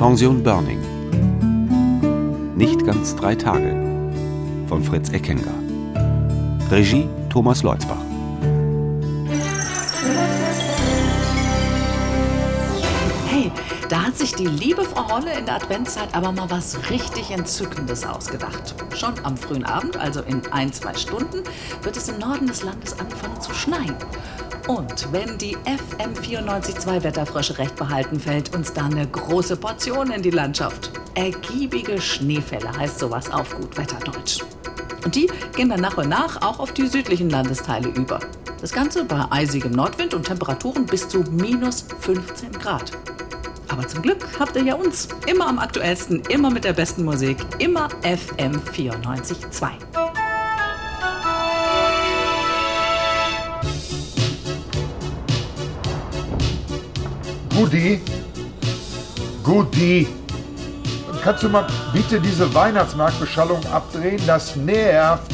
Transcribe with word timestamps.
Pension 0.00 0.42
Burning. 0.42 0.80
Nicht 2.56 2.86
ganz 2.86 3.14
drei 3.14 3.34
Tage 3.34 3.76
von 4.66 4.82
Fritz 4.82 5.10
Eckenger. 5.10 5.52
Regie 6.70 7.06
Thomas 7.28 7.62
Leutzbach. 7.62 8.00
Hey, 13.28 13.52
da 13.90 14.04
hat 14.04 14.16
sich 14.16 14.34
die 14.34 14.46
liebe 14.46 14.84
Frau 14.84 15.16
Holle 15.16 15.38
in 15.38 15.44
der 15.44 15.56
Adventszeit 15.56 16.14
aber 16.14 16.32
mal 16.32 16.48
was 16.48 16.78
richtig 16.88 17.30
Entzückendes 17.30 18.06
ausgedacht. 18.06 18.74
Schon 18.96 19.12
am 19.22 19.36
frühen 19.36 19.64
Abend, 19.64 19.98
also 19.98 20.22
in 20.22 20.40
ein, 20.50 20.72
zwei 20.72 20.94
Stunden, 20.94 21.42
wird 21.82 21.98
es 21.98 22.08
im 22.08 22.16
Norden 22.16 22.46
des 22.46 22.62
Landes 22.62 22.98
anfangen 22.98 23.38
zu 23.38 23.52
schneien. 23.52 23.96
Und 24.68 25.12
wenn 25.12 25.38
die 25.38 25.56
FM 25.64 26.14
94.2 26.14 27.02
Wetterfrösche 27.02 27.58
recht 27.58 27.76
behalten, 27.76 28.20
fällt 28.20 28.54
uns 28.54 28.72
da 28.72 28.84
eine 28.84 29.06
große 29.06 29.56
Portion 29.56 30.10
in 30.10 30.22
die 30.22 30.30
Landschaft. 30.30 30.92
Ergiebige 31.14 32.00
Schneefälle 32.00 32.70
heißt 32.76 32.98
sowas 32.98 33.30
auf 33.30 33.56
gut 33.56 33.76
Wetterdeutsch. 33.76 34.40
Und 35.04 35.14
die 35.14 35.30
gehen 35.56 35.70
dann 35.70 35.80
nach 35.80 35.96
und 35.96 36.08
nach 36.08 36.42
auch 36.42 36.60
auf 36.60 36.72
die 36.72 36.86
südlichen 36.86 37.30
Landesteile 37.30 37.88
über. 37.88 38.20
Das 38.60 38.72
Ganze 38.72 39.04
bei 39.04 39.24
eisigem 39.30 39.72
Nordwind 39.72 40.14
und 40.14 40.26
Temperaturen 40.26 40.84
bis 40.86 41.08
zu 41.08 41.24
minus 41.30 41.86
15 42.00 42.52
Grad. 42.52 42.92
Aber 43.68 43.86
zum 43.86 44.02
Glück 44.02 44.18
habt 44.38 44.56
ihr 44.56 44.64
ja 44.64 44.74
uns. 44.74 45.08
Immer 45.26 45.48
am 45.48 45.58
aktuellsten, 45.58 46.20
immer 46.28 46.50
mit 46.50 46.64
der 46.64 46.72
besten 46.72 47.04
Musik. 47.04 47.38
Immer 47.58 47.88
FM 48.02 48.52
94.2. 48.52 50.09
Gudi? 57.60 58.00
Gudi? 59.44 60.08
Kannst 61.22 61.42
du 61.42 61.50
mal 61.50 61.66
bitte 61.92 62.18
diese 62.18 62.52
Weihnachtsmarktbeschallung 62.54 63.62
abdrehen? 63.66 64.18
Das 64.26 64.56
nervt. 64.56 65.30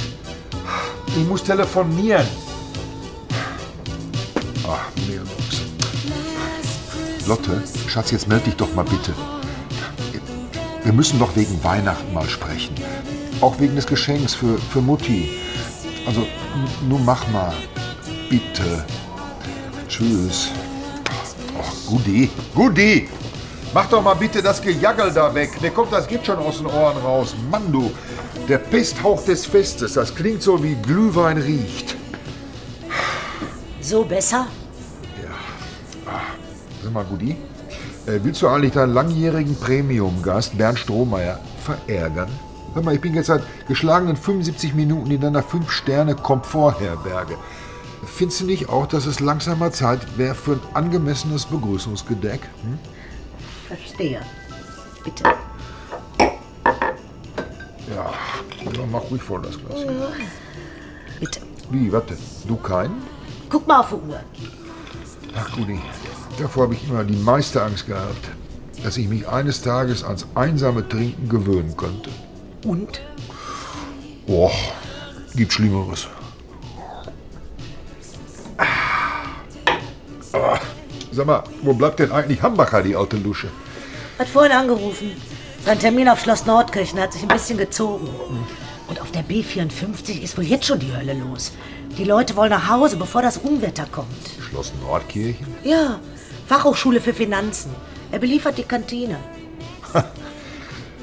Ich 1.06 1.24
muss 1.24 1.44
telefonieren. 1.44 2.26
Ach, 4.68 4.88
Mailbox. 5.06 5.62
Lotte, 7.28 7.62
Schatz, 7.86 8.10
jetzt 8.10 8.26
meld 8.26 8.44
dich 8.44 8.56
doch 8.56 8.74
mal 8.74 8.84
bitte. 8.84 9.14
Wir 10.82 10.92
müssen 10.92 11.20
doch 11.20 11.36
wegen 11.36 11.62
Weihnachten 11.62 12.12
mal 12.12 12.28
sprechen. 12.28 12.74
Auch 13.40 13.60
wegen 13.60 13.76
des 13.76 13.86
Geschenks 13.86 14.34
für, 14.34 14.58
für 14.58 14.80
Mutti. 14.80 15.30
Also, 16.04 16.26
nun 16.88 17.04
mach 17.04 17.28
mal. 17.28 17.54
Bitte. 18.28 18.84
Tschüss. 19.88 20.50
Gudi. 21.86 22.30
Gudi! 22.54 23.08
Mach 23.72 23.86
doch 23.88 24.02
mal 24.02 24.14
bitte 24.14 24.42
das 24.42 24.60
Gejaggel 24.62 25.12
da 25.12 25.34
weg. 25.34 25.60
Mir 25.60 25.70
kommt 25.70 25.92
das 25.92 26.06
geht 26.06 26.24
schon 26.24 26.38
aus 26.38 26.58
den 26.58 26.66
Ohren 26.66 26.96
raus. 26.98 27.34
Mann, 27.50 27.70
du. 27.70 27.90
Der 28.48 28.58
Pesthauch 28.58 29.24
des 29.24 29.46
Festes. 29.46 29.94
Das 29.94 30.14
klingt 30.14 30.42
so 30.42 30.62
wie 30.62 30.74
Glühwein 30.74 31.38
riecht. 31.38 31.96
So 33.80 34.04
besser? 34.04 34.46
Sag 36.82 36.92
mal, 36.92 37.04
Gudi. 37.04 37.36
Äh, 38.06 38.20
willst 38.22 38.42
du 38.42 38.48
eigentlich 38.48 38.72
deinen 38.72 38.94
langjährigen 38.94 39.56
Premium-Gast 39.58 40.56
Bernd 40.56 40.78
Strohmeier 40.78 41.40
verärgern? 41.64 42.28
Hör 42.74 42.82
mal, 42.82 42.94
ich 42.94 43.00
bin 43.00 43.14
jetzt 43.14 43.26
seit 43.26 43.42
geschlagenen 43.66 44.16
75 44.16 44.74
Minuten 44.74 45.10
in 45.10 45.20
deiner 45.20 45.42
5-Sterne-Komfortherberge. 45.42 47.36
Findest 48.04 48.40
du 48.40 48.44
nicht 48.46 48.68
auch, 48.68 48.86
dass 48.86 49.06
es 49.06 49.20
langsam 49.20 49.58
mal 49.58 49.72
Zeit 49.72 50.18
wäre 50.18 50.34
für 50.34 50.52
ein 50.52 50.60
angemessenes 50.74 51.46
Begrüßungsgedeck? 51.46 52.40
Hm? 52.62 52.78
Verstehe. 53.68 54.20
Bitte. 55.02 55.24
Ja, 57.88 58.12
ja, 58.64 58.86
mach 58.90 59.02
ruhig 59.10 59.22
voll 59.22 59.42
das 59.42 59.58
Glas. 59.58 59.76
hier. 59.78 60.12
Bitte. 61.20 61.40
Wie, 61.70 61.92
warte, 61.92 62.16
du 62.46 62.56
keinen? 62.56 63.02
Guck 63.48 63.66
mal 63.66 63.80
auf 63.80 63.88
die 63.90 63.94
Uhr. 63.94 64.20
Ach, 65.34 65.52
Gudi, 65.52 65.80
davor 66.38 66.64
habe 66.64 66.74
ich 66.74 66.88
immer 66.88 67.04
die 67.04 67.16
meiste 67.16 67.62
Angst 67.62 67.86
gehabt, 67.86 68.28
dass 68.82 68.96
ich 68.96 69.08
mich 69.08 69.28
eines 69.28 69.62
Tages 69.62 70.02
ans 70.04 70.26
einsame 70.34 70.88
Trinken 70.88 71.28
gewöhnen 71.28 71.76
könnte. 71.76 72.10
Und? 72.64 73.00
Och, 74.28 74.54
gibt 75.34 75.52
Schlimmeres. 75.52 76.08
Ah, 80.52 80.60
Sag 81.12 81.26
mal, 81.26 81.42
wo 81.62 81.72
bleibt 81.72 81.98
denn 81.98 82.12
eigentlich 82.12 82.42
Hambacher, 82.42 82.82
die 82.82 82.94
alte 82.94 83.16
Lusche? 83.16 83.48
Hat 84.18 84.28
vorhin 84.28 84.52
angerufen. 84.52 85.12
Sein 85.64 85.78
Termin 85.78 86.08
auf 86.08 86.20
Schloss 86.20 86.46
Nordkirchen 86.46 87.00
hat 87.00 87.12
sich 87.12 87.22
ein 87.22 87.28
bisschen 87.28 87.58
gezogen. 87.58 88.08
Und 88.88 89.00
auf 89.00 89.10
der 89.10 89.24
B54 89.24 90.22
ist 90.22 90.36
wohl 90.36 90.44
jetzt 90.44 90.66
schon 90.66 90.78
die 90.78 90.94
Hölle 90.94 91.14
los. 91.14 91.52
Die 91.98 92.04
Leute 92.04 92.36
wollen 92.36 92.50
nach 92.50 92.68
Hause, 92.68 92.96
bevor 92.96 93.22
das 93.22 93.38
Unwetter 93.38 93.86
kommt. 93.90 94.06
Schloss 94.48 94.72
Nordkirchen? 94.82 95.46
Ja, 95.64 95.98
Fachhochschule 96.46 97.00
für 97.00 97.14
Finanzen. 97.14 97.70
Er 98.12 98.18
beliefert 98.18 98.58
die 98.58 98.62
Kantine. 98.62 99.16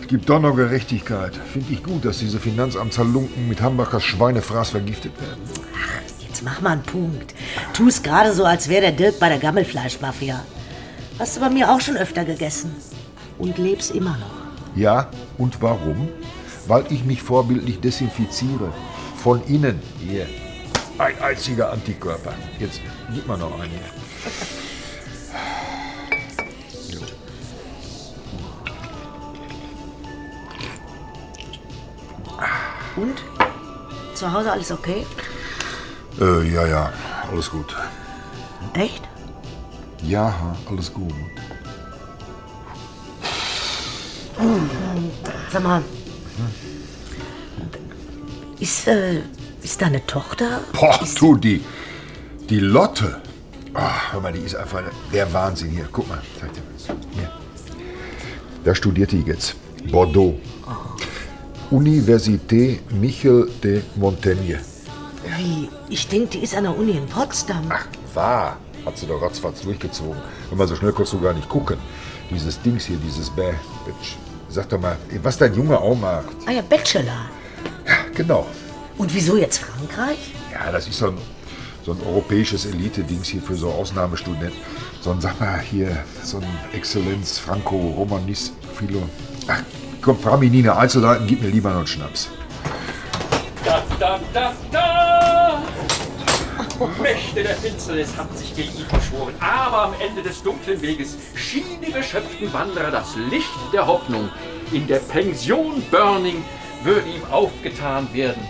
Es 0.02 0.08
gibt 0.08 0.30
doch 0.30 0.40
noch 0.40 0.56
Gerechtigkeit. 0.56 1.34
Finde 1.52 1.74
ich 1.74 1.84
gut, 1.84 2.06
dass 2.06 2.20
diese 2.20 2.40
Finanzamtshalunken 2.40 3.48
mit 3.50 3.62
Hambachers 3.62 4.04
Schweinefraß 4.04 4.70
vergiftet 4.70 5.14
werden. 5.20 5.42
Jetzt 6.02 6.12
mach 6.44 6.62
mal 6.62 6.74
einen 6.74 6.84
Punkt. 6.84 7.34
Tu 7.74 7.88
es 7.88 8.04
gerade 8.04 8.34
so, 8.34 8.46
als 8.46 8.70
wäre 8.70 8.81
der 8.81 8.92
Dirk 8.92 9.20
bei 9.20 9.30
der 9.30 9.40
Gammelfleischmafia. 9.40 10.44
Hast 11.20 11.38
du 11.38 11.42
bei 11.42 11.50
mir 11.50 11.72
auch 11.72 11.80
schon 11.81 11.98
öfter 11.98 12.26
gegessen. 12.26 12.76
Und 13.38 13.58
lebst 13.58 13.92
immer 13.92 14.18
noch. 14.18 14.76
Ja, 14.76 15.09
und 15.38 15.62
warum? 15.62 16.09
Weil 16.68 16.86
ich 16.90 17.04
mich 17.04 17.22
vorbildlich 17.22 17.80
desinfiziere. 17.80 18.72
Von 19.18 19.44
innen. 19.48 19.81
Hier. 20.00 20.28
Ein 20.98 21.20
einziger 21.22 21.72
Antikörper. 21.72 22.34
Jetzt 22.60 22.80
gib 23.14 23.28
mal 23.28 23.38
noch 23.38 23.60
einen. 23.60 23.72
Und? 32.96 33.24
Zu 34.14 34.31
Hause 34.31 34.52
alles 34.52 34.72
okay? 34.72 35.06
Äh, 36.19 36.53
ja, 36.53 36.68
ja, 36.68 36.94
alles 37.31 37.50
gut. 37.50 37.75
Echt? 38.74 39.03
Ja, 40.03 40.56
alles 40.69 40.94
gut. 40.94 41.13
Sag 45.51 45.63
mal. 45.63 45.84
Ist, 48.59 48.88
äh, 48.88 49.22
ist 49.62 49.81
deine 49.81 50.06
Tochter? 50.06 50.62
Boah, 50.74 51.00
du, 51.19 51.35
die, 51.35 51.63
die 52.50 52.59
Lotte. 52.59 53.22
Ach, 53.74 54.13
hör 54.13 54.22
mal, 54.22 54.31
die 54.31 54.40
ist 54.40 54.56
einfach 54.56 54.81
der 55.12 55.31
Wahnsinn 55.34 55.72
hier. 55.72 55.88
Guck 55.91 56.07
mal, 56.07 56.22
zeig 56.40 56.51
dir 56.53 56.62
mal. 56.62 56.97
Hier. 57.13 57.31
Da 58.63 58.75
studiert 58.75 59.12
die 59.12 59.22
jetzt. 59.22 59.56
Bordeaux. 59.91 60.35
Université 61.72 62.80
Michel 62.91 63.50
de 63.63 63.81
Montaigne. 63.95 64.59
Wie? 65.38 65.69
Ich 65.94 66.08
denke, 66.08 66.30
die 66.30 66.40
ist 66.40 66.56
an 66.56 66.64
der 66.64 66.76
Uni 66.76 66.94
in 66.94 67.06
Potsdam. 67.06 67.66
Ach, 67.70 67.86
war. 68.16 68.58
Hat 68.84 68.98
sie 68.98 69.06
doch 69.06 69.22
ratzfatz 69.22 69.62
durchgezogen. 69.62 70.20
Hör 70.50 70.58
mal, 70.58 70.68
so 70.68 70.76
schnell 70.76 70.92
konntest 70.92 71.14
du 71.14 71.22
gar 71.22 71.36
nicht 71.36 71.48
gucken. 71.48 71.78
Dieses 72.31 72.59
Dings 72.59 72.86
hier, 72.86 72.98
dieses 72.98 73.30
Bäh, 73.30 73.54
Bitch. 73.86 74.16
Sag 74.50 74.70
doch 74.70 74.80
mal, 74.80 74.98
was 75.22 75.38
dein 75.38 75.54
Junge 75.54 75.78
auch 75.78 75.96
mag. 75.96 76.26
Ah 76.48 76.52
ja, 76.52 76.64
Bachelor. 76.64 77.30
Genau. 78.16 78.48
Und 78.98 79.14
wieso 79.14 79.38
jetzt 79.38 79.59
Frankreich? 79.59 80.34
Ja, 80.52 80.72
das 80.72 80.88
ist 80.88 80.98
so 80.98 81.09
ein, 81.09 81.18
so 81.86 81.92
ein 81.92 82.00
europäisches 82.08 82.66
Elite-Dings 82.66 83.28
hier 83.28 83.44
für 83.44 83.54
so 83.54 83.70
Ausnahmestudenten. 83.70 84.60
So 85.00 85.12
ein, 85.12 85.22
sag 85.22 85.40
mal 85.40 85.60
hier, 85.60 85.96
so 86.24 86.38
ein 86.38 86.48
Exzellenz, 86.74 87.38
Franco, 87.38 87.75
Romanist, 87.78 88.54
Philo. 88.74 89.07
Ach, 89.48 89.62
komm, 90.01 90.18
frag 90.18 90.39
mich 90.39 90.50
nie 90.50 90.63
eine 90.63 90.75
Einzelheiten, 90.75 91.28
gib 91.28 91.44
mir 91.44 91.50
lieber 91.50 91.69
noch 91.69 91.78
einen 91.78 91.88
Schnaps. 91.88 92.30
Da, 94.03 94.19
da, 94.33 94.53
da! 94.71 95.63
Mächte 97.01 97.41
der 97.41 97.55
Finsternis 97.55 98.17
hatten 98.17 98.35
sich 98.35 98.53
gegen 98.53 98.77
ihn 98.77 98.85
verschworen, 98.88 99.33
aber 99.39 99.83
am 99.83 99.94
Ende 100.05 100.21
des 100.21 100.44
dunklen 100.44 100.81
Weges 100.81 101.15
schien 101.35 101.79
die 101.81 101.89
geschöpften 101.89 102.51
Wanderer 102.51 102.91
das 102.91 103.15
Licht 103.15 103.47
der 103.71 103.88
Hoffnung. 103.88 104.29
In 104.73 104.88
der 104.88 105.00
Pension 105.00 105.81
Burning 105.89 106.44
würde 106.83 107.07
ihm 107.07 107.23
aufgetan 107.31 108.13
werden. 108.13 108.45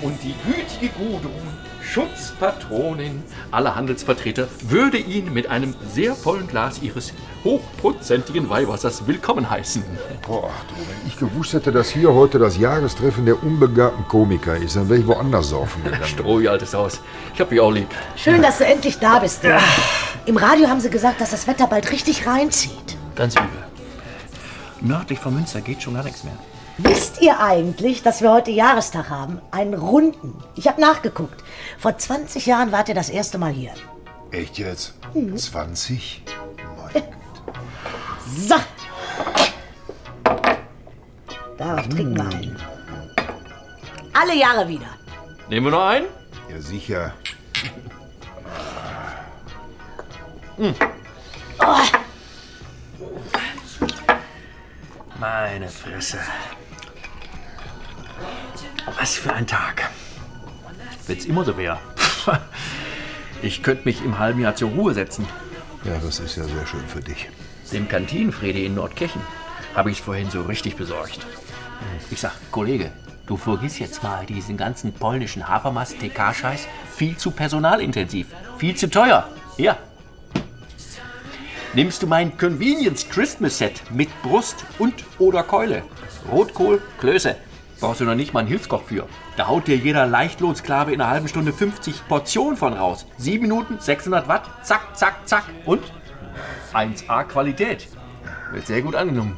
Und 0.00 0.16
die 0.22 0.36
gütige 0.46 0.94
Gudrun, 0.96 1.53
Schutzpatronin 1.84 3.22
aller 3.50 3.76
Handelsvertreter, 3.76 4.48
würde 4.62 4.96
ihn 4.98 5.32
mit 5.32 5.48
einem 5.48 5.74
sehr 5.92 6.14
vollen 6.14 6.48
Glas 6.48 6.80
ihres 6.82 7.12
hochprozentigen 7.44 8.48
Weihwassers 8.48 9.06
willkommen 9.06 9.48
heißen. 9.50 9.84
Boah, 10.26 10.50
du, 10.68 10.74
wenn 10.76 11.06
ich 11.06 11.16
gewusst 11.18 11.52
hätte, 11.52 11.70
dass 11.72 11.90
hier 11.90 12.12
heute 12.14 12.38
das 12.38 12.56
Jahrestreffen 12.56 13.26
der 13.26 13.42
unbegabten 13.42 14.08
Komiker 14.08 14.56
ist, 14.56 14.76
dann 14.76 14.88
wäre 14.88 15.00
ich 15.00 15.06
woanders 15.06 15.50
saufen 15.50 15.84
gegangen. 15.84 16.04
Stroh, 16.04 16.40
ihr 16.40 16.50
altes 16.50 16.72
Haus. 16.74 17.00
Ich 17.34 17.40
hab 17.40 17.50
dich 17.50 17.60
auch 17.60 17.70
lieb. 17.70 17.88
Schön, 18.16 18.40
dass 18.40 18.58
du 18.58 18.64
endlich 18.64 18.98
da 18.98 19.18
bist. 19.18 19.42
Dirk. 19.42 19.60
Im 20.26 20.38
Radio 20.38 20.68
haben 20.68 20.80
sie 20.80 20.90
gesagt, 20.90 21.20
dass 21.20 21.30
das 21.32 21.46
Wetter 21.46 21.66
bald 21.66 21.92
richtig 21.92 22.26
reinzieht. 22.26 22.96
Ganz 23.14 23.34
übel. 23.34 23.48
nördlich 24.80 25.18
von 25.18 25.34
Münster 25.34 25.60
geht 25.60 25.82
schon 25.82 25.94
gar 25.94 26.02
nichts 26.02 26.24
mehr. 26.24 26.36
Wisst 26.78 27.22
ihr 27.22 27.38
eigentlich, 27.38 28.02
dass 28.02 28.20
wir 28.20 28.32
heute 28.32 28.50
Jahrestag 28.50 29.08
haben? 29.08 29.40
Einen 29.52 29.74
runden. 29.74 30.42
Ich 30.56 30.66
habe 30.66 30.80
nachgeguckt. 30.80 31.44
Vor 31.78 31.96
20 31.96 32.46
Jahren 32.46 32.72
wart 32.72 32.88
ihr 32.88 32.96
das 32.96 33.10
erste 33.10 33.38
Mal 33.38 33.52
hier. 33.52 33.70
Echt 34.32 34.58
jetzt? 34.58 34.94
20? 35.36 36.22
Mein 36.56 36.92
Gott. 36.92 37.04
So. 38.26 38.56
Darauf 41.56 41.88
trinken 41.88 42.16
wir 42.16 42.24
einen. 42.24 42.56
Alle 44.12 44.34
Jahre 44.34 44.66
wieder. 44.66 44.88
Nehmen 45.48 45.66
wir 45.66 45.70
noch 45.70 45.86
einen? 45.86 46.06
Ja, 46.50 46.60
sicher. 46.60 47.12
Meine 55.24 55.70
Fresse. 55.70 56.18
Was 58.98 59.16
für 59.16 59.32
ein 59.32 59.46
Tag. 59.46 59.90
Wenn's 61.06 61.24
immer 61.24 61.44
so 61.44 61.56
wäre. 61.56 61.78
Ich 63.42 63.62
könnte 63.62 63.84
mich 63.84 64.02
im 64.02 64.18
halben 64.18 64.40
Jahr 64.40 64.54
zur 64.54 64.70
Ruhe 64.70 64.94
setzen. 64.94 65.26
Ja, 65.84 65.98
das 66.02 66.18
ist 66.18 66.36
ja 66.36 66.44
sehr 66.44 66.66
schön 66.66 66.86
für 66.86 67.00
dich. 67.00 67.28
Dem 67.72 67.88
Kantinenfrede 67.88 68.58
in 68.60 68.74
Nordkirchen 68.74 69.20
habe 69.74 69.90
ich 69.90 70.00
vorhin 70.00 70.30
so 70.30 70.42
richtig 70.42 70.76
besorgt. 70.76 71.26
Ich 72.10 72.20
sag, 72.20 72.32
Kollege, 72.50 72.90
du 73.26 73.36
vergiss 73.36 73.78
jetzt 73.78 74.02
mal 74.02 74.24
diesen 74.24 74.56
ganzen 74.56 74.92
polnischen 74.92 75.46
Hafermast 75.46 75.98
TK-Scheiß. 76.00 76.66
Viel 76.96 77.18
zu 77.18 77.32
personalintensiv, 77.32 78.28
viel 78.56 78.76
zu 78.76 78.88
teuer. 78.88 79.28
Ja. 79.58 79.76
Nimmst 81.74 82.04
du 82.04 82.06
mein 82.06 82.38
Convenience 82.38 83.08
Christmas 83.08 83.58
Set 83.58 83.82
mit 83.90 84.08
Brust 84.22 84.64
und 84.78 84.94
oder 85.18 85.42
Keule? 85.42 85.82
Rotkohl, 86.30 86.80
Klöße. 87.00 87.34
Brauchst 87.80 88.00
du 88.00 88.04
noch 88.04 88.14
nicht 88.14 88.32
mal 88.32 88.40
einen 88.40 88.48
Hilfskoch 88.48 88.84
für. 88.84 89.08
Da 89.36 89.48
haut 89.48 89.66
dir 89.66 89.76
jeder 89.76 90.06
Leichtlohnsklave 90.06 90.92
in 90.92 91.00
einer 91.00 91.10
halben 91.10 91.26
Stunde 91.26 91.52
50 91.52 92.06
Portionen 92.06 92.56
von 92.56 92.74
raus. 92.74 93.06
Sieben 93.18 93.42
Minuten, 93.42 93.80
600 93.80 94.28
Watt, 94.28 94.48
zack, 94.62 94.96
zack, 94.96 95.26
zack. 95.26 95.46
Und 95.64 95.82
1A 96.72 97.24
Qualität. 97.24 97.88
Wird 98.52 98.68
sehr 98.68 98.80
gut 98.80 98.94
angenommen. 98.94 99.36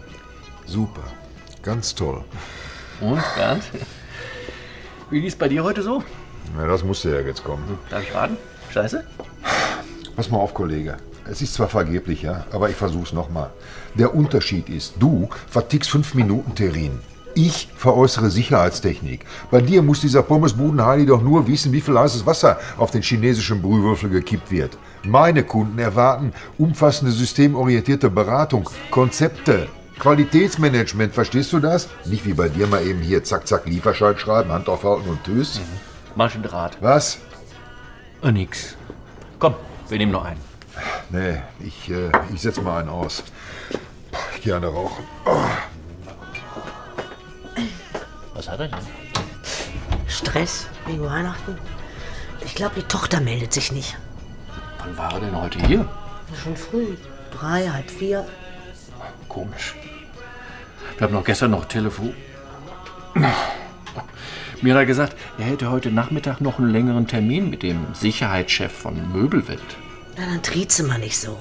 Super. 0.67 1.05
Ganz 1.63 1.95
toll. 1.95 2.23
Und, 3.01 3.23
Bernd? 3.35 3.65
Wie 5.09 5.21
liest 5.21 5.39
bei 5.39 5.49
dir 5.49 5.65
heute 5.65 5.83
so? 5.83 6.03
Na, 6.55 6.67
das 6.67 6.85
musste 6.85 7.15
ja 7.15 7.21
jetzt 7.21 7.43
kommen. 7.43 7.79
Darf 7.89 8.03
ich 8.03 8.15
raten? 8.15 8.37
Scheiße? 8.75 9.05
Pass 10.15 10.31
mal 10.31 10.37
auf, 10.37 10.53
Kollege. 10.53 10.99
Es 11.31 11.43
ist 11.43 11.55
zwar 11.55 11.69
vergeblich, 11.69 12.23
ja, 12.23 12.45
aber 12.53 12.71
ich 12.71 12.77
versuch's 12.77 13.13
nochmal. 13.13 13.51
Der 13.95 14.15
Unterschied 14.15 14.69
ist, 14.69 14.95
du 14.99 15.29
vertickst 15.49 15.91
fünf 15.91 16.15
Minuten 16.15 16.55
Terrin. 16.55 17.01
Ich 17.35 17.69
veräußere 17.77 18.31
Sicherheitstechnik. 18.31 19.27
Bei 19.51 19.61
dir 19.61 19.83
muss 19.83 20.01
dieser 20.01 20.23
Pommesbudenheini 20.23 21.05
doch 21.05 21.21
nur 21.21 21.47
wissen, 21.47 21.71
wie 21.73 21.83
viel 21.83 21.99
heißes 21.99 22.25
Wasser 22.25 22.59
auf 22.79 22.91
den 22.91 23.03
chinesischen 23.03 23.61
Brühwürfel 23.61 24.09
gekippt 24.09 24.51
wird. 24.51 24.79
Meine 25.05 25.43
Kunden 25.43 25.79
erwarten 25.79 26.33
umfassende 26.57 27.13
systemorientierte 27.13 28.09
Beratung, 28.09 28.71
Konzepte, 28.91 29.69
Qualitätsmanagement, 29.99 31.13
verstehst 31.13 31.53
du 31.53 31.61
das? 31.61 31.89
Nicht 32.05 32.25
wie 32.25 32.35
bei 32.35 32.49
dir 32.49 32.67
mal 32.67 32.83
eben 32.87 33.01
hier 33.01 33.25
zack, 33.25 33.47
zack, 33.47 33.67
Lieferschein 33.67 34.19
schreiben, 34.19 34.53
Hand 34.53 34.69
aufhalten 34.69 35.09
und 35.09 35.23
tschüss. 35.25 35.61
Maschendraht. 36.15 36.79
Was? 36.81 37.19
Äh, 38.23 38.33
nix. 38.33 38.77
Komm, 39.39 39.55
wir 39.89 39.99
nehmen 39.99 40.13
noch 40.13 40.25
einen. 40.25 40.56
Nee, 41.11 41.41
ich, 41.61 41.91
äh, 41.91 42.11
ich 42.33 42.41
setz 42.41 42.61
mal 42.61 42.81
einen 42.81 42.89
aus. 42.89 43.23
Ich 44.35 44.43
gehe 44.43 44.57
eine 44.57 44.67
rauchen. 44.67 45.05
Was 48.35 48.49
hat 48.49 48.61
er 48.61 48.69
denn? 48.69 48.79
Stress 50.07 50.69
wegen 50.87 51.05
Weihnachten? 51.05 51.57
Ich 52.45 52.55
glaube, 52.55 52.75
die 52.77 52.83
Tochter 52.83 53.21
meldet 53.21 53.53
sich 53.53 53.73
nicht. 53.73 53.97
Wann 54.79 54.97
war 54.97 55.13
er 55.15 55.21
denn 55.21 55.41
heute 55.41 55.59
hier? 55.67 55.89
Schon 56.43 56.57
früh. 56.57 56.97
Drei, 57.33 57.69
halb 57.69 57.91
vier. 57.91 58.27
Komisch. 59.29 59.75
Wir 60.97 61.07
haben 61.07 61.15
noch 61.15 61.25
gestern 61.25 61.51
noch 61.51 61.67
Telefon. 61.67 62.15
Mir 64.63 64.75
hat 64.75 64.81
er 64.81 64.87
gesagt, 64.87 65.17
er 65.39 65.45
hätte 65.45 65.71
heute 65.71 65.91
Nachmittag 65.91 66.41
noch 66.41 66.59
einen 66.59 66.71
längeren 66.71 67.07
Termin 67.07 67.51
mit 67.51 67.63
dem 67.63 67.95
Sicherheitschef 67.95 68.73
von 68.73 69.13
Möbelwelt. 69.13 69.77
Na, 70.17 70.25
dann 70.25 70.43
trieze 70.43 70.83
mal 70.83 70.99
nicht 70.99 71.19
so. 71.19 71.37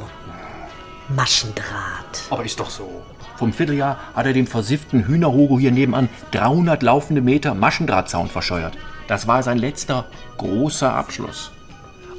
Maschendraht. 1.09 2.23
Aber 2.29 2.43
ist 2.43 2.59
doch 2.59 2.69
so. 2.69 3.03
Vom 3.37 3.53
Vierteljahr 3.53 3.97
hat 4.13 4.25
er 4.25 4.33
dem 4.33 4.47
versifften 4.47 5.05
Hühnerhogo 5.05 5.59
hier 5.59 5.71
nebenan 5.71 6.09
300 6.31 6.81
laufende 6.83 7.21
Meter 7.21 7.53
Maschendrahtzaun 7.53 8.29
verscheuert. 8.29 8.77
Das 9.07 9.27
war 9.27 9.43
sein 9.43 9.57
letzter 9.57 10.05
großer 10.37 10.93
Abschluss. 10.93 11.51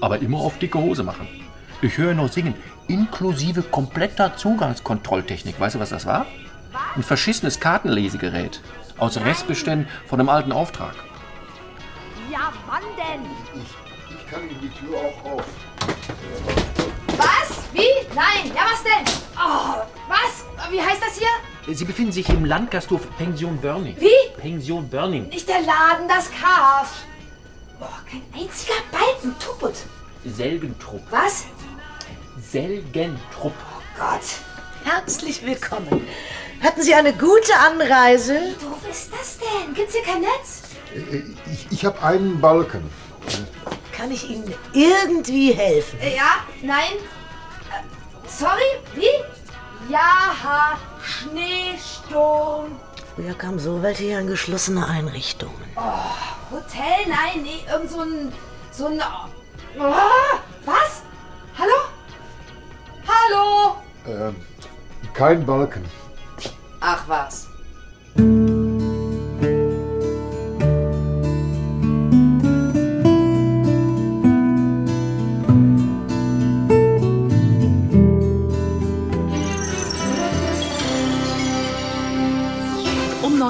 Aber 0.01 0.21
immer 0.21 0.39
auf 0.39 0.59
dicke 0.59 0.79
Hose 0.79 1.03
machen. 1.03 1.27
Ich 1.83 1.99
höre 1.99 2.15
noch 2.15 2.31
singen, 2.31 2.55
inklusive 2.89 3.63
kompletter 3.63 4.37
Zugangskontrolltechnik. 4.37 5.59
Weißt 5.59 5.75
du, 5.75 5.81
was 5.81 5.91
das 5.91 6.07
war? 6.07 6.27
Ein 6.95 7.03
verschissenes 7.03 7.61
Kartenlesegerät 7.61 8.61
aus 8.99 9.19
Restbeständen 9.19 9.89
von 10.07 10.21
einem 10.21 10.29
alten 10.29 10.53
Auftrag. 10.53 10.95
Ja, 12.31 12.53
wann 12.67 12.83
denn? 12.97 13.27
Ich 13.63 13.96
kann 14.31 14.49
Ihnen 14.49 14.61
die 14.61 14.71
Tür 14.71 14.97
auch 14.99 15.33
auf. 15.33 15.45
Was? 17.17 17.59
Wie? 17.73 18.07
Nein. 18.15 18.53
Ja, 18.55 18.63
was 18.73 18.83
denn? 18.83 19.15
Oh, 19.37 19.83
was? 20.09 20.71
Wie 20.73 20.81
heißt 20.81 21.01
das 21.03 21.19
hier? 21.19 21.75
Sie 21.75 21.85
befinden 21.85 22.13
sich 22.13 22.29
im 22.29 22.45
Landgasthof 22.45 23.03
Pension 23.17 23.61
Börning. 23.61 23.97
Wie? 23.99 24.41
Pension 24.41 24.89
Börning. 24.89 25.29
Nicht 25.29 25.49
der 25.49 25.61
Laden, 25.61 26.09
das 26.09 26.31
Kaff. 26.31 27.05
Boah, 27.79 28.01
kein 28.11 28.23
einziger 28.35 28.75
Balken. 28.91 29.35
Tuput. 29.39 29.75
Selgentrupp. 30.25 31.03
Was? 31.11 31.45
Selgentrupp. 32.41 33.55
Gott. 33.99 34.21
Herzlich 34.85 35.45
willkommen. 35.45 36.07
Hatten 36.63 36.83
Sie 36.83 36.95
eine 36.95 37.13
gute 37.13 37.55
Anreise? 37.59 38.35
Wie 38.35 38.65
doof 38.65 38.79
ist 38.91 39.13
das 39.13 39.39
denn? 39.39 39.75
Gibt's 39.75 39.95
hier 39.95 40.03
kein 40.05 40.21
Netz? 40.21 40.63
Äh, 40.95 41.23
Ich, 41.53 41.67
ich 41.71 41.85
habe 41.85 42.01
einen 42.03 42.41
Balken. 42.41 42.89
Kann 44.07 44.15
ich 44.15 44.31
Ihnen 44.31 44.55
irgendwie 44.73 45.53
helfen? 45.53 45.99
Äh, 46.01 46.15
Ja? 46.15 46.45
Nein? 46.63 46.93
Äh, 47.73 48.29
sorry? 48.29 48.63
Wie? 48.95 49.09
Ja, 49.93 50.79
Schneesturm. 51.03 52.79
Früher 53.17 53.35
kamen 53.35 53.59
so 53.59 53.83
welche 53.83 54.05
hier 54.05 54.21
in 54.21 54.29
geschlossene 54.29 54.87
Einrichtungen. 54.87 55.61
Hotel? 56.53 57.09
Nein, 57.09 57.43
nee, 57.43 57.65
irgend 57.69 57.91
so 57.91 58.01
ein. 58.03 58.33
So 58.71 58.87
ein. 58.87 59.03
Oh, 59.77 60.39
was? 60.65 61.03
Hallo? 61.59 61.75
Hallo? 63.09 63.77
Ähm, 64.07 64.37
kein 65.15 65.45
Balken. 65.45 65.85
Ach 66.79 67.03
was. 67.09 67.49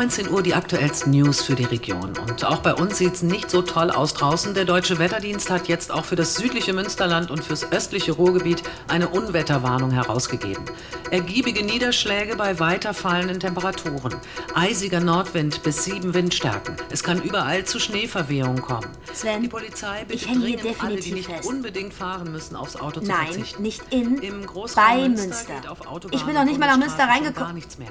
19 0.06 0.30
Uhr 0.30 0.40
die 0.40 0.54
aktuellsten 0.54 1.10
News 1.10 1.42
für 1.42 1.56
die 1.56 1.64
Region. 1.64 2.12
Und 2.28 2.44
auch 2.44 2.58
bei 2.58 2.72
uns 2.74 2.96
sieht 2.96 3.14
es 3.14 3.22
nicht 3.24 3.50
so 3.50 3.60
toll 3.60 3.90
aus 3.90 4.14
draußen. 4.14 4.54
Der 4.54 4.64
Deutsche 4.64 5.00
Wetterdienst 5.00 5.50
hat 5.50 5.66
jetzt 5.66 5.90
auch 5.90 6.04
für 6.04 6.14
das 6.14 6.36
südliche 6.36 6.72
Münsterland 6.72 7.28
und 7.32 7.42
fürs 7.42 7.72
östliche 7.72 8.12
Ruhrgebiet 8.12 8.62
eine 8.86 9.08
Unwetterwarnung 9.08 9.90
herausgegeben. 9.90 10.64
Ergiebige 11.10 11.64
Niederschläge 11.64 12.36
bei 12.36 12.60
weiter 12.60 12.94
fallenden 12.94 13.40
Temperaturen. 13.40 14.14
Eisiger 14.54 15.00
Nordwind 15.00 15.64
bis 15.64 15.82
7 15.82 16.14
Windstärken. 16.14 16.76
Es 16.92 17.02
kann 17.02 17.20
überall 17.20 17.64
zu 17.64 17.80
Schneeverwehungen 17.80 18.62
kommen. 18.62 18.86
Sven, 19.12 19.42
die 19.42 19.48
Polizei 19.48 20.04
bittet 20.04 20.22
ich 20.22 20.28
hänge 20.28 20.46
hier 20.46 20.58
dringend 20.58 20.84
alle, 20.84 20.90
die 20.90 21.00
definitiv 21.00 21.14
nicht 21.14 21.36
fest. 21.38 21.48
unbedingt 21.48 21.92
fahren 21.92 22.30
müssen, 22.30 22.54
aufs 22.54 22.76
Auto 22.76 23.00
zu 23.00 23.08
Nein, 23.08 23.26
verzichten. 23.26 23.60
nicht 23.60 23.82
in, 23.90 24.18
Im 24.18 24.46
Großraum 24.46 24.84
bei 24.84 25.08
Münster 25.08 25.26
Münster. 25.26 26.08
Ich 26.12 26.22
bin 26.22 26.34
noch 26.36 26.44
nicht 26.44 26.60
mal 26.60 26.68
nach 26.68 26.78
Münster 26.78 27.08
reingekommen. 27.08 27.48
Gar 27.48 27.52
nichts 27.54 27.76
mehr. 27.78 27.90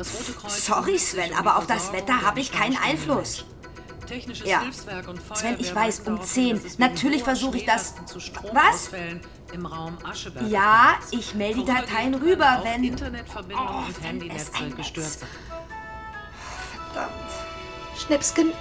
Das 0.00 0.14
Rote 0.14 0.32
Kreuz 0.32 0.64
Sorry, 0.64 0.98
Sven, 0.98 1.34
aber 1.34 1.58
auf 1.58 1.66
das 1.66 1.92
Wetter 1.92 2.22
habe 2.22 2.40
ich 2.40 2.50
keinen 2.50 2.78
Einfluss. 2.78 3.44
Ja. 4.46 4.62
Hilfswerk 4.62 5.06
und 5.08 5.18
Feuerwehr 5.20 5.36
Sven, 5.36 5.56
ich 5.60 5.74
weiß, 5.74 5.98
um 6.00 6.14
darauf 6.14 6.26
10. 6.26 6.42
hin, 6.42 6.54
dass 6.56 6.64
es 6.64 6.78
wegen 6.78 6.90
Natürlich 6.94 7.22
versuche 7.22 7.58
ich 7.58 7.66
das- 7.66 7.94
Was? 8.14 8.22
Stromausfällen 8.24 9.20
Im 9.52 9.66
Raum 9.66 9.98
Ascheberg 10.02 10.48
Ja, 10.48 10.94
ich 11.10 11.34
melde 11.34 11.60
die 11.60 11.66
Dateien 11.66 12.14
rüber, 12.14 12.60
wenn- 12.64 12.82
Internetverbindung 12.82 13.66
Oh, 13.68 13.76
und 13.86 13.96
wenn 13.98 14.04
Handynetze 14.08 14.50
es 14.54 14.58
ein 14.58 14.70
sind. 14.70 15.18
Schnipsken. 17.98 18.52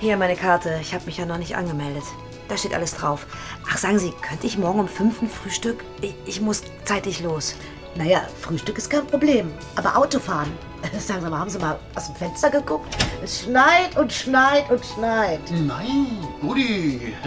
Hier 0.00 0.16
meine 0.16 0.34
Karte. 0.34 0.78
Ich 0.80 0.94
habe 0.94 1.04
mich 1.04 1.18
ja 1.18 1.26
noch 1.26 1.36
nicht 1.38 1.54
angemeldet. 1.56 2.04
Da 2.48 2.56
steht 2.56 2.72
alles 2.72 2.94
drauf. 2.94 3.26
Ach, 3.70 3.76
sagen 3.76 3.98
Sie, 3.98 4.12
könnte 4.12 4.46
ich 4.46 4.56
morgen 4.56 4.80
um 4.80 4.88
5 4.88 5.20
ein 5.20 5.28
Frühstück? 5.28 5.84
Ich, 6.00 6.14
ich 6.24 6.40
muss 6.40 6.62
zeitig 6.86 7.20
los. 7.20 7.54
Naja, 7.94 8.22
Frühstück 8.40 8.78
ist 8.78 8.88
kein 8.90 9.06
Problem. 9.06 9.52
Aber 9.76 9.96
Autofahren. 9.96 10.50
Sagen 10.98 11.22
Sie 11.22 11.30
mal, 11.30 11.38
haben 11.38 11.50
Sie 11.50 11.58
mal 11.58 11.78
aus 11.94 12.06
dem 12.06 12.16
Fenster 12.16 12.50
geguckt? 12.50 12.96
Es 13.22 13.42
schneit 13.42 13.96
und 13.96 14.12
schneit 14.12 14.70
und 14.70 14.84
schneit. 14.84 15.40
Nein, 15.50 16.06
Gudi. 16.40 17.14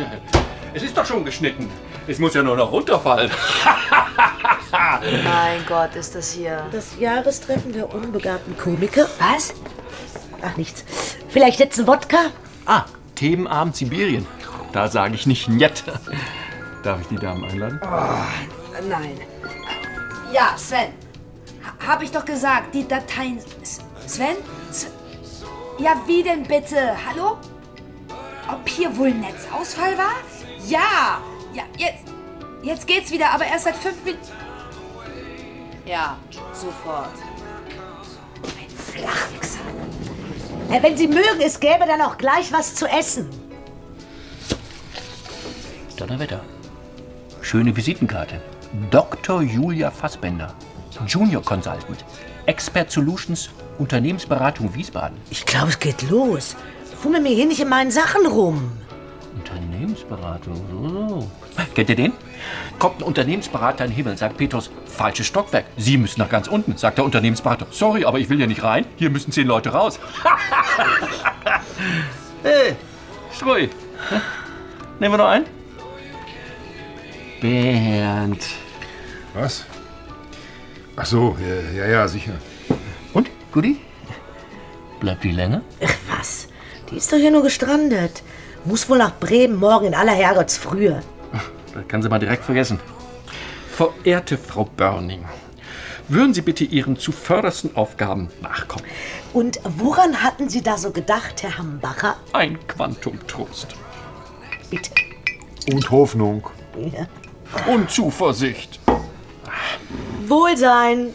Es 0.73 0.83
ist 0.83 0.97
doch 0.97 1.05
schon 1.05 1.23
geschnitten. 1.23 1.69
Es 2.05 2.19
muss 2.19 2.33
ja 2.33 2.43
nur 2.43 2.57
noch 2.57 2.69
runterfallen. 2.69 3.31
Mein 5.23 5.65
Gott, 5.65 5.95
ist 5.95 6.15
das 6.15 6.33
hier. 6.33 6.65
Das 6.73 6.99
Jahrestreffen 6.99 7.71
der 7.71 7.93
unbegabten 7.95 8.57
Komiker? 8.57 9.07
Was? 9.17 9.53
Ach, 10.41 10.57
nichts. 10.57 10.83
Vielleicht 11.29 11.61
jetzt 11.61 11.79
ein 11.79 11.87
Wodka? 11.87 12.17
Ah, 12.65 12.83
Themenabend 13.15 13.77
Sibirien. 13.77 14.27
Da 14.73 14.89
sage 14.89 15.15
ich 15.15 15.25
nicht 15.27 15.47
nett. 15.47 15.85
Darf 16.83 16.99
ich 16.99 17.07
die 17.07 17.15
Damen 17.15 17.45
einladen? 17.45 17.79
Nein. 18.89 19.17
Ja, 20.31 20.55
Sven. 20.57 20.93
Ha- 21.63 21.87
Hab 21.87 22.01
ich 22.03 22.11
doch 22.11 22.25
gesagt, 22.25 22.73
die 22.73 22.87
Dateien. 22.87 23.39
S- 23.61 23.79
Sven? 24.07 24.35
S 24.69 24.87
ja, 25.77 26.01
wie 26.07 26.23
denn 26.23 26.43
bitte? 26.43 26.77
Hallo? 27.05 27.37
Ob 28.49 28.67
hier 28.69 28.95
wohl 28.97 29.11
Netzausfall 29.11 29.97
war? 29.97 30.13
Ja! 30.67 31.19
Ja, 31.53 31.63
jetzt. 31.77 32.05
Jetzt 32.63 32.87
geht's 32.87 33.11
wieder, 33.11 33.31
aber 33.31 33.45
erst 33.45 33.65
seit 33.65 33.75
fünf 33.75 34.01
Minuten. 34.05 34.23
Ja, 35.85 36.17
sofort. 36.53 37.09
Flachwichser. 38.93 39.59
Ja, 40.71 40.81
wenn 40.81 40.95
Sie 40.97 41.07
mögen, 41.07 41.41
es 41.41 41.59
gäbe 41.59 41.85
dann 41.85 42.01
auch 42.01 42.17
gleich 42.17 42.51
was 42.53 42.73
zu 42.75 42.87
essen. 42.87 43.29
Donnerwetter. 45.97 46.41
Schöne 47.41 47.75
Visitenkarte. 47.75 48.41
Dr. 48.91 49.41
Julia 49.41 49.89
Fassbender. 49.89 50.53
Junior 51.07 51.41
Consultant. 51.41 52.03
Expert 52.45 52.91
Solutions, 52.91 53.49
Unternehmensberatung 53.77 54.73
Wiesbaden. 54.75 55.17
Ich 55.29 55.45
glaube, 55.45 55.69
es 55.69 55.79
geht 55.79 56.09
los. 56.09 56.55
Fummel 57.01 57.21
mir 57.21 57.33
hier 57.33 57.45
nicht 57.45 57.61
in 57.61 57.69
meinen 57.69 57.91
Sachen 57.91 58.25
rum. 58.25 58.71
Unternehmensberatung, 59.35 60.55
so, 60.71 61.07
so. 61.07 61.31
Kennt 61.73 61.89
ihr 61.89 61.95
den? 61.95 62.13
Kommt 62.79 62.99
ein 62.99 63.03
Unternehmensberater 63.03 63.85
in 63.85 63.91
den 63.91 63.95
Himmel, 63.95 64.17
sagt 64.17 64.37
Petrus, 64.37 64.69
falsches 64.85 65.27
Stockwerk. 65.27 65.65
Sie 65.77 65.97
müssen 65.97 66.19
nach 66.19 66.29
ganz 66.29 66.47
unten, 66.47 66.77
sagt 66.77 66.97
der 66.97 67.05
Unternehmensberater. 67.05 67.67
Sorry, 67.71 68.05
aber 68.05 68.19
ich 68.19 68.29
will 68.29 68.37
hier 68.37 68.47
nicht 68.47 68.63
rein. 68.63 68.85
Hier 68.97 69.09
müssen 69.09 69.31
zehn 69.31 69.47
Leute 69.47 69.69
raus. 69.69 69.99
hey, 72.43 72.75
Strui. 73.33 73.69
Nehmen 74.99 75.13
wir 75.13 75.17
noch 75.17 75.27
einen? 75.27 75.45
Bernd. 77.41 78.45
Was? 79.35 79.65
Ach 80.95 81.05
so, 81.05 81.35
ja, 81.39 81.83
ja, 81.83 81.91
ja 81.91 82.07
sicher. 82.07 82.33
Und, 83.13 83.29
Guti? 83.51 83.81
Bleibt 85.01 85.23
die 85.25 85.31
länger? 85.31 85.61
Ach, 85.83 85.93
was? 86.17 86.47
Die 86.89 86.97
ist 86.97 87.11
doch 87.11 87.17
hier 87.17 87.31
nur 87.31 87.43
gestrandet. 87.43 88.23
Muss 88.63 88.89
wohl 88.89 88.97
nach 88.97 89.19
Bremen 89.19 89.57
morgen 89.57 89.87
in 89.87 89.93
aller 89.95 90.13
Herrgottsfrühe. 90.13 91.01
Das 91.73 91.87
kann 91.89 92.01
sie 92.01 92.07
mal 92.07 92.19
direkt 92.19 92.45
vergessen. 92.45 92.79
Verehrte 93.75 94.37
Frau 94.37 94.63
Börning, 94.63 95.25
würden 96.07 96.33
Sie 96.33 96.41
bitte 96.41 96.63
Ihren 96.63 96.97
zuvördersten 96.97 97.75
Aufgaben 97.75 98.29
nachkommen? 98.41 98.85
Und 99.33 99.59
woran 99.63 100.23
hatten 100.23 100.47
Sie 100.47 100.61
da 100.61 100.77
so 100.77 100.91
gedacht, 100.91 101.43
Herr 101.43 101.57
Hambacher? 101.57 102.15
Ein 102.31 102.57
Quantum 102.67 103.19
Trost 103.27 103.75
Bitte. 104.69 104.91
Und 105.73 105.91
Hoffnung. 105.91 106.47
Ja. 106.75 107.07
und 107.73 107.89
Zuversicht. 107.91 108.79
Wohlsein. 110.27 111.13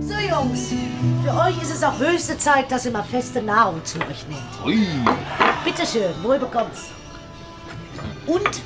So, 0.00 0.14
Jungs. 0.14 0.72
Für 1.24 1.34
euch 1.34 1.62
ist 1.62 1.74
es 1.74 1.82
auch 1.82 1.98
höchste 1.98 2.38
Zeit, 2.38 2.70
dass 2.70 2.86
ihr 2.86 2.92
mal 2.92 3.02
feste 3.02 3.42
Nahrung 3.42 3.84
zu 3.84 3.98
euch 4.00 4.26
nehmt. 4.28 4.64
Ui. 4.64 4.86
Bitte 5.64 5.86
schön, 5.86 6.14
wohl 6.22 6.38
bekommt's. 6.38 6.90
Und? 8.26 8.62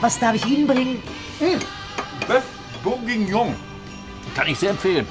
Was 0.00 0.18
darf 0.18 0.34
ich 0.34 0.46
Ihnen 0.46 0.66
bringen? 0.66 1.02
Bœuf 2.26 2.42
Bourguignon. 2.82 3.54
Kann 4.34 4.48
ich 4.48 4.58
sehr 4.58 4.70
empfehlen. 4.70 5.06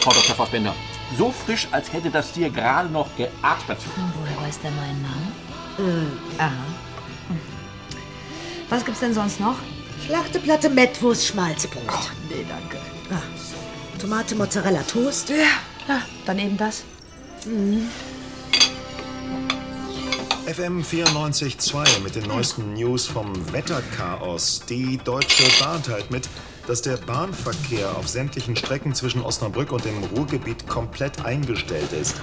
Frau 0.00 0.12
Dr. 0.12 0.34
Fassbender. 0.34 0.74
So 1.16 1.32
frisch, 1.32 1.66
als 1.70 1.92
hätte 1.92 2.10
das 2.10 2.32
Tier 2.32 2.50
gerade 2.50 2.88
noch 2.88 3.08
geatmet. 3.16 3.78
Woher 4.20 4.46
weiß 4.46 4.60
der 4.60 4.70
meinen 4.72 5.02
Namen? 5.02 5.32
Aha. 6.38 6.52
Was 8.68 8.84
gibt's 8.84 9.00
denn 9.00 9.14
sonst 9.14 9.40
noch? 9.40 9.56
Schlachteplatte 10.06 10.68
Mettwurst 10.68 11.26
Schmalzbrot. 11.26 11.82
Nee, 12.28 12.44
danke. 12.48 12.78
Ah, 13.10 13.22
Tomate 13.98 14.34
Mozzarella 14.34 14.82
Toast. 14.82 15.30
Ja, 15.30 15.36
ja, 15.88 16.02
dann 16.26 16.38
eben 16.38 16.56
das. 16.56 16.84
FM 20.46 20.82
94.2 20.82 22.00
mit 22.00 22.14
den 22.14 22.26
neuesten 22.26 22.74
News 22.74 23.06
vom 23.06 23.32
Wetterchaos. 23.52 24.62
Die 24.68 24.98
Deutsche 24.98 25.44
Bahn 25.62 25.82
teilt 25.82 26.10
mit, 26.10 26.28
dass 26.68 26.82
der 26.82 26.98
Bahnverkehr 26.98 27.96
auf 27.96 28.06
sämtlichen 28.08 28.54
Strecken 28.54 28.94
zwischen 28.94 29.22
Osnabrück 29.22 29.72
und 29.72 29.86
dem 29.86 30.04
Ruhrgebiet 30.04 30.68
komplett 30.68 31.24
eingestellt 31.24 31.90
ist. 31.92 32.16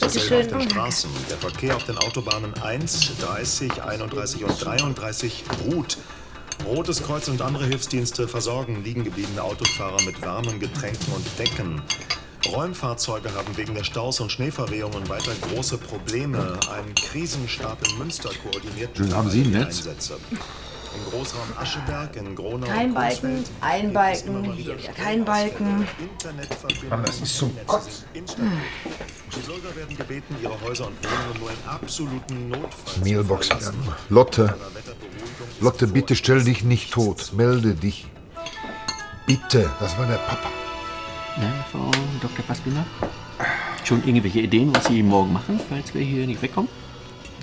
Dasselbe 0.00 0.56
auf 0.56 0.62
den 0.62 0.70
Straßen. 0.70 1.10
Der 1.30 1.36
Verkehr 1.38 1.76
auf 1.76 1.84
den 1.84 1.96
Autobahnen 1.98 2.52
1, 2.60 3.12
30, 3.20 3.80
31 3.80 4.44
und 4.44 4.64
33 4.64 5.44
ruht. 5.66 5.98
Rotes 6.66 7.02
Kreuz 7.04 7.28
und 7.28 7.42
andere 7.42 7.66
Hilfsdienste 7.66 8.26
versorgen 8.26 8.82
liegen 8.82 9.04
gebliebene 9.04 9.42
Autofahrer 9.42 10.02
mit 10.04 10.20
warmen 10.20 10.58
Getränken 10.58 11.12
und 11.14 11.24
Decken. 11.38 11.80
Räumfahrzeuge 12.50 13.32
haben 13.34 13.56
wegen 13.56 13.74
der 13.74 13.84
Staus 13.84 14.18
und 14.18 14.32
Schneeverwehungen 14.32 15.08
weiter 15.08 15.32
große 15.48 15.78
Probleme. 15.78 16.58
Ein 16.72 16.92
Krisenstab 16.96 17.78
in 17.88 17.98
Münster 17.98 18.30
koordiniert 18.42 18.96
Schön, 18.96 19.14
haben 19.14 19.30
Sie 19.30 19.42
ein 19.42 19.44
die 19.44 19.50
Netz? 19.50 19.78
Einsätze. 19.78 20.16
Im 20.94 21.10
Großraum 21.10 21.48
Ascheberg, 21.58 22.16
in 22.16 22.34
Gronau 22.34 22.66
Kein 22.66 22.88
und 22.88 22.94
Balken, 22.94 23.44
ein 23.60 23.92
Balken, 23.92 24.52
hier 24.52 24.78
wieder 24.78 24.92
kein 24.92 25.24
Balken. 25.24 25.86
Aber 26.90 27.02
das 27.02 27.20
ist 27.20 27.44
instabil. 28.12 28.50
Die 29.34 29.40
Bürger 29.40 29.74
werden 29.76 29.96
gebeten, 29.96 30.36
ihre 30.42 30.60
Häuser 30.60 30.88
und 30.88 30.96
Wohnungen 31.02 31.40
nur 31.40 31.50
in 31.50 31.56
absoluten 31.66 32.48
Notfall 32.50 33.04
Mailbox. 33.04 33.46
verlassen. 33.46 33.74
Lotte, 34.10 34.54
Lotte, 35.60 35.86
bitte 35.86 36.14
stell 36.16 36.44
dich 36.44 36.64
nicht 36.64 36.92
tot. 36.92 37.32
Melde 37.32 37.74
dich. 37.74 38.06
Bitte, 39.26 39.70
das 39.80 39.96
war 39.96 40.06
der 40.06 40.16
Papa. 40.16 40.50
Na, 41.38 41.64
Frau 41.70 41.90
Dr. 42.20 42.44
Fassbinder? 42.44 42.84
Schon 43.84 44.04
irgendwelche 44.06 44.40
Ideen, 44.40 44.74
was 44.74 44.84
Sie 44.86 45.02
morgen 45.02 45.32
machen, 45.32 45.58
falls 45.68 45.94
wir 45.94 46.02
hier 46.02 46.26
nicht 46.26 46.42
wegkommen? 46.42 46.70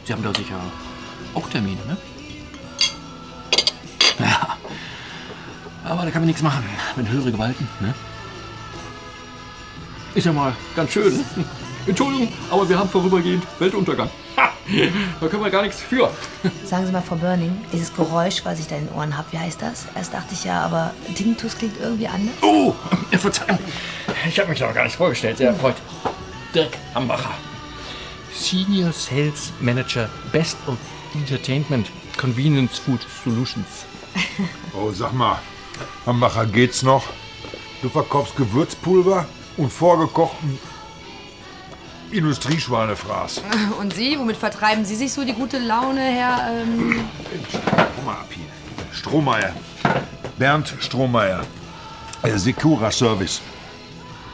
Sie 0.05 0.13
haben 0.13 0.21
doch 0.23 0.35
sicher 0.35 0.59
auch 1.33 1.49
Termine, 1.49 1.79
ne? 1.87 1.97
Ja. 4.25 4.57
Aber 5.85 6.03
da 6.03 6.11
kann 6.11 6.21
man 6.21 6.27
nichts 6.27 6.41
machen, 6.41 6.63
wenn 6.95 7.09
höhere 7.09 7.31
Gewalten, 7.31 7.67
ne? 7.79 7.95
Ist 10.13 10.25
ja 10.25 10.33
mal 10.33 10.55
ganz 10.75 10.91
schön. 10.91 11.23
Entschuldigung, 11.87 12.31
aber 12.51 12.67
wir 12.67 12.77
haben 12.77 12.89
vorübergehend 12.89 13.43
Weltuntergang. 13.57 14.09
Ha! 14.37 14.51
Da 15.19 15.27
können 15.27 15.43
wir 15.43 15.49
gar 15.49 15.63
nichts 15.63 15.81
für. 15.81 16.11
Sagen 16.65 16.85
Sie 16.85 16.91
mal, 16.91 17.01
Frau 17.01 17.15
Börning, 17.15 17.59
dieses 17.73 17.93
Geräusch, 17.93 18.41
was 18.43 18.59
ich 18.59 18.67
da 18.67 18.75
in 18.75 18.87
den 18.87 18.93
Ohren 18.93 19.17
habe, 19.17 19.31
wie 19.31 19.39
heißt 19.39 19.61
das? 19.61 19.85
Erst 19.95 20.13
dachte 20.13 20.33
ich 20.33 20.43
ja, 20.43 20.61
aber 20.61 20.93
Tinnitus 21.15 21.57
klingt 21.57 21.79
irgendwie 21.79 22.07
anders. 22.07 22.35
Oh, 22.41 22.75
Verzeihung. 23.11 23.57
Ich 24.27 24.39
habe 24.39 24.49
mich 24.49 24.59
noch 24.59 24.73
gar 24.73 24.83
nicht 24.83 24.95
vorgestellt. 24.95 25.37
Sehr 25.37 25.49
erfreut. 25.49 25.75
Dirk 26.53 26.77
Hambacher. 26.93 27.31
Senior 28.33 28.91
Sales 28.91 29.51
Manager 29.59 30.09
Best 30.31 30.57
of 30.67 30.77
Entertainment 31.15 31.89
Convenience 32.17 32.77
Food 32.77 33.01
Solutions. 33.23 33.85
Oh, 34.73 34.91
sag 34.91 35.13
mal, 35.13 35.39
Hambacher, 36.05 36.45
geht's 36.45 36.83
noch? 36.83 37.03
Du 37.81 37.89
verkaufst 37.89 38.35
Gewürzpulver 38.35 39.25
und 39.57 39.71
vorgekochten 39.71 40.59
Industrieschweinefraß. 42.11 43.43
Und 43.79 43.93
Sie, 43.93 44.17
womit 44.17 44.37
vertreiben 44.37 44.83
Sie 44.85 44.95
sich 44.95 45.13
so 45.13 45.23
die 45.23 45.33
gute 45.33 45.59
Laune, 45.59 46.01
Herr? 46.01 46.61
Ähm 46.61 47.05
Komm 47.95 48.05
mal 48.05 48.13
ab 48.13 48.29
hier. 48.29 48.45
Strohmeier. 48.91 49.53
Bernd 50.37 50.73
Strohmeier. 50.79 51.41
Äh, 52.23 52.37
Secura 52.37 52.91
Service. 52.91 53.41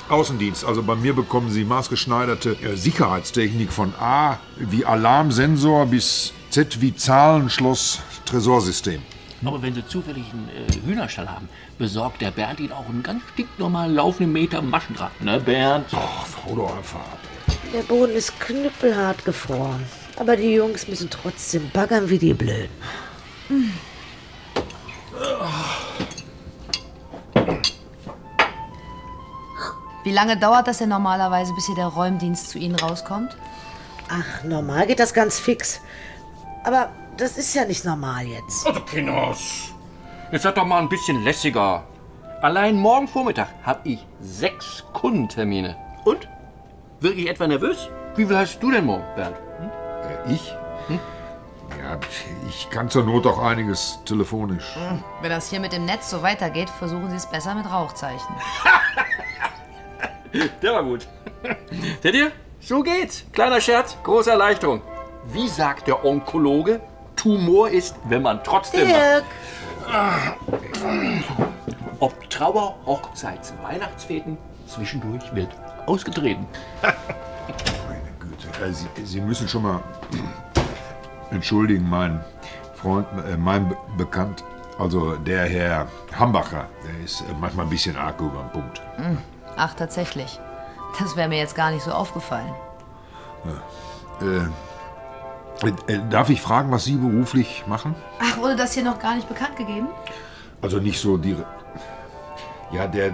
Außendienst. 0.10 0.64
Also 0.64 0.84
bei 0.84 0.96
mir 0.96 1.14
bekommen 1.14 1.50
Sie 1.50 1.66
maßgeschneiderte 1.66 2.52
äh, 2.62 2.76
Sicherheitstechnik 2.76 3.72
von 3.72 3.94
A 4.00 4.38
wie 4.56 4.86
Alarmsensor 4.86 5.88
bis 5.88 6.34
Z 6.50 6.82
wie 6.82 6.96
Zahlenschloss 6.96 8.00
Tresorsystem. 8.26 9.02
Aber 9.44 9.62
wenn 9.62 9.74
Sie 9.74 9.86
zufällig 9.86 10.26
einen 10.32 10.50
äh, 10.50 10.88
Hühnerstall 10.88 11.30
haben, 11.30 11.50
besorgt 11.78 12.22
der 12.22 12.32
Bernd 12.32 12.60
Ihnen 12.60 12.72
auch 12.72 12.88
einen 12.88 13.04
ganz 13.04 13.22
stinknormalen 13.34 13.96
laufenden 13.96 14.34
Meter 14.34 14.62
Maschendraht. 14.62 15.22
Ne, 15.22 15.40
Bernd? 15.40 15.88
Oh, 15.94 16.26
Frau 16.26 16.56
doch 16.56 16.78
einfach 16.78 17.00
ab. 17.00 17.20
Der 17.74 17.82
Boden 17.82 18.14
ist 18.14 18.40
knüppelhart 18.40 19.26
gefroren. 19.26 19.84
Aber 20.18 20.38
die 20.38 20.54
Jungs 20.54 20.88
müssen 20.88 21.10
trotzdem 21.10 21.70
baggern 21.72 22.10
wie 22.10 22.18
die 22.18 22.34
Blöden. 22.34 22.70
Wie 30.04 30.12
lange 30.12 30.38
dauert 30.38 30.68
das 30.68 30.78
denn 30.78 30.90
normalerweise, 30.90 31.54
bis 31.54 31.66
hier 31.66 31.76
der 31.76 31.88
Räumdienst 31.88 32.50
zu 32.50 32.60
Ihnen 32.60 32.76
rauskommt? 32.76 33.36
Ach, 34.08 34.44
normal 34.44 34.88
geht 34.88 35.00
das 35.00 35.14
ganz 35.14 35.40
fix. 35.40 35.82
Aber 36.64 36.92
das 37.18 37.38
ist 37.38 37.54
ja 37.54 37.66
nicht 37.66 37.86
normal 37.86 38.26
jetzt. 38.26 38.66
Also, 38.66 38.82
Kinders, 38.82 39.74
jetzt 40.32 40.44
seid 40.44 40.58
doch 40.58 40.66
mal 40.66 40.80
ein 40.80 40.90
bisschen 40.90 41.24
lässiger. 41.24 41.84
Allein 42.42 42.76
morgen 42.76 43.08
Vormittag 43.08 43.50
habe 43.64 43.82
ich 43.90 44.06
sechs 44.20 44.84
Kundentermine. 44.94 45.76
Und? 46.04 46.28
Wirklich 47.00 47.30
etwa 47.30 47.48
nervös? 47.48 47.90
Wie 48.16 48.26
viel 48.26 48.38
hast 48.38 48.60
du 48.60 48.72
denn 48.72 48.86
morgen, 48.86 49.04
Bernd? 49.16 49.38
Äh, 50.28 50.34
ich? 50.34 50.56
Ja, 51.82 52.00
ich 52.48 52.70
kann 52.70 52.90
zur 52.90 53.04
Not 53.04 53.26
auch 53.26 53.40
einiges 53.40 54.00
telefonisch. 54.06 54.78
Wenn 55.22 55.30
das 55.30 55.50
hier 55.50 55.60
mit 55.60 55.74
dem 55.74 55.86
Netz 55.86 56.10
so 56.10 56.22
weitergeht, 56.22 56.70
versuchen 56.70 57.10
Sie 57.10 57.16
es 57.16 57.26
besser 57.26 57.56
mit 57.56 57.70
Rauchzeichen. 57.70 58.36
Der 60.62 60.74
war 60.74 60.84
gut. 60.84 61.08
Seht 62.02 62.16
ihr? 62.16 62.32
So 62.60 62.82
geht's. 62.82 63.26
Kleiner 63.32 63.62
Scherz, 63.62 63.98
große 64.04 64.32
Erleichterung. 64.32 64.82
Wie 65.28 65.48
sagt 65.48 65.88
der 65.88 66.04
Onkologe? 66.06 66.82
Tumor 67.26 67.70
ist, 67.70 67.96
wenn 68.08 68.22
man 68.22 68.44
trotzdem. 68.44 68.88
Dirk, 68.88 69.24
Ob 72.00 72.30
Trauer, 72.30 72.76
Hochzeits, 72.86 73.52
Weihnachtsfeten, 73.64 74.38
zwischendurch 74.68 75.34
wird 75.34 75.50
ausgetreten. 75.88 76.46
Meine 76.84 78.12
Güte. 78.20 78.48
Äh, 78.64 78.72
Sie, 78.72 78.88
Sie 79.04 79.22
müssen 79.22 79.48
schon 79.48 79.64
mal 79.64 79.82
entschuldigen, 81.32 81.90
mein 81.90 82.24
Freund, 82.76 83.08
äh, 83.28 83.36
mein 83.38 83.70
Be 83.70 83.78
Bekannt, 83.98 84.44
also 84.78 85.16
der 85.16 85.46
Herr 85.46 85.88
Hambacher, 86.16 86.68
der 86.84 87.04
ist 87.04 87.22
äh, 87.22 87.34
manchmal 87.42 87.66
ein 87.66 87.70
bisschen 87.72 87.98
arg 87.98 88.20
über 88.20 88.44
den 88.44 88.52
Punkt. 88.52 88.82
Ach, 89.58 89.74
tatsächlich. 89.74 90.40
Das 91.00 91.16
wäre 91.16 91.28
mir 91.28 91.40
jetzt 91.40 91.56
gar 91.56 91.72
nicht 91.72 91.84
so 91.84 91.92
aufgefallen. 91.92 92.54
Äh, 94.22 94.26
äh, 94.26 94.48
darf 96.10 96.30
ich 96.30 96.42
fragen, 96.42 96.72
was 96.72 96.84
Sie 96.84 96.96
beruflich 96.96 97.64
machen? 97.68 97.96
Ach, 98.20 98.38
wurde 98.38 98.56
das 98.56 98.74
hier 98.74 98.84
noch 98.84 99.00
gar 99.00 99.16
nicht 99.16 99.28
bekannt 99.28 99.56
gegeben? 99.56 99.88
Also 100.62 100.80
nicht 100.80 101.00
so 101.00 101.18
die. 101.18 101.36
Ja, 102.72 102.88
der, 102.88 103.14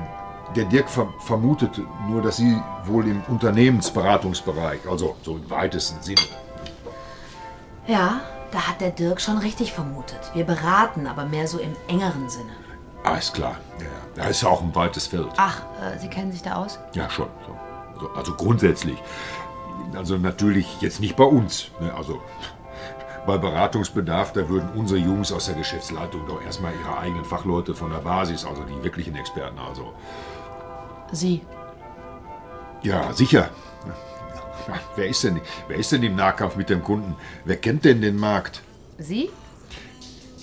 der 0.56 0.66
Dirk 0.66 0.90
ver 0.90 1.08
vermutet 1.20 1.80
nur, 2.08 2.22
dass 2.22 2.38
Sie 2.38 2.62
wohl 2.86 3.08
im 3.08 3.22
Unternehmensberatungsbereich, 3.28 4.80
also 4.90 5.16
so 5.22 5.38
im 5.38 5.50
weitesten 5.50 6.02
Sinne. 6.02 6.22
Ja, 7.88 8.22
da 8.52 8.68
hat 8.68 8.82
der 8.82 8.92
Dirk 8.92 9.22
schon 9.22 9.38
richtig 9.38 9.74
vermutet. 9.74 10.20
Wir 10.34 10.46
beraten, 10.46 11.08
aber 11.08 11.26
mehr 11.26 11.48
so 11.48 11.58
im 11.60 11.76
engeren 11.88 12.30
Sinne. 12.30 12.52
Ist 13.18 13.34
klar. 13.34 13.58
Ja, 13.80 13.86
ja. 13.86 13.90
da 14.16 14.24
ist 14.26 14.42
ja 14.44 14.50
auch 14.50 14.62
ein 14.62 14.74
weites 14.76 15.08
Feld. 15.08 15.30
Ach, 15.38 15.62
äh, 15.82 16.00
Sie 16.00 16.08
kennen 16.08 16.32
sich 16.32 16.42
da 16.42 16.56
aus? 16.56 16.80
Ja, 16.94 17.10
schon. 17.10 17.28
schon. 17.46 17.56
Also, 17.96 18.10
also 18.14 18.34
grundsätzlich. 18.36 18.98
Also 19.96 20.18
natürlich 20.18 20.82
jetzt 20.82 21.00
nicht 21.00 21.16
bei 21.16 21.24
uns. 21.24 21.72
Ne? 21.80 21.94
Also 21.94 22.22
bei 23.26 23.38
Beratungsbedarf, 23.38 24.34
da 24.34 24.50
würden 24.50 24.70
unsere 24.76 25.00
Jungs 25.00 25.32
aus 25.32 25.46
der 25.46 25.56
Geschäftsleitung 25.56 26.26
doch 26.28 26.42
erstmal 26.44 26.74
ihre 26.74 26.98
eigenen 26.98 27.26
Fachleute 27.26 27.76
von 27.76 27.92
der 27.92 28.00
Basis, 28.00 28.46
also 28.46 28.64
die 28.64 28.84
wirklichen 28.84 29.16
Experten, 29.16 29.60
also. 29.60 29.94
Sie. 31.12 31.42
Ja, 32.84 33.14
sicher. 33.14 33.50
Wer, 34.96 35.08
ist 35.08 35.24
denn, 35.24 35.42
wer 35.68 35.78
ist 35.78 35.92
denn 35.92 36.04
im 36.04 36.16
Nahkampf 36.16 36.56
mit 36.56 36.70
dem 36.70 36.84
Kunden? 36.84 37.16
Wer 37.46 37.58
kennt 37.58 37.86
denn 37.86 38.02
den 38.02 38.18
Markt? 38.18 38.62
Sie? 38.98 39.30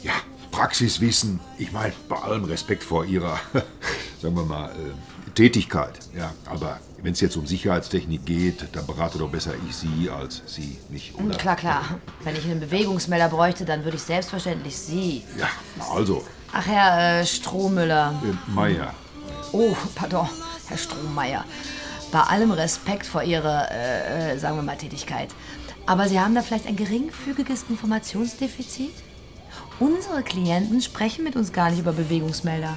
Ja, 0.03 0.13
Praxiswissen. 0.51 1.41
Ich 1.57 1.73
meine, 1.73 1.93
bei 2.09 2.17
allem 2.17 2.45
Respekt 2.45 2.83
vor 2.83 3.05
Ihrer, 3.05 3.39
sagen 4.23 4.37
wir 4.37 4.45
mal, 4.45 4.71
äh, 4.71 5.31
Tätigkeit. 5.35 5.99
Ja, 6.17 6.33
aber 6.47 6.81
wenn 7.03 7.13
es 7.13 7.21
jetzt 7.21 7.37
um 7.37 7.47
Sicherheitstechnik 7.47 8.27
geht, 8.27 8.69
dann 8.73 8.87
berate 8.87 9.19
doch 9.19 9.29
besser 9.29 9.53
ich 9.69 9.77
Sie 9.77 10.11
als 10.11 10.43
Sie 10.47 10.77
mich. 10.89 11.13
Hm, 11.17 11.27
Oder? 11.27 11.37
Klar, 11.37 11.57
klar. 11.57 11.85
Wenn 12.25 12.35
ich 12.37 12.45
einen 12.45 12.61
Bewegungsmelder 12.61 13.29
bräuchte, 13.29 13.65
dann 13.65 13.85
würde 13.85 13.97
ich 13.97 14.03
selbstverständlich 14.03 14.77
Sie. 14.77 15.23
Ja, 15.39 15.49
also, 15.95 16.25
Ach, 16.53 16.67
Herr 16.67 17.21
äh, 17.21 17.27
Strohmüller. 17.27 18.21
äh, 18.25 18.51
Meier. 18.51 18.95
Oh, 19.53 19.77
pardon, 19.95 20.29
Herr 20.67 20.79
Strohmeier. 20.79 21.45
Bei 22.11 22.21
allem 22.21 22.51
Respekt 22.51 23.07
vor 23.07 23.23
Ihrer, 23.23 23.71
äh, 23.71 24.33
äh, 24.35 24.39
sagen 24.39 24.57
wir 24.57 24.63
mal, 24.63 24.77
Tätigkeit. 24.77 25.29
Aber 25.87 26.09
Sie 26.09 26.19
haben 26.19 26.35
da 26.35 26.43
vielleicht 26.43 26.67
ein 26.67 26.77
geringfügiges 26.77 27.65
Informationsdefizit? 27.69 28.93
Unsere 29.79 30.23
Klienten 30.23 30.81
sprechen 30.83 31.23
mit 31.25 31.37
uns 31.37 31.53
gar 31.53 31.71
nicht 31.71 31.79
über 31.79 31.93
Bewegungsmelder. 31.93 32.77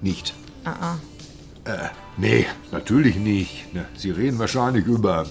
Nicht. 0.00 0.34
Ah, 0.64 0.74
ah. 0.80 0.98
Äh, 1.66 1.88
nee, 2.16 2.46
natürlich 2.70 3.16
nicht. 3.16 3.74
Ne, 3.74 3.86
Sie 3.96 4.10
reden 4.10 4.38
wahrscheinlich 4.38 4.86
über. 4.86 5.26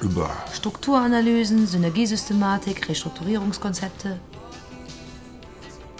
über. 0.00 0.30
Strukturanalysen, 0.54 1.66
Synergiesystematik, 1.66 2.88
Restrukturierungskonzepte. 2.88 4.18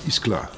Ist 0.07 0.23
klar. 0.23 0.49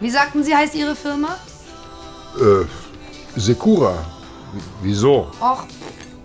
Wie 0.00 0.10
sagten 0.10 0.42
Sie, 0.44 0.54
heißt 0.56 0.74
Ihre 0.74 0.96
Firma? 0.96 1.36
Äh, 2.38 3.38
Sekura. 3.38 3.92
W- 4.52 4.60
Wieso? 4.82 5.30
Och, 5.40 5.64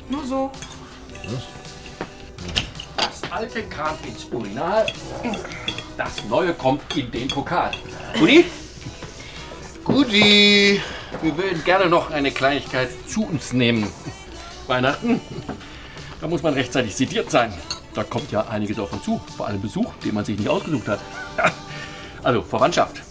nur 0.10 0.26
so. 0.26 0.52
Das 2.98 3.32
alte 3.32 3.64
kam 3.64 3.96
ins 4.08 4.26
Urinal. 4.26 4.86
Das 5.98 6.24
neue 6.30 6.54
kommt 6.54 6.96
in 6.96 7.10
den 7.12 7.28
Pokal. 7.28 7.72
Guti? 8.20 8.46
Guti! 9.84 10.82
Wir 11.22 11.38
würden 11.38 11.64
gerne 11.64 11.88
noch 11.88 12.12
eine 12.12 12.32
Kleinigkeit 12.32 12.90
zu 13.08 13.26
uns 13.26 13.54
nehmen. 13.54 13.88
Weihnachten, 14.68 15.22
da 16.20 16.28
muss 16.28 16.44
man 16.44 16.54
rechtzeitig 16.54 16.96
sediert 16.96 17.32
sein. 17.32 17.54
Da 17.94 18.04
kommt 18.04 18.32
ja 18.32 18.48
einiges 18.48 18.78
auf 18.80 18.92
uns 18.92 19.04
zu. 19.04 19.22
Vor 19.38 19.48
allem 19.48 19.62
Besuch, 19.62 19.94
den 20.04 20.16
man 20.16 20.26
sich 20.26 20.38
nicht 20.38 20.50
ausgesucht 20.50 20.88
hat. 20.88 21.00
Also, 22.24 22.42
Verwandtschaft. 22.42 23.04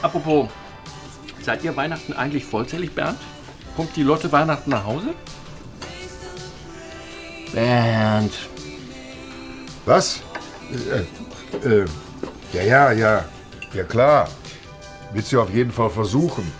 Apropos, 0.00 0.48
seid 1.42 1.62
ihr 1.64 1.76
Weihnachten 1.76 2.14
eigentlich 2.14 2.46
vollzählig, 2.46 2.92
Bernd? 2.94 3.18
Kommt 3.76 3.94
die 3.94 4.02
Lotte 4.02 4.32
Weihnachten 4.32 4.70
nach 4.70 4.86
Hause? 4.86 5.08
Bernd. 7.52 8.32
Was? 9.84 10.22
Äh, 11.62 11.68
äh, 11.68 11.84
ja, 12.52 12.62
ja, 12.62 12.92
ja. 12.92 13.24
Ja, 13.74 13.84
klar. 13.84 14.28
Wird 15.12 15.26
sie 15.26 15.36
auf 15.36 15.52
jeden 15.52 15.72
Fall 15.72 15.90
versuchen. 15.90 16.50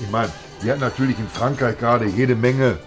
Ich 0.00 0.10
meine, 0.10 0.30
die 0.62 0.70
hat 0.70 0.80
natürlich 0.80 1.18
in 1.18 1.28
Frankreich 1.28 1.78
gerade 1.78 2.06
jede 2.06 2.34
Menge. 2.34 2.78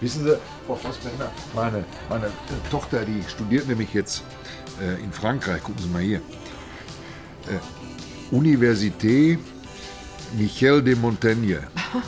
Wissen 0.00 0.24
Sie, 0.24 0.36
Frau 0.66 0.76
Fassbender, 0.76 1.30
meine, 1.54 1.84
meine 2.08 2.26
äh, 2.26 2.70
Tochter, 2.70 3.04
die 3.04 3.22
studiert 3.28 3.68
nämlich 3.68 3.92
jetzt 3.92 4.22
äh, 4.80 5.02
in 5.02 5.12
Frankreich. 5.12 5.62
Gucken 5.62 5.82
Sie 5.82 5.88
mal 5.88 6.02
hier. 6.02 6.20
Äh, 7.48 8.34
Université 8.34 9.38
Michel 10.36 10.82
de 10.82 10.94
Montaigne, 10.94 11.60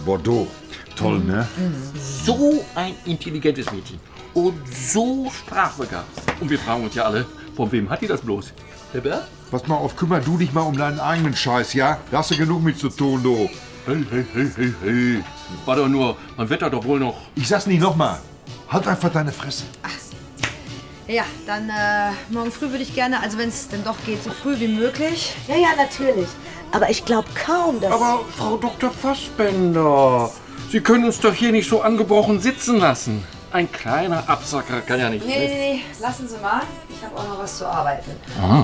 Bordeaux. 0.05 0.47
Toll, 0.97 1.21
ne? 1.21 1.49
So 2.25 2.65
ein 2.75 2.95
intelligentes 3.05 3.71
Mädchen. 3.73 3.99
Und 4.35 4.61
so 4.75 5.31
sprachbegabt. 5.31 6.09
Und 6.41 6.49
wir 6.49 6.59
fragen 6.59 6.85
uns 6.85 6.95
ja 6.95 7.05
alle, 7.05 7.27
von 7.55 7.71
wem 7.71 7.91
hat 7.91 8.01
die 8.01 8.07
das 8.07 8.21
bloß? 8.21 8.53
Der 8.95 9.01
Bert? 9.01 9.29
Pass 9.51 9.67
mal 9.67 9.77
auf, 9.77 9.97
kümmer 9.97 10.21
du 10.21 10.39
dich 10.39 10.53
mal 10.53 10.63
um 10.63 10.77
deinen 10.77 11.01
eigenen 11.01 11.37
Scheiß, 11.37 11.75
ja? 11.75 11.99
Da 12.11 12.19
hast 12.19 12.31
du 12.31 12.37
genug 12.37 12.63
mit 12.63 12.79
zu 12.79 12.89
tun, 12.89 13.23
du. 13.23 13.51
Hey, 13.85 14.07
hey, 14.11 14.25
hey, 14.33 14.51
hey, 14.57 14.75
hey. 14.83 15.25
War 15.67 15.77
doch 15.77 15.89
nur, 15.89 16.17
man 16.37 16.49
da 16.49 16.71
doch 16.71 16.85
wohl 16.85 17.01
noch. 17.01 17.17
Ich 17.35 17.49
sag's 17.49 17.67
nicht 17.67 17.81
nochmal. 17.81 18.19
Halt 18.69 18.87
einfach 18.87 19.13
deine 19.13 19.33
Fresse. 19.33 19.65
Ja, 21.09 21.25
dann 21.47 21.69
äh, 21.69 22.13
morgen 22.31 22.51
früh 22.51 22.71
würde 22.71 22.83
ich 22.83 22.95
gerne, 22.95 23.21
also 23.21 23.37
wenn 23.37 23.49
es 23.51 23.69
denn 23.69 23.85
doch 23.85 23.97
geht, 24.07 24.23
so 24.23 24.31
früh 24.31 24.59
wie 24.59 24.69
möglich. 24.69 25.35
Ja, 25.49 25.57
ja, 25.57 25.69
natürlich. 25.77 26.29
Aber 26.71 26.89
ich 26.89 27.05
glaube 27.05 27.29
kaum, 27.35 27.81
dass... 27.81 27.93
Aber 27.93 28.21
Frau 28.39 28.57
Dr. 28.57 28.91
Fassbender, 28.91 30.31
Sie 30.71 30.81
können 30.81 31.05
uns 31.05 31.21
doch 31.21 31.35
hier 31.35 31.53
nicht 31.53 31.69
so 31.69 31.83
angebrochen 31.83 32.41
sitzen 32.41 32.79
lassen. 32.79 33.23
Ein 33.53 33.71
kleiner 33.71 34.29
Absacker 34.29 34.81
kann 34.81 34.99
ja 34.99 35.11
nicht. 35.11 35.27
Nee, 35.27 35.39
nee, 35.39 35.75
nee, 35.75 35.83
lassen 36.01 36.27
Sie 36.27 36.39
mal. 36.39 36.63
Ich 36.89 37.05
habe 37.05 37.17
auch 37.17 37.29
noch 37.29 37.39
was 37.39 37.59
zu 37.59 37.67
arbeiten. 37.67 38.13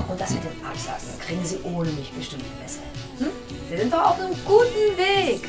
Und 0.07 0.19
das 0.19 0.31
mit 0.31 0.43
dem 0.43 0.65
Absagen 0.65 1.19
kriegen 1.19 1.45
Sie 1.45 1.59
ohne 1.63 1.91
mich 1.91 2.11
bestimmt 2.11 2.43
besser. 2.59 2.79
Hm? 3.19 3.27
Sie 3.69 3.77
sind 3.77 3.93
doch 3.93 4.11
auf 4.11 4.19
einem 4.19 4.33
guten 4.45 4.97
Weg. 4.97 5.47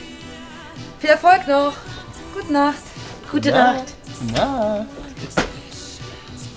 Viel 0.99 1.11
Erfolg 1.11 1.49
noch. 1.49 1.73
Gute 2.35 2.53
Nacht. 2.53 2.83
Gute 3.31 3.51
Nacht. 3.51 3.95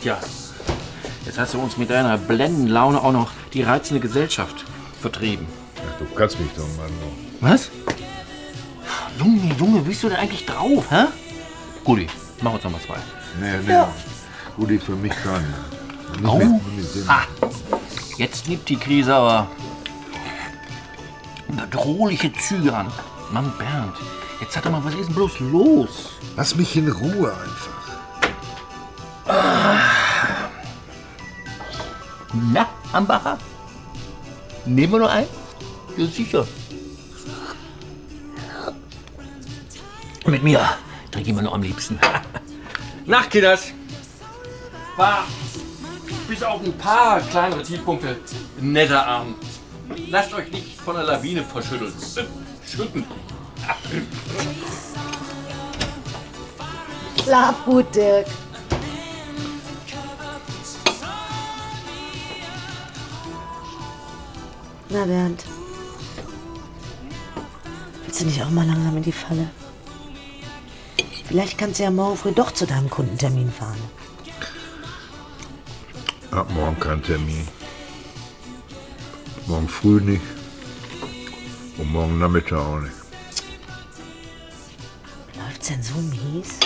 Tja, 0.02 0.20
Jetzt 1.26 1.40
hast 1.40 1.54
du 1.54 1.60
uns 1.60 1.78
mit 1.78 1.90
deiner 1.90 2.18
blendenden 2.18 2.68
Laune 2.68 3.02
auch 3.02 3.14
noch 3.14 3.32
die 3.54 3.64
reizende 3.64 4.02
Gesellschaft 4.02 4.66
vertrieben. 5.00 5.48
Ach, 5.78 6.00
du 6.00 6.06
kannst 6.14 6.38
mich 6.38 6.52
doch 6.52 6.68
mal 6.76 6.90
nur. 6.90 7.50
Was? 7.50 7.72
Junge, 9.18 9.56
Junge, 9.58 9.80
bist 9.82 10.04
du 10.04 10.10
denn 10.10 10.18
eigentlich 10.18 10.46
drauf, 10.46 10.86
hä? 10.90 11.06
Guti, 11.86 12.08
mach 12.44 12.54
uns 12.54 12.64
noch 12.64 12.72
mal 12.72 12.82
zwei. 12.82 12.98
Nee, 13.40 13.58
nee. 13.66 13.84
Gudi, 14.56 14.78
für 14.78 14.96
mich 14.96 15.14
kann. 15.24 15.44
Au. 16.24 16.42
Ah, 17.08 17.24
jetzt 18.18 18.48
nimmt 18.48 18.70
die 18.70 18.78
Krise 18.78 19.16
aber 19.16 19.48
bedrohliche 21.48 22.32
Züge 22.34 22.76
an. 22.76 22.92
Mann, 23.32 23.52
Bernd, 23.58 23.96
jetzt 24.40 24.54
sag 24.54 24.64
doch 24.64 24.72
mal, 24.72 24.84
was 24.84 24.94
ist 24.94 25.08
denn 25.08 25.16
bloß 25.16 25.40
los? 25.40 26.12
Lass 26.36 26.56
mich 26.56 26.76
in 26.76 26.92
Ruhe 26.92 27.34
einfach. 27.34 27.74
Na, 32.34 32.68
Ambacher? 32.92 33.38
Nehmen 34.66 34.94
wir 34.94 35.00
noch 35.00 35.10
einen? 35.10 35.28
Ja, 35.98 36.06
sicher. 36.06 36.46
Mit 40.26 40.44
mir 40.44 40.60
trinke 41.12 41.22
ich 41.22 41.30
immer 41.30 41.42
nur 41.42 41.54
am 41.54 41.62
liebsten. 41.62 42.00
Nacht, 43.06 43.32
Kinders. 43.32 43.74
War 44.96 45.26
bis 46.28 46.42
auf 46.42 46.64
ein 46.64 46.78
paar 46.78 47.20
kleinere 47.20 47.62
Tiefpunkte 47.62 48.18
ein 48.60 48.72
netter 48.72 49.06
Abend. 49.06 49.36
Lasst 50.10 50.34
euch 50.34 50.50
nicht 50.52 50.80
von 50.80 50.96
der 50.96 51.04
Lawine 51.04 51.44
verschütteln. 51.44 51.94
Schütten. 52.66 53.06
Schlaf 57.24 57.66
gut, 57.66 57.94
Dirk. 57.94 58.28
Na, 64.90 65.06
Bernd. 65.06 65.44
Willst 68.06 68.22
du 68.22 68.26
nicht 68.26 68.42
auch 68.42 68.50
mal 68.50 68.66
langsam 68.66 68.96
in 68.96 69.04
die 69.04 69.12
Falle? 69.12 69.50
Vielleicht 71.34 71.58
kannst 71.58 71.80
du 71.80 71.84
ja 71.84 71.90
morgen 71.90 72.16
früh 72.16 72.32
doch 72.32 72.52
zu 72.52 72.68
deinem 72.68 72.92
Kundentermin 72.92 73.52
fahren. 73.52 73.82
Hab 76.32 76.48
morgen 76.52 76.80
keinen 76.80 77.02
Termin. 77.02 77.48
Morgen 79.48 79.68
früh 79.68 80.00
nicht. 80.00 80.22
Und 81.80 81.92
morgen 81.92 82.20
Nachmittag 82.20 82.60
auch 82.60 82.82
nicht. 82.82 82.94
Läuft's 85.36 85.70
denn 85.70 85.82
so 85.82 85.96
mies? 85.96 86.60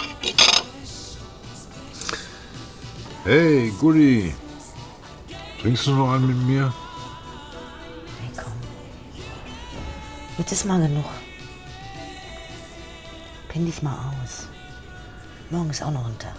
Hey, 3.24 3.72
Gudi. 3.80 4.36
Trinkst 5.62 5.88
du 5.88 5.92
noch 5.92 6.12
einen 6.12 6.28
mit 6.28 6.46
mir? 6.46 6.74
Hey, 8.20 8.32
komm. 8.36 8.52
Jetzt 10.38 10.52
ist 10.52 10.66
mal 10.66 10.82
genug. 10.86 11.06
Penn 13.48 13.66
dich 13.66 13.82
mal 13.82 13.98
aus. 14.22 14.50
Morgen 15.50 15.70
ist 15.70 15.82
auch 15.82 15.92
noch 15.92 16.06
ein 16.06 16.20
Tag. 16.20 16.36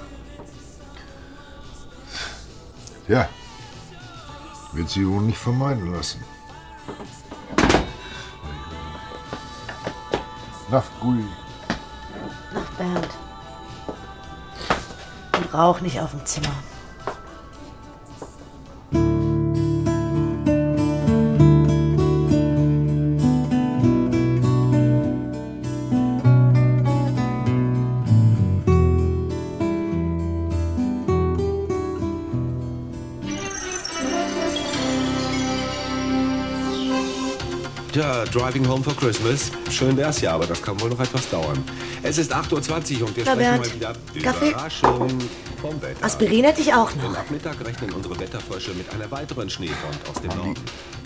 Ja. 3.06 3.28
Wird 4.72 4.90
sie 4.90 5.08
wohl 5.08 5.22
nicht 5.22 5.38
vermeiden 5.38 5.92
lassen. 5.94 6.22
Nacht, 10.70 10.90
Gudi. 11.00 11.24
Nacht, 12.52 12.76
Bernd. 12.76 13.08
Und 15.38 15.54
rauch 15.54 15.80
nicht 15.80 16.00
auf 16.00 16.10
dem 16.10 16.26
Zimmer. 16.26 16.52
Tja, 37.98 38.24
Driving 38.26 38.64
Home 38.68 38.84
for 38.84 38.94
Christmas. 38.94 39.50
Schön 39.72 39.96
wär's 39.96 40.20
ja, 40.20 40.32
aber 40.32 40.46
das 40.46 40.62
kann 40.62 40.80
wohl 40.80 40.88
noch 40.88 41.00
etwas 41.00 41.28
dauern. 41.30 41.60
Es 42.00 42.16
ist 42.16 42.32
8.20 42.32 43.00
Uhr 43.00 43.08
und 43.08 43.16
wir 43.16 43.24
Na, 43.26 43.32
sprechen 43.32 43.58
mal 43.58 43.74
wieder 43.74 43.92
Kaffee? 44.22 44.50
Überraschung 44.50 45.18
vom 45.60 45.82
Wetter. 45.82 46.04
Aspirin 46.04 46.44
hätte 46.44 46.60
ich 46.60 46.72
auch 46.72 46.94
noch. 46.94 47.16
ab 47.16 47.28
Mittag 47.28 47.56
rechnen 47.66 47.92
unsere 47.92 48.16
Wetterfrösche 48.20 48.70
mit 48.74 48.88
einer 48.94 49.10
weiteren 49.10 49.50
Schneefront 49.50 49.98
aus 50.08 50.22
dem 50.22 50.28
Norden. 50.28 50.54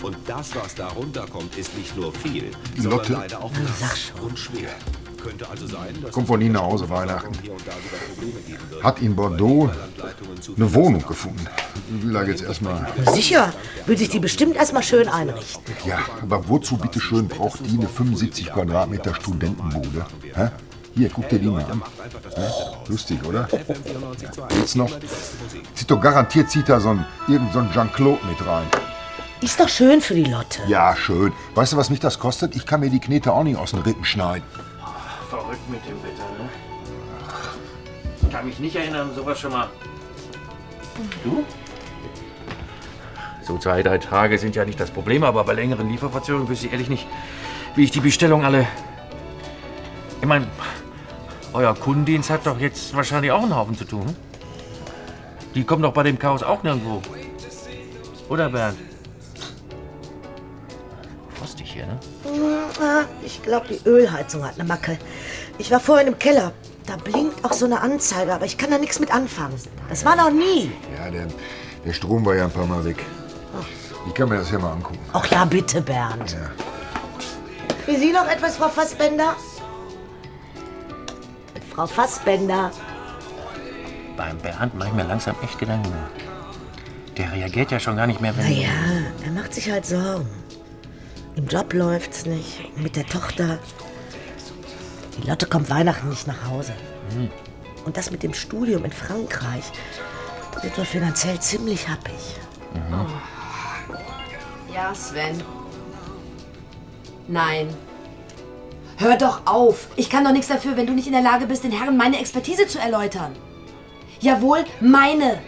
Und 0.03 0.17
das, 0.27 0.55
was 0.55 0.75
da 0.75 0.89
runterkommt, 0.89 1.57
ist 1.57 1.75
nicht 1.75 1.97
nur 1.97 2.13
viel, 2.13 2.51
sondern 2.77 2.99
Lotte. 2.99 3.13
leider 3.13 3.41
auch 3.41 3.51
nass 3.79 4.11
und 4.21 4.37
schwer. 4.37 4.69
Könnte 5.23 5.49
also 5.49 5.67
sein, 5.67 5.97
dass 6.01 6.11
Kommt 6.11 6.27
von 6.27 6.41
Ihnen 6.41 6.53
nach 6.53 6.63
Hause 6.63 6.89
Weihnachten. 6.89 7.31
Hat 8.83 9.01
in 9.01 9.15
Bordeaux 9.15 9.69
eine 10.57 10.73
Wohnung 10.73 11.05
gefunden. 11.07 11.47
Will 12.01 12.13
da 12.13 12.23
jetzt 12.23 12.43
erstmal. 12.43 12.85
Sicher, 13.13 13.53
will 13.85 13.97
sich 13.97 14.09
die 14.09 14.19
bestimmt 14.19 14.57
erstmal 14.57 14.83
schön 14.83 15.07
einrichten. 15.07 15.63
Ja, 15.85 15.99
aber 16.21 16.49
wozu 16.49 16.75
bitte 16.75 16.99
schön 16.99 17.29
braucht 17.29 17.65
die 17.65 17.77
eine 17.77 17.87
75 17.87 18.51
Quadratmeter 18.51 19.15
Studentenbude? 19.15 20.05
Hä? 20.35 20.49
Hier, 20.95 21.09
guck 21.09 21.29
dir 21.29 21.39
die 21.39 21.47
mal 21.47 21.63
an. 21.63 21.81
Hä? 22.35 22.41
Lustig, 22.89 23.23
oder? 23.25 23.47
Jetzt 24.57 24.75
noch? 24.75 24.91
Zieht 25.73 25.89
doch 25.89 26.01
garantiert 26.01 26.51
zieht 26.51 26.67
da 26.67 26.81
so 26.81 26.89
ein, 26.89 27.05
irgend 27.29 27.53
so 27.53 27.59
ein 27.59 27.71
Jean-Claude 27.71 28.25
mit 28.27 28.45
rein. 28.45 28.67
Ist 29.41 29.59
doch 29.59 29.69
schön 29.69 30.01
für 30.01 30.15
die 30.15 30.25
Lotte. 30.25 30.61
Ja, 30.67 30.95
schön. 30.95 31.31
Weißt 31.55 31.73
du, 31.73 31.77
was 31.77 31.89
mich 31.89 31.99
das 31.99 32.19
kostet? 32.19 32.55
Ich 32.55 32.65
kann 32.65 32.81
mir 32.81 32.89
die 32.89 32.99
Knete 32.99 33.31
auch 33.31 33.43
nicht 33.43 33.57
aus 33.57 33.71
den 33.71 33.79
Rippen 33.79 34.05
schneiden. 34.05 34.43
Verrückt 35.33 35.67
mit 35.67 35.83
dem 35.87 35.97
Wetter, 36.03 36.29
ne? 36.37 36.47
Ich 38.21 38.29
kann 38.29 38.45
mich 38.45 38.59
nicht 38.59 38.75
erinnern, 38.75 39.09
sowas 39.15 39.39
schon 39.39 39.51
mal. 39.51 39.67
Du? 41.23 41.43
So 43.41 43.57
zwei, 43.57 43.81
drei 43.81 43.97
Tage 43.97 44.37
sind 44.37 44.55
ja 44.55 44.63
nicht 44.63 44.79
das 44.79 44.91
Problem, 44.91 45.23
aber 45.23 45.43
bei 45.43 45.53
längeren 45.53 45.89
Lieferverzögerungen 45.89 46.47
wüsste 46.47 46.67
ich 46.67 46.73
ehrlich 46.73 46.87
nicht, 46.87 47.07
wie 47.73 47.83
ich 47.83 47.89
die 47.89 47.99
Bestellung 47.99 48.45
alle. 48.45 48.67
Ich 50.21 50.27
meine, 50.27 50.45
euer 51.51 51.73
Kundendienst 51.73 52.29
hat 52.29 52.45
doch 52.45 52.59
jetzt 52.59 52.95
wahrscheinlich 52.95 53.31
auch 53.31 53.41
einen 53.41 53.55
Haufen 53.55 53.75
zu 53.75 53.85
tun. 53.85 54.05
hm? 54.05 54.15
Die 55.55 55.63
kommen 55.63 55.81
doch 55.81 55.93
bei 55.93 56.03
dem 56.03 56.19
Chaos 56.19 56.43
auch 56.43 56.61
nirgendwo. 56.61 57.01
Oder 58.29 58.51
Bernd? 58.51 58.77
Frostig 61.43 61.73
hier, 61.73 61.85
ne? 61.85 61.99
Ich 63.25 63.43
glaube, 63.43 63.67
die 63.67 63.81
Ölheizung 63.85 64.45
hat 64.45 64.53
eine 64.57 64.63
Macke. 64.63 64.97
Ich 65.57 65.71
war 65.71 65.81
vorhin 65.81 66.07
im 66.07 66.17
Keller. 66.17 66.53
Da 66.85 66.95
blinkt 66.95 67.43
auch 67.43 67.51
so 67.51 67.65
eine 67.65 67.81
Anzeige, 67.81 68.33
aber 68.33 68.45
ich 68.45 68.57
kann 68.57 68.71
da 68.71 68.77
nichts 68.77 68.97
mit 69.01 69.13
anfangen. 69.13 69.55
Das 69.89 70.05
war 70.05 70.15
noch 70.15 70.31
nie. 70.31 70.71
Ja, 70.97 71.11
der, 71.11 71.27
der 71.85 71.91
Strom 71.91 72.25
war 72.25 72.35
ja 72.35 72.45
ein 72.45 72.51
paar 72.51 72.65
Mal 72.65 72.85
weg. 72.85 73.03
Ich 74.07 74.13
kann 74.13 74.29
mir 74.29 74.37
das 74.37 74.51
ja 74.51 74.59
mal 74.59 74.71
angucken. 74.71 74.99
Ach 75.11 75.25
ja, 75.25 75.43
bitte, 75.43 75.81
Bernd. 75.81 76.33
Für 77.85 77.97
Sie 77.97 78.13
noch 78.13 78.29
etwas, 78.29 78.55
Frau 78.55 78.69
Fassbender? 78.69 79.35
Frau 81.75 81.87
Fassbender. 81.87 82.71
Beim 84.15 84.37
Bernd 84.37 84.75
mache 84.75 84.87
ich 84.87 84.93
mir 84.93 85.03
langsam 85.03 85.35
echt 85.43 85.59
Gedanken. 85.59 85.91
Der 87.17 87.33
reagiert 87.33 87.69
ja 87.71 87.81
schon 87.81 87.97
gar 87.97 88.07
nicht 88.07 88.21
mehr, 88.21 88.35
wenn. 88.37 88.45
Naja, 88.45 88.69
er 89.25 89.31
macht 89.31 89.53
sich 89.53 89.69
halt 89.69 89.85
Sorgen. 89.85 90.29
Im 91.35 91.47
Job 91.47 91.73
läuft's 91.73 92.25
nicht. 92.25 92.77
Mit 92.77 92.95
der 92.95 93.05
Tochter. 93.05 93.59
Die 95.17 95.27
Lotte 95.27 95.47
kommt 95.47 95.69
Weihnachten 95.69 96.09
nicht 96.09 96.27
nach 96.27 96.47
Hause. 96.49 96.73
Und 97.85 97.97
das 97.97 98.11
mit 98.11 98.23
dem 98.23 98.33
Studium 98.33 98.85
in 98.85 98.91
Frankreich 98.91 99.63
wird 100.61 100.77
wohl 100.77 100.85
finanziell 100.85 101.39
ziemlich 101.39 101.89
happig. 101.89 102.13
Ja, 104.73 104.93
Sven. 104.95 105.43
Nein. 107.27 107.69
Hör 108.97 109.17
doch 109.17 109.45
auf. 109.45 109.87
Ich 109.95 110.09
kann 110.09 110.23
doch 110.23 110.31
nichts 110.31 110.47
dafür, 110.47 110.77
wenn 110.77 110.87
du 110.87 110.93
nicht 110.93 111.07
in 111.07 111.13
der 111.13 111.21
Lage 111.21 111.45
bist, 111.47 111.63
den 111.63 111.71
Herren 111.71 111.97
meine 111.97 112.19
Expertise 112.19 112.67
zu 112.67 112.79
erläutern. 112.79 113.35
Jawohl, 114.19 114.63
meine. 114.79 115.41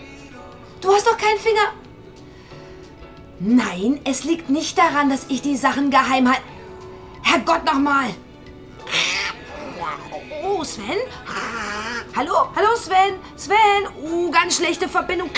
Du 0.82 0.92
hast 0.92 1.08
doch 1.08 1.18
keinen 1.18 1.40
Finger. 1.40 1.85
Nein, 3.40 4.00
es 4.06 4.24
liegt 4.24 4.50
nicht 4.50 4.78
daran, 4.78 5.10
dass 5.10 5.26
ich 5.28 5.42
die 5.42 5.58
Sachen 5.58 5.92
geheim 5.92 6.28
halte. 6.30 6.42
Herrgott 7.22 7.66
nochmal. 7.66 8.10
Oh, 10.44 10.64
Sven? 10.64 11.00
Hallo? 12.16 12.50
Hallo, 12.56 12.76
Sven? 12.78 13.16
Sven? 13.36 13.58
Oh, 14.04 14.32
ganz 14.32 14.56
schlechte 14.58 14.88
Verbindung. 14.88 15.30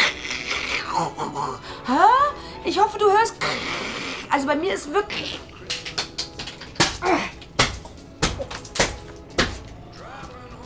Hä? 1.85 1.93
Ich 2.65 2.79
hoffe, 2.79 2.99
du 2.99 3.09
hörst. 3.09 3.35
Also 4.29 4.45
bei 4.45 4.55
mir 4.55 4.73
ist 4.73 4.93
wirklich. 4.93 5.39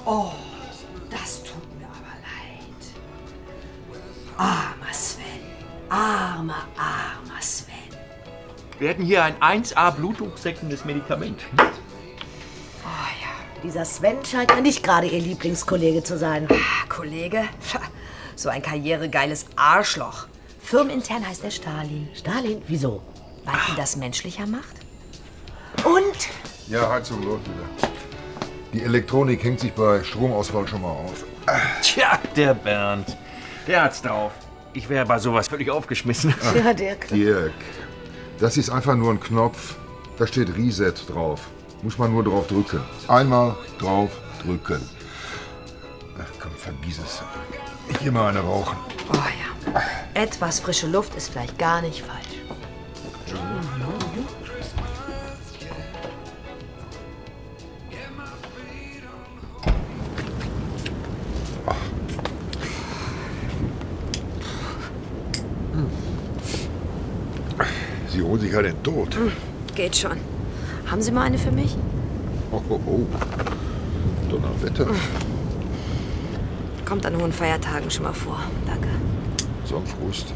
Oh, 0.05 0.31
das 1.09 1.43
tut 1.43 1.79
mir 1.79 1.85
aber 1.85 2.15
leid. 2.21 2.81
Armer 4.37 4.93
Sven. 4.93 5.10
Armer, 5.91 6.63
armer 6.77 7.41
Sven. 7.41 7.73
Wir 8.79 8.87
hätten 8.89 9.03
hier 9.03 9.25
ein 9.25 9.35
1A 9.41 9.91
blutdrucksenkendes 9.91 10.85
Medikament. 10.85 11.41
Dieser 13.61 13.85
Sven 13.85 14.23
scheint 14.25 14.55
mir 14.55 14.61
nicht 14.61 14.83
gerade 14.83 15.05
Ihr 15.05 15.19
Lieblingskollege 15.19 16.01
zu 16.01 16.17
sein. 16.17 16.47
Kollege? 16.89 17.43
Pfa, 17.61 17.79
So 18.35 18.49
ein 18.49 18.61
karrieregeiles 18.63 19.45
Arschloch. 19.55 20.25
Firmenintern 20.59 21.27
heißt 21.27 21.43
er 21.43 21.51
Stalin. 21.51 22.07
Stalin? 22.15 22.61
Wieso? 22.67 23.03
Weil 23.45 23.53
ihn 23.69 23.75
das 23.75 23.97
menschlicher 23.97 24.47
macht? 24.47 24.77
Und? 25.83 26.29
Ja, 26.67 26.89
Heizung 26.89 27.21
läuft 27.21 27.45
wieder. 27.45 27.91
Die 28.73 28.81
Elektronik 28.81 29.43
hängt 29.43 29.59
sich 29.59 29.73
bei 29.73 30.03
Stromausfall 30.03 30.67
schon 30.67 30.81
mal 30.81 30.89
auf. 30.89 31.25
Tja, 31.83 32.17
der 32.35 32.53
Bernd. 32.55 33.15
Der 33.67 33.83
hat's 33.83 34.01
drauf. 34.01 34.31
Ich 34.73 34.87
wäre 34.89 35.05
bei 35.05 35.19
sowas 35.19 35.47
völlig 35.47 35.69
aufgeschmissen. 35.69 36.33
Ja, 36.55 36.73
Dirk. 36.73 37.07
Dirk, 37.09 37.53
das 38.39 38.57
ist 38.57 38.69
einfach 38.69 38.95
nur 38.95 39.11
ein 39.11 39.19
Knopf. 39.19 39.75
Da 40.17 40.27
steht 40.27 40.55
Reset 40.55 40.93
drauf. 41.09 41.47
Muss 41.81 41.97
man 41.97 42.11
nur 42.11 42.23
drauf 42.23 42.47
drücken. 42.47 42.81
Einmal 43.07 43.55
drauf 43.79 44.11
drücken. 44.43 44.81
Ach 46.19 46.31
komm, 46.39 46.51
vergiss 46.55 46.99
es. 46.99 47.21
Ich 47.89 47.99
geh 47.99 48.11
mal 48.11 48.29
eine 48.29 48.39
rauchen. 48.39 48.77
Oh 49.11 49.15
ja. 49.15 49.81
Etwas 50.13 50.59
frische 50.59 50.87
Luft 50.87 51.15
ist 51.15 51.29
vielleicht 51.29 51.57
gar 51.57 51.81
nicht 51.81 52.03
falsch. 52.03 52.30
Sich 68.41 68.51
ja 68.51 68.61
den 68.63 68.81
Tod. 68.81 69.15
Geht 69.75 69.95
schon. 69.95 70.17
Haben 70.87 70.99
Sie 71.03 71.11
mal 71.11 71.25
eine 71.25 71.37
für 71.37 71.51
mich? 71.51 71.77
Oh, 72.51 72.59
oh, 72.69 72.79
oh. 72.87 73.05
Donnerwetter. 74.31 74.87
Kommt 76.83 77.05
an 77.05 77.17
hohen 77.21 77.31
Feiertagen 77.31 77.91
schon 77.91 78.01
mal 78.01 78.13
vor. 78.13 78.39
Danke. 78.65 78.87
So 79.63 79.75
ein 79.75 79.85
Frust. 79.85 80.33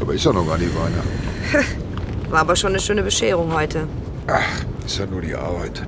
Aber 0.00 0.14
ist 0.14 0.24
ja 0.24 0.32
noch 0.32 0.46
gar 0.46 0.56
nicht 0.56 0.74
Weihnachten. 0.74 2.30
War 2.30 2.40
aber 2.40 2.56
schon 2.56 2.70
eine 2.70 2.80
schöne 2.80 3.02
Bescherung 3.02 3.52
heute. 3.52 3.86
Ach, 4.26 4.64
ist 4.86 4.98
ja 4.98 5.04
nur 5.04 5.20
die 5.20 5.34
Arbeit. 5.34 5.82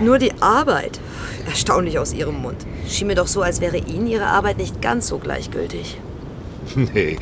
Nur 0.00 0.18
die 0.18 0.32
Arbeit. 0.42 0.98
Erstaunlich 1.46 2.00
aus 2.00 2.12
Ihrem 2.12 2.42
Mund. 2.42 2.66
Schien 2.88 3.06
mir 3.06 3.14
doch 3.14 3.28
so, 3.28 3.42
als 3.42 3.60
wäre 3.60 3.76
Ihnen 3.76 4.08
Ihre 4.08 4.26
Arbeit 4.26 4.56
nicht 4.56 4.82
ganz 4.82 5.06
so 5.06 5.18
gleichgültig. 5.18 5.96
Nee. 6.74 7.18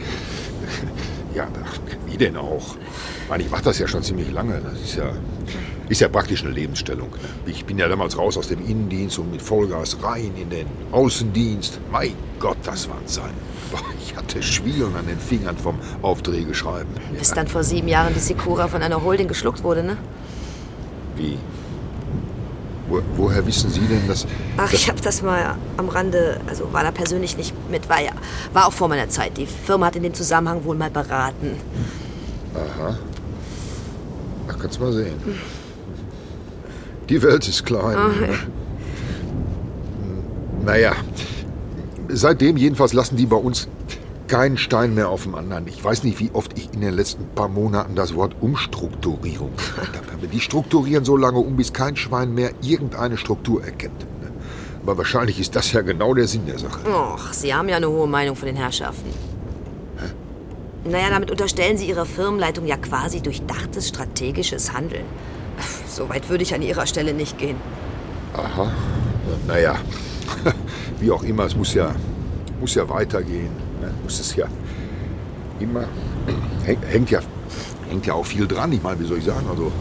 Ja, 1.34 1.48
ach, 1.64 1.78
wie 2.06 2.16
denn 2.16 2.36
auch? 2.36 2.76
Ich 3.22 3.28
meine, 3.28 3.42
ich 3.42 3.50
mache 3.50 3.64
das 3.64 3.78
ja 3.80 3.88
schon 3.88 4.02
ziemlich 4.02 4.30
lange. 4.30 4.60
Das 4.60 4.80
ist 4.80 4.96
ja, 4.96 5.12
ist 5.88 6.00
ja 6.00 6.08
praktisch 6.08 6.44
eine 6.44 6.52
Lebensstellung. 6.52 7.10
Ne? 7.10 7.28
Ich 7.50 7.64
bin 7.64 7.76
ja 7.76 7.88
damals 7.88 8.16
raus 8.16 8.38
aus 8.38 8.48
dem 8.48 8.64
Innendienst 8.64 9.18
und 9.18 9.32
mit 9.32 9.42
Vollgas 9.42 9.98
rein 10.02 10.30
in 10.36 10.48
den 10.50 10.66
Außendienst. 10.92 11.80
Mein 11.90 12.12
Gott, 12.38 12.58
das 12.62 12.88
war 12.88 12.96
ein 12.96 13.08
Sein. 13.08 13.32
Ich 14.00 14.14
hatte 14.14 14.40
Schwielen 14.42 14.94
an 14.94 15.06
den 15.08 15.18
Fingern 15.18 15.56
vom 15.56 15.80
Aufträge 16.02 16.54
schreiben. 16.54 16.90
Bis 17.18 17.32
dann 17.32 17.48
vor 17.48 17.64
sieben 17.64 17.88
Jahren 17.88 18.14
die 18.14 18.20
Secura 18.20 18.68
von 18.68 18.82
einer 18.82 19.02
Holding 19.02 19.26
geschluckt 19.26 19.64
wurde, 19.64 19.82
ne? 19.82 19.96
Wie? 21.16 21.36
Wo, 22.88 23.00
woher 23.16 23.46
wissen 23.46 23.70
Sie 23.70 23.80
denn, 23.80 24.06
dass... 24.06 24.26
Ach, 24.56 24.72
ich 24.72 24.88
habe 24.88 25.00
das 25.00 25.22
mal 25.22 25.56
am 25.76 25.88
Rande, 25.88 26.40
also 26.46 26.70
war 26.72 26.82
da 26.82 26.90
persönlich 26.90 27.36
nicht 27.36 27.54
mit, 27.70 27.88
war 27.88 28.02
ja, 28.02 28.12
war 28.52 28.66
auch 28.66 28.72
vor 28.72 28.88
meiner 28.88 29.08
Zeit. 29.08 29.38
Die 29.38 29.46
Firma 29.46 29.86
hat 29.86 29.96
in 29.96 30.02
dem 30.02 30.14
Zusammenhang 30.14 30.64
wohl 30.64 30.76
mal 30.76 30.90
beraten. 30.90 31.56
Aha. 32.54 32.98
Ach, 34.48 34.58
kannst 34.58 34.80
mal 34.80 34.92
sehen. 34.92 35.14
Die 37.08 37.22
Welt 37.22 37.48
ist 37.48 37.64
klein. 37.64 37.96
Ah, 37.96 38.08
ne? 38.08 38.38
Naja, 40.64 40.92
seitdem 42.08 42.56
jedenfalls 42.56 42.92
lassen 42.92 43.16
die 43.16 43.26
bei 43.26 43.36
uns 43.36 43.68
keinen 44.28 44.56
Stein 44.56 44.94
mehr 44.94 45.08
auf 45.08 45.24
dem 45.24 45.34
anderen. 45.34 45.66
Ich 45.66 45.82
weiß 45.82 46.04
nicht, 46.04 46.18
wie 46.20 46.30
oft 46.32 46.58
ich 46.58 46.72
in 46.72 46.80
den 46.80 46.94
letzten 46.94 47.26
paar 47.34 47.48
Monaten 47.48 47.94
das 47.94 48.14
Wort 48.14 48.34
Umstrukturierung 48.40 49.52
gehört 49.56 49.96
habe. 49.96 50.26
Die 50.26 50.40
strukturieren 50.40 51.04
so 51.04 51.16
lange 51.16 51.38
um, 51.38 51.56
bis 51.56 51.72
kein 51.72 51.96
Schwein 51.96 52.34
mehr 52.34 52.50
irgendeine 52.62 53.16
Struktur 53.16 53.64
erkennt. 53.64 54.06
Aber 54.82 54.98
wahrscheinlich 54.98 55.40
ist 55.40 55.56
das 55.56 55.72
ja 55.72 55.80
genau 55.80 56.12
der 56.12 56.26
Sinn 56.26 56.44
der 56.46 56.58
Sache. 56.58 56.80
Och, 56.86 57.32
Sie 57.32 57.54
haben 57.54 57.68
ja 57.68 57.76
eine 57.76 57.88
hohe 57.88 58.06
Meinung 58.06 58.36
von 58.36 58.46
den 58.46 58.56
Herrschaften. 58.56 59.10
Naja, 60.84 61.08
damit 61.08 61.30
unterstellen 61.30 61.78
Sie 61.78 61.86
Ihrer 61.86 62.04
Firmenleitung 62.04 62.66
ja 62.66 62.76
quasi 62.76 63.22
durchdachtes 63.22 63.88
strategisches 63.88 64.74
Handeln. 64.74 65.06
So 65.88 66.10
weit 66.10 66.28
würde 66.28 66.42
ich 66.42 66.54
an 66.54 66.60
Ihrer 66.60 66.86
Stelle 66.86 67.14
nicht 67.14 67.38
gehen. 67.38 67.56
Aha. 68.34 68.70
Naja, 69.46 69.76
wie 71.00 71.10
auch 71.10 71.22
immer, 71.22 71.44
es 71.44 71.56
muss 71.56 71.72
ja, 71.72 71.94
muss 72.60 72.74
ja 72.74 72.86
weitergehen. 72.88 73.50
Muss 74.04 74.20
es 74.20 74.36
ja 74.36 74.46
immer. 75.60 75.84
Häng- 76.66 76.84
Hängt 76.86 77.10
ja, 77.10 77.20
hängt 77.88 78.06
ja 78.06 78.14
auch 78.14 78.24
viel 78.26 78.46
dran. 78.46 78.72
Ich 78.72 78.82
meine, 78.82 79.00
wie 79.00 79.06
soll 79.06 79.18
ich 79.18 79.24
sagen? 79.24 79.46
Also, 79.50 79.72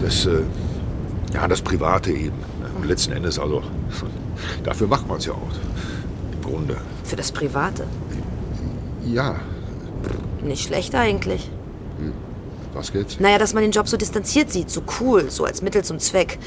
das, 0.00 0.26
äh, 0.26 0.42
ja, 1.34 1.48
das 1.48 1.60
Private 1.62 2.10
eben. 2.12 2.36
Ne? 2.38 2.70
Und 2.76 2.86
letzten 2.86 3.12
Endes, 3.12 3.38
also, 3.38 3.62
dafür 4.64 4.86
macht 4.86 5.06
man 5.08 5.18
es 5.18 5.26
ja 5.26 5.32
auch. 5.32 5.50
Im 6.32 6.42
Grunde. 6.42 6.76
Für 7.04 7.16
das 7.16 7.32
Private. 7.32 7.84
Ja, 9.04 9.36
Nicht 10.42 10.64
schlecht 10.66 10.94
eigentlich. 10.94 11.50
was 12.72 12.92
geht's? 12.92 13.18
Naja, 13.20 13.38
dass 13.38 13.52
man 13.52 13.62
den 13.62 13.72
Job 13.72 13.88
so 13.88 13.96
distanziert 13.96 14.50
sieht, 14.50 14.70
so 14.70 14.82
cool, 15.00 15.28
so 15.30 15.44
als 15.44 15.60
Mittel 15.60 15.82
zum 15.84 15.98
Zweck. 15.98 16.38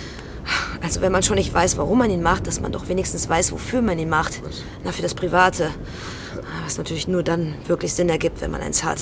Also 0.82 1.02
wenn 1.02 1.12
man 1.12 1.22
schon 1.24 1.36
nicht 1.36 1.54
weiß, 1.54 1.78
warum 1.78 1.98
man 2.00 2.10
ihn 2.12 2.22
macht, 2.24 2.48
dass 2.48 2.62
man 2.62 2.72
doch 2.72 2.88
wenigstens 2.88 3.28
weiß, 3.30 3.52
wofür 3.52 3.82
man 3.82 3.98
ihn 4.00 4.10
macht. 4.10 4.42
Na, 4.84 4.92
für 4.92 5.02
das 5.02 5.14
Private. 5.16 5.70
Was 6.66 6.80
natürlich 6.80 7.08
nur 7.08 7.22
dann 7.22 7.54
wirklich 7.68 7.94
Sinn 7.94 8.10
ergibt, 8.10 8.42
wenn 8.42 8.50
man 8.50 8.62
eins 8.62 8.84
hat. 8.84 8.98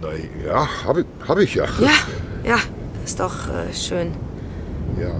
Na 0.00 0.08
ja, 0.46 0.68
habe 0.84 1.00
ich, 1.00 1.28
hab 1.28 1.38
ich 1.38 1.54
ja. 1.56 1.64
Ja, 1.80 1.90
ja, 2.44 2.56
ist 3.04 3.18
doch 3.18 3.48
äh, 3.48 3.74
schön. 3.74 4.12
Ja, 5.00 5.10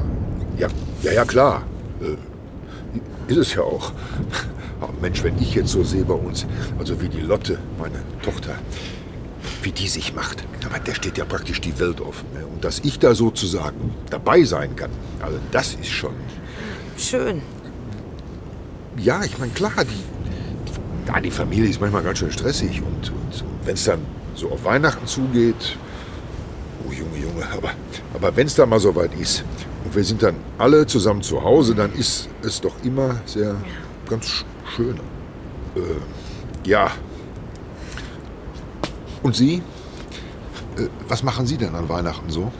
ja, 0.57 0.69
ja, 1.03 1.13
ja 1.13 1.25
klar. 1.25 1.65
Äh, 2.01 3.31
ist 3.31 3.39
es 3.39 3.55
ja 3.55 3.63
auch. 3.63 3.93
Aber 4.81 4.93
Mensch, 5.01 5.25
wenn 5.25 5.37
ich 5.39 5.55
jetzt 5.55 5.71
so 5.73 5.83
sehe 5.83 6.05
bei 6.05 6.15
uns, 6.15 6.47
also 6.79 7.01
wie 7.01 7.09
die 7.09 7.21
Lotte, 7.21 7.59
meine 7.77 7.99
Tochter, 8.23 8.55
wie 9.63 9.73
die 9.73 9.89
sich 9.89 10.15
macht, 10.15 10.45
aber 10.65 10.79
der 10.79 10.95
steht 10.95 11.19
ja 11.19 11.25
praktisch 11.25 11.61
die 11.61 11.77
Welt 11.81 12.01
offen. 12.01 12.27
Ne? 12.35 12.47
Und 12.47 12.65
dass 12.65 12.81
ich 12.81 13.01
da 13.01 13.17
sozusagen 13.17 13.95
dabei 14.11 14.45
sein 14.45 14.77
kann, 14.77 14.91
also 15.21 15.39
das 15.51 15.75
ist 15.75 15.89
schon. 15.89 16.15
Schön. 16.97 17.43
Ja, 18.97 19.25
ich 19.25 19.39
meine, 19.39 19.53
klar, 19.53 19.73
die, 19.85 20.22
ja, 21.07 21.21
die 21.21 21.31
Familie 21.31 21.69
ist 21.69 21.81
manchmal 21.81 22.03
ganz 22.03 22.19
schön 22.19 22.31
stressig. 22.33 22.81
Und, 22.83 23.11
und 23.11 23.45
wenn 23.65 23.75
es 23.75 23.85
dann 23.85 24.01
so 24.35 24.51
auf 24.51 24.65
Weihnachten 24.65 25.07
zugeht, 25.07 25.77
oh 26.89 26.93
Junge, 26.93 27.19
Junge, 27.19 27.45
aber, 27.57 27.71
aber 28.15 28.35
wenn 28.37 28.47
es 28.47 28.55
dann 28.55 28.69
mal 28.69 28.81
so 28.81 28.95
weit 28.95 29.15
ist 29.21 29.45
und 29.85 29.95
wir 29.95 30.05
sind 30.05 30.23
dann 30.23 30.37
alle 30.59 30.87
zusammen 30.87 31.23
zu 31.23 31.43
Hause, 31.43 31.75
dann 31.75 31.93
ist 31.93 32.29
es 32.43 32.61
doch 32.61 32.75
immer 32.85 33.17
sehr 33.27 33.55
ganz 34.09 34.27
sch- 34.27 34.45
schön. 34.77 34.97
Äh, 35.77 36.69
ja. 36.69 36.91
Und 39.23 39.37
Sie? 39.37 39.63
Äh, 40.77 40.87
was 41.09 41.23
machen 41.23 41.47
Sie 41.47 41.57
denn 41.57 41.75
an 41.75 41.89
Weihnachten 41.89 42.31
so? 42.31 42.51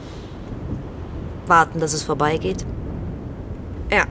Warten, 1.47 1.79
dass 1.79 1.93
es 1.93 2.03
vorbeigeht. 2.03 2.65
Ja, 3.91 4.05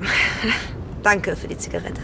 danke 1.03 1.35
für 1.35 1.49
die 1.49 1.57
Zigarette. 1.57 2.01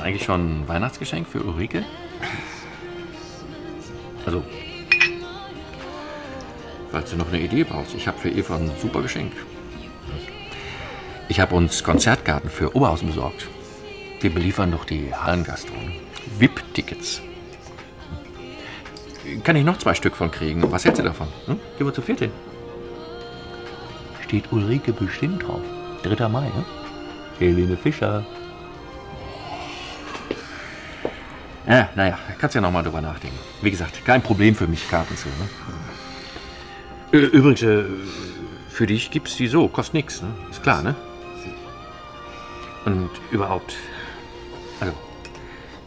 Du 0.00 0.06
eigentlich 0.06 0.24
schon 0.24 0.62
ein 0.62 0.68
Weihnachtsgeschenk 0.68 1.28
für 1.28 1.42
Ulrike? 1.42 1.84
Also, 4.26 4.42
falls 6.90 7.10
du 7.10 7.16
noch 7.16 7.28
eine 7.28 7.40
Idee 7.40 7.64
brauchst, 7.64 7.94
ich 7.94 8.06
habe 8.06 8.18
für 8.18 8.30
Eva 8.30 8.56
ein 8.56 8.70
super 8.80 9.02
Geschenk. 9.02 9.32
Ich 11.28 11.40
habe 11.40 11.54
uns 11.54 11.84
Konzertkarten 11.84 12.50
für 12.50 12.74
Oberhausen 12.74 13.08
besorgt. 13.08 13.46
Wir 14.20 14.30
beliefern 14.30 14.72
doch 14.72 14.84
die 14.84 15.14
Hallengastro. 15.14 15.74
VIP-Tickets. 16.38 17.22
Kann 19.44 19.56
ich 19.56 19.64
noch 19.64 19.78
zwei 19.78 19.94
Stück 19.94 20.16
von 20.16 20.30
kriegen? 20.30 20.70
Was 20.72 20.84
hältst 20.84 21.00
du 21.00 21.04
davon? 21.04 21.28
Hm? 21.46 21.60
Gehen 21.78 21.86
wir 21.86 21.94
zu 21.94 22.02
viert. 22.02 22.28
Steht 24.24 24.52
Ulrike 24.52 24.92
bestimmt 24.92 25.46
drauf. 25.46 25.62
3. 26.02 26.28
Mai, 26.28 26.46
ne? 26.46 26.64
Helene 27.38 27.76
Fischer. 27.76 28.24
Ja, 31.70 31.88
naja, 31.94 32.18
kannst 32.38 32.56
ja 32.56 32.60
noch 32.60 32.72
mal 32.72 32.82
drüber 32.82 33.00
nachdenken. 33.00 33.38
Wie 33.62 33.70
gesagt, 33.70 34.04
kein 34.04 34.20
Problem 34.22 34.56
für 34.56 34.66
mich, 34.66 34.90
Karten 34.90 35.16
zu. 35.16 35.28
Ne? 37.12 37.18
Übrigens, 37.18 37.62
äh, 37.62 37.84
für 38.68 38.88
dich 38.88 39.12
gibt's 39.12 39.36
die 39.36 39.46
so, 39.46 39.68
kostet 39.68 39.94
nix, 39.94 40.20
ne? 40.20 40.34
Ist 40.50 40.64
klar, 40.64 40.82
ne? 40.82 40.96
Und 42.84 43.10
überhaupt, 43.30 43.76
also, 44.80 44.92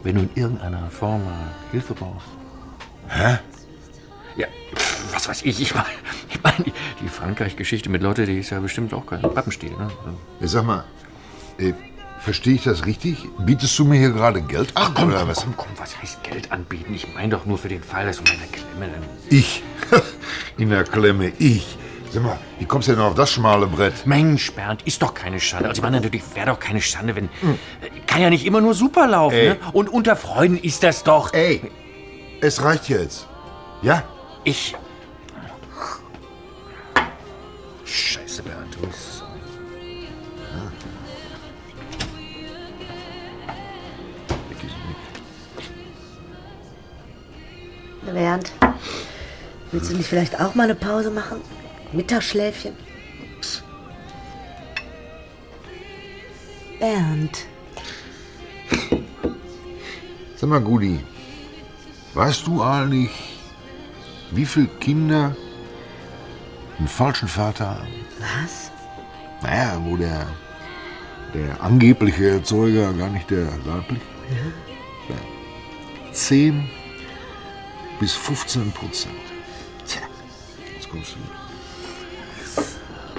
wenn 0.02 0.14
du 0.14 0.22
in 0.22 0.30
irgendeiner 0.34 0.88
Form 0.90 1.22
mal 1.24 1.52
Hilfe 1.70 1.92
brauchst. 1.92 2.28
Hä? 3.08 3.38
Ja, 4.36 4.46
was 5.12 5.28
weiß 5.28 5.42
ich, 5.42 5.60
ich 5.60 5.74
meine, 5.74 5.86
ich 6.30 6.42
mein, 6.42 6.64
die, 7.02 7.08
Frankreich-Geschichte 7.08 7.90
mit 7.90 8.02
Lotte, 8.02 8.24
die 8.24 8.38
ist 8.38 8.48
ja 8.50 8.60
bestimmt 8.60 8.94
auch 8.94 9.04
kein 9.04 9.20
Pappenstiel, 9.20 9.72
ne? 9.72 9.82
Also, 9.82 10.18
Ja, 10.40 10.48
sag 10.48 10.64
mal, 10.64 10.84
äh, 11.58 11.74
verstehe 12.24 12.54
ich 12.54 12.64
das 12.64 12.86
richtig? 12.86 13.28
Bietest 13.38 13.78
du 13.78 13.84
mir 13.84 13.98
hier 13.98 14.10
gerade 14.10 14.40
Geld 14.40 14.76
an? 14.76 14.86
Ach 14.86 14.94
komm, 14.94 15.08
oder 15.10 15.20
komm, 15.20 15.28
was? 15.28 15.40
komm, 15.42 15.56
komm, 15.56 15.68
was 15.76 16.00
heißt 16.00 16.24
Geld 16.24 16.50
anbieten? 16.50 16.94
Ich 16.94 17.06
meine 17.14 17.28
doch 17.28 17.44
nur 17.44 17.58
für 17.58 17.68
den 17.68 17.82
Fall, 17.82 18.06
dass 18.06 18.16
du 18.16 18.24
meine 18.24 18.50
Klemme 18.50 18.92
dann... 18.92 19.02
Ich? 19.28 19.62
In 20.56 20.70
der 20.70 20.84
Klemme, 20.84 21.32
ich. 21.38 21.76
Sag 22.10 22.22
mal, 22.22 22.38
wie 22.58 22.64
kommst 22.64 22.88
du 22.88 22.92
denn 22.92 23.02
auf 23.02 23.14
das 23.14 23.32
schmale 23.32 23.66
Brett? 23.66 24.06
Mensch, 24.06 24.52
Bernd, 24.52 24.82
ist 24.82 25.02
doch 25.02 25.12
keine 25.14 25.38
Schande. 25.38 25.68
Also, 25.68 25.80
ich 25.80 25.82
meine, 25.82 25.96
natürlich 25.96 26.22
wäre 26.34 26.46
doch 26.46 26.60
keine 26.60 26.80
Schande, 26.80 27.14
wenn. 27.16 27.28
Kann 28.06 28.22
ja 28.22 28.30
nicht 28.30 28.46
immer 28.46 28.60
nur 28.60 28.72
super 28.74 29.06
laufen, 29.06 29.36
Ey. 29.36 29.48
ne? 29.50 29.56
Und 29.72 29.88
unter 29.88 30.14
Freunden 30.16 30.56
ist 30.58 30.82
das 30.82 31.02
doch. 31.02 31.34
Ey, 31.34 31.60
es 32.40 32.62
reicht 32.62 32.88
jetzt. 32.88 33.26
Ja? 33.82 34.04
Ich. 34.44 34.76
Scheiße, 37.84 38.23
Bernd, 48.12 48.52
willst 49.72 49.90
du 49.90 49.96
nicht 49.96 50.08
vielleicht 50.08 50.40
auch 50.40 50.54
mal 50.54 50.64
eine 50.64 50.74
Pause 50.74 51.10
machen? 51.10 51.40
Mittagsschläfchen? 51.92 52.72
Bernd, 56.80 57.46
Sag 60.36 60.50
mal, 60.50 60.60
Gudi, 60.60 61.00
weißt 62.12 62.46
du 62.46 62.62
eigentlich, 62.62 63.10
wie 64.32 64.44
viele 64.44 64.66
Kinder 64.66 65.34
einen 66.78 66.88
falschen 66.88 67.28
Vater 67.28 67.70
haben? 67.78 67.88
was? 68.18 68.70
Naja, 69.42 69.80
wo 69.84 69.96
der, 69.96 70.26
der 71.32 71.62
angebliche 71.62 72.30
Erzeuger 72.30 72.92
gar 72.92 73.08
nicht 73.08 73.30
der 73.30 73.44
leibliche. 73.64 74.02
Ja. 75.08 75.16
10 76.12 76.68
bis 78.00 78.14
15 78.14 78.72
Prozent. 78.72 79.14
Tja, 79.86 80.02
jetzt 80.74 80.88
kommst 80.88 81.14
du. 81.14 81.18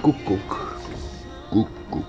Guck, 0.01 0.15
guck. 0.25 0.75
Guck, 1.49 1.69
guck. 1.89 2.05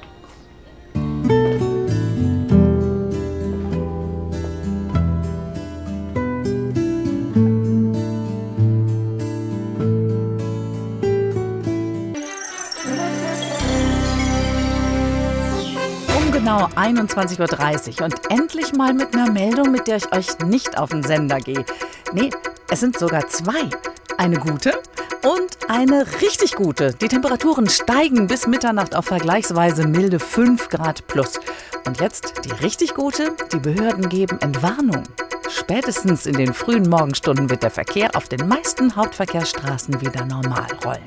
Um 16.14 16.32
genau 16.32 16.66
21.30 16.74 17.98
Uhr 17.98 18.04
und 18.04 18.30
endlich 18.30 18.72
mal 18.72 18.92
mit 18.92 19.14
einer 19.14 19.30
Meldung, 19.30 19.70
mit 19.70 19.86
der 19.86 19.96
ich 19.96 20.12
euch 20.12 20.38
nicht 20.40 20.76
auf 20.78 20.90
den 20.90 21.02
Sender 21.02 21.38
gehe. 21.38 21.64
Nee, 22.12 22.30
es 22.68 22.80
sind 22.80 22.98
sogar 22.98 23.28
zwei. 23.28 23.70
Eine 24.18 24.38
gute 24.38 24.82
und 25.22 25.70
eine 25.70 26.04
richtig 26.20 26.54
gute. 26.56 26.92
Die 26.94 27.08
Temperaturen 27.08 27.68
steigen 27.68 28.26
bis 28.26 28.46
Mitternacht 28.46 28.96
auf 28.96 29.06
vergleichsweise 29.06 29.86
milde 29.86 30.18
5 30.18 30.68
Grad 30.68 31.06
plus. 31.06 31.38
Und 31.86 32.00
jetzt 32.00 32.44
die 32.44 32.52
richtig 32.64 32.94
gute, 32.94 33.36
die 33.52 33.58
Behörden 33.58 34.08
geben 34.08 34.40
Entwarnung. 34.40 35.04
Spätestens 35.48 36.26
in 36.26 36.36
den 36.36 36.52
frühen 36.52 36.88
Morgenstunden 36.88 37.48
wird 37.48 37.62
der 37.62 37.70
Verkehr 37.70 38.10
auf 38.16 38.28
den 38.28 38.48
meisten 38.48 38.96
Hauptverkehrsstraßen 38.96 40.00
wieder 40.00 40.24
normal 40.26 40.66
rollen. 40.84 41.04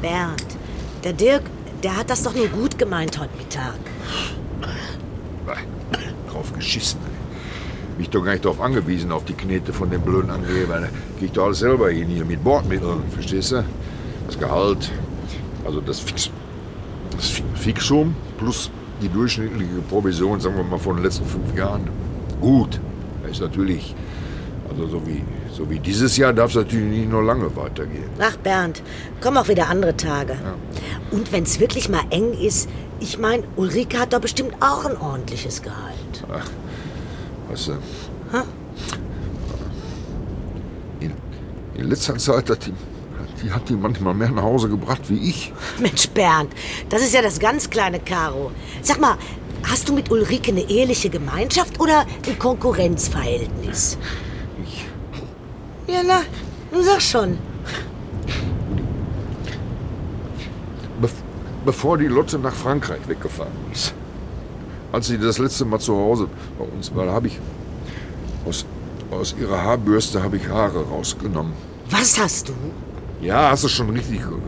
Bernd, 0.00 0.44
der 1.02 1.12
Dirk, 1.12 1.42
der 1.82 1.96
hat 1.96 2.10
das 2.10 2.22
doch 2.22 2.34
nur 2.34 2.48
gut 2.48 2.78
gemeint 2.78 3.18
heute 3.18 3.36
Mittag. 3.36 3.74
Geschissen. 6.54 7.00
ey. 7.04 7.98
Mich 7.98 8.10
doch 8.10 8.24
gar 8.24 8.32
nicht 8.32 8.44
darauf 8.44 8.60
angewiesen, 8.60 9.12
auf 9.12 9.24
die 9.24 9.34
Knete 9.34 9.72
von 9.72 9.88
dem 9.90 10.00
blöden 10.00 10.30
Angeber. 10.30 10.80
Da 10.80 10.86
krieg 11.18 11.26
ich 11.26 11.32
doch 11.32 11.44
alles 11.44 11.60
selber 11.60 11.90
hin 11.90 12.08
hier 12.08 12.24
mit 12.24 12.42
Bordmitteln, 12.42 13.02
verstehst 13.10 13.52
du? 13.52 13.64
Das 14.26 14.38
Gehalt, 14.38 14.90
also 15.64 15.80
das, 15.80 16.00
Fix, 16.00 16.30
das 17.16 17.28
Fi- 17.30 17.42
Fixum 17.54 18.14
plus 18.38 18.70
die 19.02 19.08
durchschnittliche 19.08 19.80
Provision, 19.88 20.40
sagen 20.40 20.56
wir 20.56 20.64
mal, 20.64 20.78
von 20.78 20.96
den 20.96 21.04
letzten 21.04 21.24
fünf 21.26 21.54
Jahren. 21.56 21.82
Gut, 22.40 22.80
das 23.22 23.32
ist 23.32 23.40
natürlich, 23.42 23.94
also 24.70 24.88
so 24.88 25.06
wie, 25.06 25.22
so 25.52 25.68
wie 25.70 25.78
dieses 25.78 26.16
Jahr 26.16 26.32
darf 26.32 26.50
es 26.50 26.56
natürlich 26.56 26.86
nicht 27.00 27.10
noch 27.10 27.22
lange 27.22 27.54
weitergehen. 27.54 28.08
Ach 28.18 28.36
Bernd, 28.38 28.82
kommen 29.20 29.36
auch 29.36 29.48
wieder 29.48 29.68
andere 29.68 29.96
Tage. 29.96 30.36
Und 31.10 31.30
wenn 31.32 31.44
es 31.44 31.60
wirklich 31.60 31.88
mal 31.88 32.02
eng 32.10 32.32
ist, 32.32 32.68
ich 33.00 33.18
meine, 33.18 33.44
Ulrike 33.56 33.98
hat 33.98 34.12
doch 34.12 34.20
bestimmt 34.20 34.54
auch 34.60 34.84
ein 34.84 34.96
ordentliches 34.96 35.62
Gehalt. 35.62 36.24
Ach, 36.32 36.46
weißt 37.50 37.68
du, 37.68 37.72
Hä? 38.32 38.42
in, 41.00 41.12
in 41.74 41.88
letzter 41.88 42.16
Zeit 42.18 42.48
hat 42.50 42.66
die, 42.66 42.72
die 43.42 43.50
hat 43.52 43.68
die 43.68 43.74
manchmal 43.74 44.14
mehr 44.14 44.30
nach 44.30 44.42
Hause 44.42 44.68
gebracht 44.68 45.02
wie 45.08 45.28
ich. 45.28 45.52
Mensch, 45.80 46.08
Bernd, 46.08 46.52
das 46.88 47.02
ist 47.02 47.14
ja 47.14 47.22
das 47.22 47.38
ganz 47.38 47.68
kleine 47.68 48.00
Karo. 48.00 48.52
Sag 48.82 49.00
mal, 49.00 49.16
hast 49.68 49.88
du 49.88 49.92
mit 49.92 50.10
Ulrike 50.10 50.50
eine 50.52 50.62
eheliche 50.62 51.10
Gemeinschaft 51.10 51.80
oder 51.80 52.06
ein 52.26 52.38
Konkurrenzverhältnis? 52.38 53.98
Ja, 55.86 56.00
na, 56.02 56.22
sag 56.82 57.02
schon. 57.02 57.38
Bevor 61.64 61.98
die 61.98 62.06
Lotte 62.06 62.38
nach 62.38 62.54
Frankreich 62.54 63.06
weggefahren 63.08 63.52
ist. 63.72 63.94
Als 64.92 65.08
sie 65.08 65.18
das 65.18 65.38
letzte 65.38 65.64
Mal 65.64 65.80
zu 65.80 65.94
Hause 65.94 66.28
bei 66.58 66.64
uns 66.64 66.94
war, 66.94 67.10
habe 67.10 67.26
ich 67.26 67.40
aus, 68.46 68.64
aus 69.10 69.34
ihrer 69.40 69.62
Haarbürste 69.62 70.22
habe 70.22 70.36
ich 70.36 70.48
Haare 70.48 70.84
rausgenommen. 70.84 71.52
Was 71.90 72.18
hast 72.18 72.48
du? 72.48 72.52
Ja, 73.20 73.50
hast 73.50 73.64
du 73.64 73.68
schon 73.68 73.90
richtig 73.90 74.18
gehört. 74.18 74.42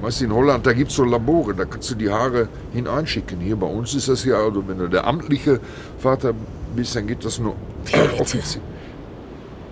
Weißt 0.00 0.20
du, 0.20 0.26
in 0.26 0.32
Holland, 0.32 0.64
da 0.64 0.72
gibt 0.72 0.90
es 0.90 0.96
so 0.96 1.04
Labore, 1.04 1.54
da 1.54 1.64
kannst 1.64 1.90
du 1.90 1.94
die 1.96 2.08
Haare 2.08 2.48
hineinschicken. 2.72 3.40
Hier 3.40 3.56
bei 3.56 3.66
uns 3.66 3.94
ist 3.94 4.08
das 4.08 4.24
ja, 4.24 4.36
also 4.36 4.66
wenn 4.66 4.78
du 4.78 4.88
der 4.88 5.06
amtliche 5.06 5.60
Vater 5.98 6.34
bist, 6.74 6.94
dann 6.94 7.06
geht 7.06 7.24
das 7.24 7.38
nur 7.38 7.54
offiziell. 8.18 8.62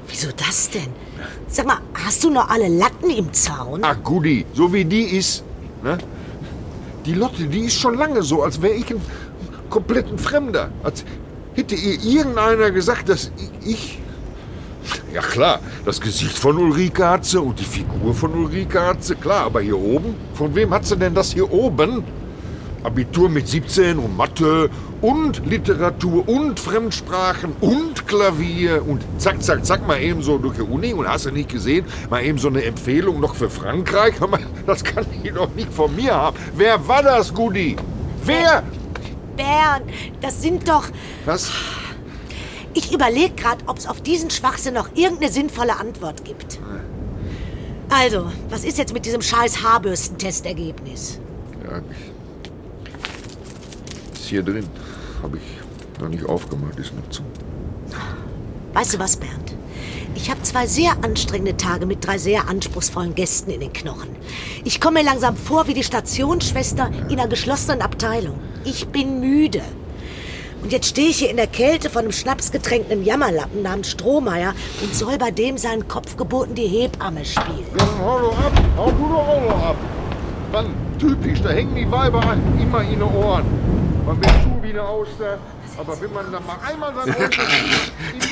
Wieso 0.09 0.29
das 0.37 0.71
denn? 0.71 0.88
Sag 1.49 1.66
mal, 1.66 1.79
hast 1.95 2.23
du 2.25 2.31
noch 2.31 2.49
alle 2.49 2.69
Latten 2.69 3.11
im 3.11 3.33
Zaun? 3.33 3.81
Ach, 3.83 3.97
Gudi, 4.03 4.47
so 4.53 4.73
wie 4.73 4.85
die 4.85 5.03
ist. 5.03 5.45
Ne? 5.87 5.99
Die 7.07 7.14
Lotte, 7.14 7.44
die 7.46 7.61
ist 7.61 7.79
schon 7.79 7.94
lange 7.94 8.22
so, 8.22 8.42
als 8.42 8.61
wäre 8.61 8.75
ich 8.75 8.90
ein 8.90 9.01
kompletten 9.70 10.18
Fremder. 10.18 10.70
Als 10.83 11.05
hätte 11.55 11.77
ihr 11.77 12.03
irgendeiner 12.03 12.72
gesagt, 12.72 13.09
dass 13.09 13.31
ich. 13.64 14.01
Ja 15.14 15.20
klar, 15.20 15.61
das 15.85 16.01
Gesicht 16.01 16.37
von 16.37 16.57
Ulrike 16.59 17.09
hat 17.09 17.25
sie 17.25 17.40
und 17.40 17.59
die 17.59 17.64
Figur 17.64 18.14
von 18.14 18.35
Ulrike 18.35 18.81
hat 18.81 19.05
sie, 19.05 19.15
klar. 19.15 19.46
Aber 19.46 19.61
hier 19.61 19.79
oben, 19.79 20.17
von 20.35 20.54
wem 20.56 20.75
hat 20.75 20.85
sie 20.87 20.96
denn 20.96 21.15
das 21.15 21.33
hier 21.33 21.50
oben? 21.52 22.02
Abitur 22.83 23.29
mit 23.29 23.46
17 23.46 23.98
und 23.98 24.17
Mathe 24.17 24.69
und 25.07 25.46
Literatur 25.46 26.29
und 26.29 26.59
Fremdsprachen 26.59 27.52
und 27.61 28.09
Klavier 28.09 28.85
und 28.85 29.04
zack, 29.19 29.40
zack, 29.40 29.65
zack, 29.65 29.87
mal 29.87 30.00
eben 30.02 30.21
so 30.21 30.37
durch 30.37 30.57
die 30.57 30.63
Uni 30.63 30.92
und 30.92 31.07
hast 31.09 31.27
du 31.27 31.31
nicht 31.31 31.48
gesehen, 31.48 31.85
mal 32.11 32.25
eben 32.25 32.38
so 32.38 32.48
eine 32.48 32.65
Empfehlung 32.65 33.21
noch 33.21 33.37
für 33.37 33.48
Frankreich. 33.48 34.15
Das 34.67 34.83
kann 34.83 35.07
die 35.23 35.31
doch 35.31 35.54
nicht 35.54 35.73
von 35.73 35.94
mir 35.94 36.13
haben. 36.13 36.37
Wer 36.57 36.88
war 36.88 37.04
das, 37.04 37.33
Gudi? 37.33 37.77
Wer? 38.25 38.65
Bernd, 39.37 39.85
das 40.21 40.42
sind 40.42 40.69
doch... 40.69 40.88
Was? 41.25 41.52
Ich 42.75 42.92
überlege 42.92 43.35
gerade, 43.37 43.63
ob 43.69 43.79
es 43.79 43.87
auf 43.87 44.00
diesen 44.00 44.31
Schwachsinn 44.31 44.75
noch 44.75 44.88
irgendeine 44.96 45.31
sinnvolle 45.31 45.79
Antwort 45.79 46.25
gibt. 46.25 46.59
Also, 47.90 48.27
was 48.50 48.65
ist 48.65 48.77
jetzt 48.77 48.92
mit 48.92 49.07
diesem 49.07 49.23
scheiß 49.23 49.63
Haarbürstentestergebnis? 49.63 51.21
Ja, 51.63 51.79
ich- 51.79 52.13
ist 54.21 54.29
hier 54.31 54.42
drin. 54.42 54.67
Habe 55.23 55.38
ich 55.38 56.00
noch 56.00 56.08
nicht 56.08 56.25
aufgemacht, 56.25 56.79
ist 56.79 56.94
noch 56.94 57.08
zu. 57.10 57.23
Weißt 58.75 58.94
du 58.94 58.98
was, 58.98 59.17
Bernd? 59.17 59.54
Ich 60.14 60.31
habe 60.31 60.42
zwei 60.42 60.67
sehr 60.67 60.92
anstrengende 61.02 61.56
Tage 61.56 61.87
mit 61.87 62.06
drei 62.06 62.19
sehr 62.19 62.48
anspruchsvollen 62.48 63.14
Gästen 63.14 63.50
in 63.50 63.60
den 63.60 63.73
Knochen. 63.73 64.08
Ich 64.64 64.81
komme 64.81 65.00
mir 65.00 65.04
langsam 65.04 65.37
vor 65.37 65.67
wie 65.67 65.75
die 65.75 65.85
Stationsschwester 65.85 66.90
in 67.08 67.21
einer 67.21 67.29
geschlossenen 67.29 67.83
Abteilung. 67.83 68.38
Ich 68.64 68.88
bin 68.88 69.21
müde. 69.21 69.62
Und 70.62 70.73
jetzt 70.73 70.88
stehe 70.88 71.08
ich 71.08 71.19
hier 71.19 71.31
in 71.31 71.37
der 71.37 71.46
Kälte 71.46 71.90
von 71.90 72.02
einem 72.02 72.12
schnapsgetränkten 72.12 73.04
Jammerlappen 73.04 73.62
namens 73.62 73.90
Strohmeier 73.90 74.54
und 74.83 74.94
soll 74.94 75.19
bei 75.19 75.31
dem 75.31 75.58
seinen 75.58 75.87
Kopfgeboten 75.87 76.54
die 76.54 76.67
Hebamme 76.67 77.25
spielen. 77.25 77.67
Ja, 77.79 77.87
hau 78.00 78.19
doch 78.19 78.38
ab. 78.38 78.52
Hau 78.77 78.90
du 78.90 79.08
doch 79.08 79.29
auch 79.29 79.42
noch 79.42 79.64
ab. 79.64 79.77
Mann, 80.52 80.67
typisch, 80.98 81.40
da 81.42 81.50
hängen 81.50 81.75
die 81.75 81.90
Weiber 81.90 82.23
an. 82.25 82.40
Immer 82.60 82.83
in 82.83 82.98
den 82.98 83.02
Ohren. 83.02 83.44
Man 84.06 84.21
wird 84.21 84.33
eine 84.79 84.88
Auster. 84.88 85.38
Aber 85.79 86.00
wenn 86.00 86.12
man 86.12 86.33
dann 86.33 86.46
mal 86.46 86.58
einmal 86.66 86.94
sein 86.94 87.14
Ohr 87.16 87.29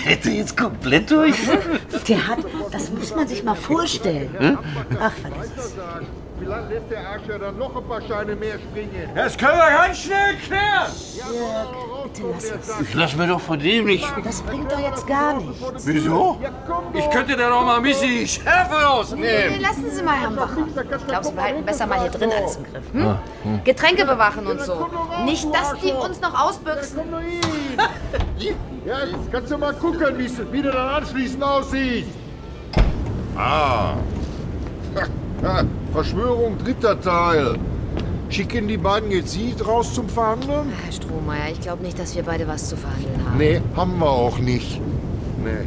Hätte 0.05 0.31
jetzt 0.31 0.57
komplett 0.57 1.11
durch? 1.11 1.37
Der 2.09 2.27
hat, 2.27 2.39
das 2.71 2.91
muss 2.91 3.15
man 3.15 3.29
sich 3.29 3.43
mal 3.43 3.55
vorstellen. 3.55 4.59
Ach, 5.01 5.13
vergiss. 5.13 5.51
Vielleicht 6.39 6.71
lässt 6.71 6.91
der 6.91 7.09
Arsch 7.09 7.23
ja 7.29 7.39
dann 7.39 7.59
noch 7.59 7.77
ein 7.77 7.85
paar 7.85 8.03
Scheine 8.03 8.35
mehr 8.35 8.59
springen. 8.59 9.09
Das 9.15 9.39
können 9.39 9.57
wir 9.57 9.71
ganz 9.71 9.99
schnell 9.99 10.37
klären. 10.47 10.91
Jörg, 11.17 11.94
bitte 12.15 12.29
lass 12.33 12.45
es. 12.45 12.81
Ich 12.81 12.95
lass 12.95 13.17
mir 13.17 13.27
doch 13.27 13.41
von 13.41 13.59
dem 13.59 13.87
nicht. 13.87 14.07
Das 14.25 14.43
bringt 14.43 14.71
doch 14.71 14.79
jetzt 14.79 15.07
gar 15.07 15.35
nichts. 15.35 15.87
Wieso? 15.87 16.39
Ich 16.93 17.11
könnte 17.11 17.37
da 17.37 17.49
noch 17.49 17.65
mal 17.65 17.77
ein 17.77 17.83
bisschen 17.83 18.11
die 18.11 18.29
Schärfe 18.29 18.75
rausnehmen. 18.75 19.57
Nee, 19.57 19.59
lassen 19.59 19.91
Sie 19.91 20.03
mal, 20.03 20.17
Herr 20.17 20.31
Bacher. 20.31 20.67
Ich 20.67 21.07
glaube, 21.07 21.25
Sie 21.25 21.33
behalten 21.33 21.65
besser 21.65 21.87
mal 21.87 22.01
hier 22.01 22.11
drin 22.11 22.31
alles 22.33 22.57
im 22.57 22.65
Griff. 22.65 22.93
Hm? 22.93 23.07
Ah, 23.07 23.19
hm. 23.43 23.65
Getränke 23.65 24.05
bewachen 24.05 24.47
und 24.47 24.61
so. 24.61 24.89
Nicht, 25.25 25.47
dass 25.55 25.75
die 25.81 25.93
uns 25.93 26.21
noch 26.21 26.39
ausbüchsen. 26.41 27.01
Ja, 28.87 28.99
jetzt 29.03 29.33
kannst 29.33 29.51
du 29.51 29.57
mal 29.57 29.73
gucken, 29.73 30.19
wie 30.19 30.27
es 30.27 30.53
wieder 30.53 30.71
dann 30.71 30.89
anschließend 30.97 31.43
aussieht. 31.43 32.05
Ah. 33.35 33.95
Verschwörung 35.93 36.59
dritter 36.59 37.01
Teil. 37.01 37.59
Schicken 38.35 38.67
die 38.67 38.79
beiden 38.79 39.13
jetzt 39.13 39.31
Sie 39.31 39.55
raus 39.65 39.95
zum 39.95 40.09
Verhandeln? 40.09 40.73
Herr 40.83 40.93
Strohmeier, 40.93 41.53
ich 41.53 41.61
glaube 41.61 41.85
nicht, 41.85 41.97
dass 41.97 42.17
wir 42.17 42.25
beide 42.25 42.49
was 42.49 42.69
zu 42.69 42.77
verhandeln 42.77 43.25
haben. 43.25 43.39
Nee, 43.39 43.61
haben 43.77 43.97
wir 44.01 44.11
auch 44.11 44.41
nicht. 44.41 44.81
Nee. 45.45 45.65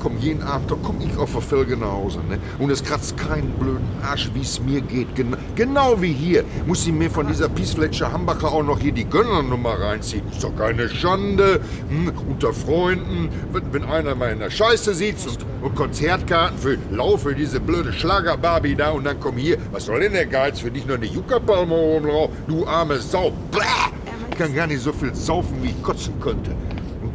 Komm, 0.00 0.16
jeden 0.18 0.42
Abend, 0.42 0.70
da 0.70 0.76
komm 0.82 0.96
ich 1.02 1.14
auf 1.18 1.32
der 1.32 1.42
Felge 1.42 1.76
nach 1.76 1.92
Hause, 1.92 2.20
ne? 2.26 2.38
Und 2.58 2.70
es 2.70 2.82
kratzt 2.82 3.18
keinen 3.18 3.50
blöden 3.50 3.86
Arsch, 4.02 4.30
wie 4.32 4.40
es 4.40 4.58
mir 4.58 4.80
geht. 4.80 5.14
Gen 5.14 5.36
genau 5.54 6.00
wie 6.00 6.12
hier. 6.12 6.42
Muss 6.66 6.84
sie 6.84 6.92
mir 6.92 7.10
von 7.10 7.26
dieser 7.26 7.50
Piesfletscher 7.50 8.10
Hambacher 8.10 8.50
auch 8.50 8.62
noch 8.62 8.78
hier 8.78 8.92
die 8.92 9.04
Gönnernummer 9.04 9.78
reinziehen. 9.78 10.22
Ist 10.30 10.42
doch 10.42 10.56
keine 10.56 10.88
Schande. 10.88 11.60
Hm? 11.90 12.12
Unter 12.30 12.54
Freunden, 12.54 13.28
wenn, 13.52 13.72
wenn 13.74 13.84
einer 13.84 14.14
mal 14.14 14.32
in 14.32 14.38
der 14.38 14.50
Scheiße 14.50 14.94
sitzt 14.94 15.28
und, 15.28 15.44
und 15.60 15.74
Konzertkarten 15.74 16.56
für 16.56 16.78
Laufe, 16.90 17.34
diese 17.34 17.60
blöde 17.60 17.92
Schlager-Barbie 17.92 18.76
da 18.76 18.92
und 18.92 19.04
dann 19.04 19.20
komm 19.20 19.36
hier. 19.36 19.58
Was 19.70 19.84
soll 19.84 20.00
denn 20.00 20.14
der 20.14 20.26
Geiz 20.26 20.60
für 20.60 20.70
dich 20.70 20.86
noch 20.86 20.94
eine 20.94 21.06
Juckerpalme 21.06 21.74
oben 21.74 22.06
drauf? 22.06 22.30
Du 22.48 22.66
arme 22.66 22.98
Sau. 22.98 23.32
Blah! 23.50 23.90
Ich 24.30 24.38
kann 24.38 24.54
gar 24.54 24.66
nicht 24.66 24.80
so 24.80 24.94
viel 24.94 25.14
saufen, 25.14 25.62
wie 25.62 25.68
ich 25.68 25.82
kotzen 25.82 26.18
könnte. 26.20 26.52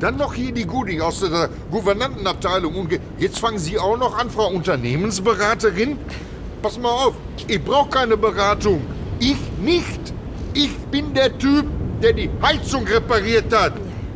Dann 0.05 0.17
noch 0.17 0.35
hier 0.35 0.51
die 0.51 0.67
Gooding 0.67 1.01
aus 1.01 1.21
der 1.21 1.49
Gouvernantenabteilung. 1.71 2.75
Und 2.75 2.99
jetzt 3.17 3.39
fangen 3.39 3.57
Sie 3.57 3.79
auch 3.79 3.97
noch 3.97 4.15
an, 4.15 4.29
Frau 4.29 4.49
Unternehmensberaterin? 4.49 5.97
Pass 6.61 6.77
mal 6.77 6.91
auf, 6.91 7.15
ich 7.47 7.63
brauche 7.63 7.89
keine 7.89 8.15
Beratung. 8.15 8.81
Ich 9.17 9.35
nicht. 9.59 10.13
Ich 10.53 10.77
bin 10.91 11.11
der 11.15 11.35
Typ, 11.39 11.65
der 12.03 12.13
die 12.13 12.29
Heizung 12.39 12.85
repariert 12.85 13.51
hat. 13.51 13.73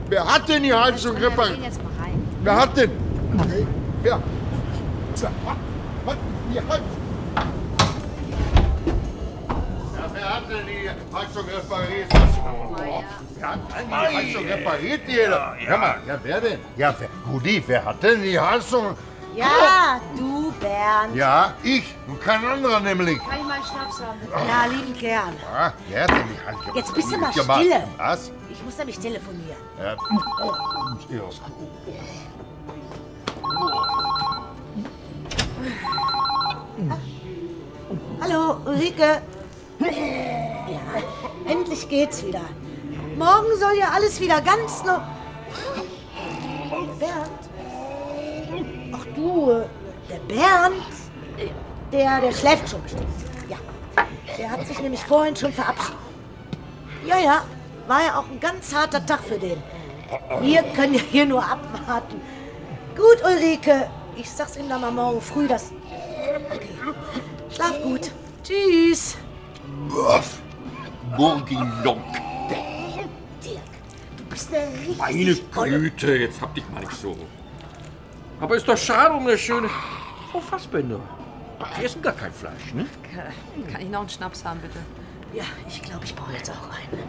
Wer 0.10 0.32
hat 0.32 0.48
denn 0.48 0.62
die 0.62 0.72
Heizung 0.76 1.18
repariert? 1.18 1.58
Wer 2.44 2.56
hat 2.56 2.78
denn? 2.78 2.92
Was? 6.06 6.16
Die 6.54 6.60
Heizung? 6.60 6.86
Ja, 9.98 10.06
wer 10.14 10.36
hat 10.36 10.44
denn 10.52 10.68
die 10.68 11.18
Heizung 11.18 11.46
repariert? 11.46 12.14
Hat 13.42 13.60
denn 13.78 13.88
die 13.88 13.94
Heizung 13.96 14.48
repariert, 14.48 15.02
jeder? 15.08 15.56
Hör 15.58 15.78
mal, 15.78 15.98
ja, 16.08 16.20
wer 16.24 16.42
denn? 16.42 16.60
Ja, 16.78 16.96
wer, 17.00 17.10
Rudi, 17.32 17.64
wer 17.66 17.86
hat 17.86 18.04
denn 18.04 18.22
die 18.22 18.40
Heizung? 18.40 18.96
Ja, 19.36 20.02
du, 20.18 20.52
Bernd. 20.60 21.16
Ja, 21.16 21.54
ich 21.64 21.96
und 22.08 22.20
kein 22.22 22.44
anderer 22.44 22.80
nämlich. 22.80 23.20
Kann 23.20 23.40
ich 23.40 23.48
mal 23.48 23.60
Schnaps 23.64 24.02
haben? 24.02 24.20
Ja, 24.48 24.66
lieben 24.66 24.94
gern. 24.98 25.34
Ja, 25.54 25.74
wer 25.88 26.04
hat 26.04 26.10
denn 26.10 26.28
die 26.28 26.48
Heizung? 26.48 26.76
Jetzt 26.76 26.94
bist 26.94 27.12
du 27.12 27.18
mal 27.18 27.32
gemacht? 27.32 27.62
stille. 27.62 27.88
Was? 27.98 28.32
Ich 28.52 28.64
muss 28.64 28.78
nämlich 28.78 29.00
telefonieren. 29.00 29.58
Ja. 29.82 29.96
Oh. 30.44 30.54
Hallo, 38.22 38.58
Ulrike. 38.66 39.22
Ja, 39.80 41.52
endlich 41.52 41.88
geht's 41.88 42.26
wieder. 42.26 42.42
Morgen 43.20 43.60
soll 43.60 43.78
ja 43.78 43.90
alles 43.94 44.18
wieder 44.22 44.40
ganz 44.40 44.82
noch. 44.86 45.02
Bernd? 46.98 47.50
Ach 48.94 49.06
du, 49.14 49.62
der 50.10 50.20
Bernd, 50.34 50.86
der, 51.92 52.22
der 52.22 52.32
schläft 52.32 52.70
schon 52.70 52.82
bestimmt. 52.82 53.04
Ja, 53.50 53.58
der 54.38 54.50
hat 54.50 54.66
sich 54.66 54.80
nämlich 54.80 55.04
vorhin 55.04 55.36
schon 55.36 55.52
verabschiedet. 55.52 55.98
Ja, 57.06 57.18
ja, 57.20 57.44
war 57.88 58.02
ja 58.02 58.20
auch 58.20 58.30
ein 58.30 58.40
ganz 58.40 58.74
harter 58.74 59.06
Tag 59.06 59.20
für 59.26 59.38
den. 59.38 59.62
Wir 60.40 60.64
können 60.64 60.94
ja 60.94 61.02
hier 61.02 61.26
nur 61.26 61.44
abwarten. 61.44 62.22
Gut, 62.96 63.22
Ulrike, 63.26 63.90
ich 64.16 64.32
sag's 64.32 64.56
ihm 64.56 64.70
dann 64.70 64.80
mal 64.80 64.92
morgen 64.92 65.20
früh, 65.20 65.46
dass... 65.46 65.74
Okay, 66.54 66.70
schlaf 67.50 67.82
gut. 67.84 68.12
Tschüss. 68.44 69.18
Burgilong. 71.18 72.02
Dirk, 72.50 72.79
bist 74.40 74.54
eine 74.54 74.68
richtig 74.74 74.98
Meine 74.98 75.52
tolle- 75.52 75.80
Güte, 75.80 76.16
jetzt 76.16 76.42
hab 76.42 76.56
dich 76.56 76.64
mal 76.70 76.80
nicht 76.80 76.94
so. 76.94 77.16
Aber 78.40 78.56
ist 78.56 78.68
doch 78.68 78.78
schade 78.78 79.14
um 79.14 79.28
das 79.28 79.40
schöne 79.40 79.70
Frau 80.32 80.40
Fassbender. 80.40 81.00
Die 81.78 81.84
essen 81.86 82.02
gar 82.02 82.14
kein 82.14 82.32
Fleisch, 82.32 82.74
ne? 82.74 82.86
Kann 83.72 83.82
ich 83.82 83.90
noch 83.90 84.00
einen 84.00 84.10
Schnaps 84.10 84.46
haben, 84.46 84.62
bitte? 84.62 84.80
Ja, 85.34 85.44
ich 85.68 85.82
glaube, 85.82 86.06
ich 86.06 86.16
brauche 86.16 86.32
jetzt 86.34 86.50
auch 86.50 86.70
einen. 86.70 87.04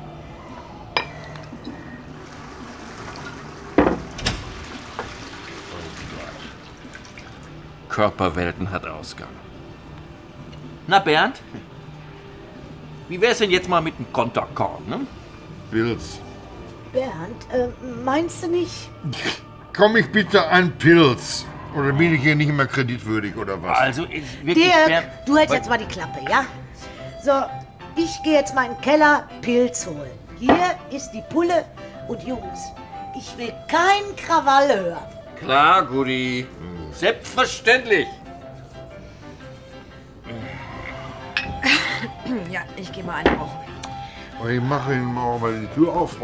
Körperwelten 7.88 8.70
hat 8.70 8.86
Ausgang. 8.86 9.28
Na, 10.86 10.98
Bernd? 10.98 11.40
Wie 13.08 13.20
wär's 13.20 13.38
denn 13.38 13.50
jetzt 13.50 13.68
mal 13.68 13.80
mit 13.80 13.96
einem 13.96 14.12
Konterkorn, 14.12 14.88
ne? 14.88 15.00
Pilz. 15.70 16.20
Bernd, 16.92 17.46
äh, 17.52 17.68
meinst 18.04 18.42
du 18.42 18.48
nicht? 18.48 18.90
Komm 19.76 19.96
ich 19.96 20.10
bitte 20.10 20.46
ein 20.48 20.72
Pilz? 20.78 21.44
Oder 21.76 21.92
bin 21.92 22.14
ich 22.14 22.20
hier 22.22 22.34
nicht 22.34 22.52
mehr 22.52 22.66
kreditwürdig 22.66 23.36
oder 23.36 23.62
was? 23.62 23.78
Also, 23.78 24.04
ist 24.04 24.44
wirklich 24.44 24.66
Dirk, 24.66 24.86
Bernd- 24.88 25.06
du 25.26 25.36
hältst 25.36 25.54
jetzt 25.54 25.68
mal 25.68 25.78
die 25.78 25.84
Klappe, 25.86 26.18
ja? 26.28 26.44
So, 27.22 27.32
ich 27.96 28.20
gehe 28.24 28.34
jetzt 28.34 28.54
mal 28.54 28.66
in 28.66 28.72
den 28.74 28.80
Keller 28.80 29.28
Pilz 29.40 29.86
holen. 29.86 30.10
Hier 30.38 30.56
ist 30.90 31.10
die 31.12 31.22
Pulle 31.30 31.64
und 32.08 32.22
Jungs, 32.24 32.58
ich 33.16 33.36
will 33.38 33.52
keinen 33.68 34.16
Krawall 34.16 34.68
hören. 34.68 35.02
Klar, 35.38 35.84
Gudi. 35.86 36.46
Selbstverständlich. 36.92 38.06
Ja, 42.50 42.60
ich 42.76 42.90
gehe 42.92 43.04
mal 43.04 43.16
eine 43.24 43.30
rauchen. 43.36 43.60
Ich 44.50 44.60
mache 44.60 44.92
Ihnen 44.94 45.12
mal 45.12 45.38
mal 45.38 45.52
die 45.60 45.66
Tür 45.74 45.92
auf, 45.94 46.16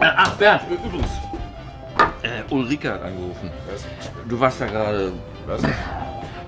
Äh, 0.00 0.06
Ach, 0.16 0.34
Bernd, 0.36 0.62
übrigens. 0.70 1.10
Äh, 2.22 2.52
Ulrike 2.52 2.92
hat 2.92 3.02
angerufen. 3.02 3.50
Du 4.28 4.38
warst 4.40 4.60
da 4.60 4.66
gerade. 4.66 5.12
Was? 5.46 5.62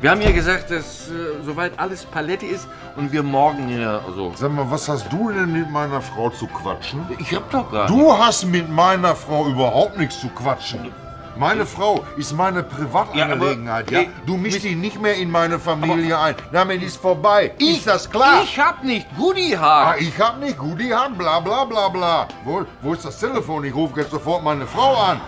Wir 0.01 0.11
haben 0.11 0.21
ihr 0.23 0.33
gesagt, 0.33 0.71
dass 0.71 1.09
äh, 1.09 1.13
soweit 1.45 1.79
alles 1.79 2.05
Palette 2.07 2.47
ist 2.47 2.67
und 2.97 3.13
wir 3.13 3.23
morgen 3.23 3.69
hier. 3.69 4.01
Also, 4.07 4.33
Sag 4.35 4.51
mal, 4.53 4.71
was 4.71 4.89
hast 4.89 5.13
du 5.13 5.31
denn 5.31 5.53
mit 5.53 5.71
meiner 5.71 6.01
Frau 6.01 6.31
zu 6.31 6.47
quatschen? 6.47 7.01
ich 7.19 7.35
hab 7.35 7.51
doch 7.51 7.71
gerade. 7.71 7.93
Du 7.93 8.13
hast 8.17 8.45
mit 8.47 8.69
meiner 8.71 9.15
Frau 9.15 9.47
überhaupt 9.47 9.99
nichts 9.99 10.21
zu 10.21 10.29
quatschen. 10.29 10.91
Meine 11.41 11.65
Frau 11.65 12.05
ist 12.19 12.35
meine 12.35 12.63
Privatangelegenheit, 12.63 13.91
ja? 13.91 14.03
Du 14.27 14.37
mischst 14.37 14.63
dich 14.63 14.77
nicht 14.77 15.01
mehr 15.01 15.15
in 15.15 15.31
meine 15.31 15.59
Familie 15.59 16.19
ein. 16.19 16.35
Damit 16.53 16.83
ist 16.83 16.99
vorbei. 16.99 17.53
ist 17.57 17.87
das 17.87 18.11
klar? 18.11 18.43
Ich 18.45 18.59
hab 18.59 18.85
nicht 18.85 19.07
Gudi 19.17 19.57
Ah, 19.57 19.95
ich 19.99 20.21
hab 20.21 20.39
nicht 20.39 20.59
Gudi 20.59 20.91
Hand, 20.91 21.17
bla 21.17 21.41
bla 21.41 21.65
bla 21.65 21.89
bla. 21.89 22.29
Wo, 22.45 22.67
wo 22.83 22.93
ist 22.93 23.07
das 23.07 23.19
Telefon? 23.19 23.65
Ich 23.65 23.75
rufe 23.75 24.01
jetzt 24.01 24.11
sofort 24.11 24.45
meine 24.45 24.67
Frau 24.67 24.95
an. 24.95 25.19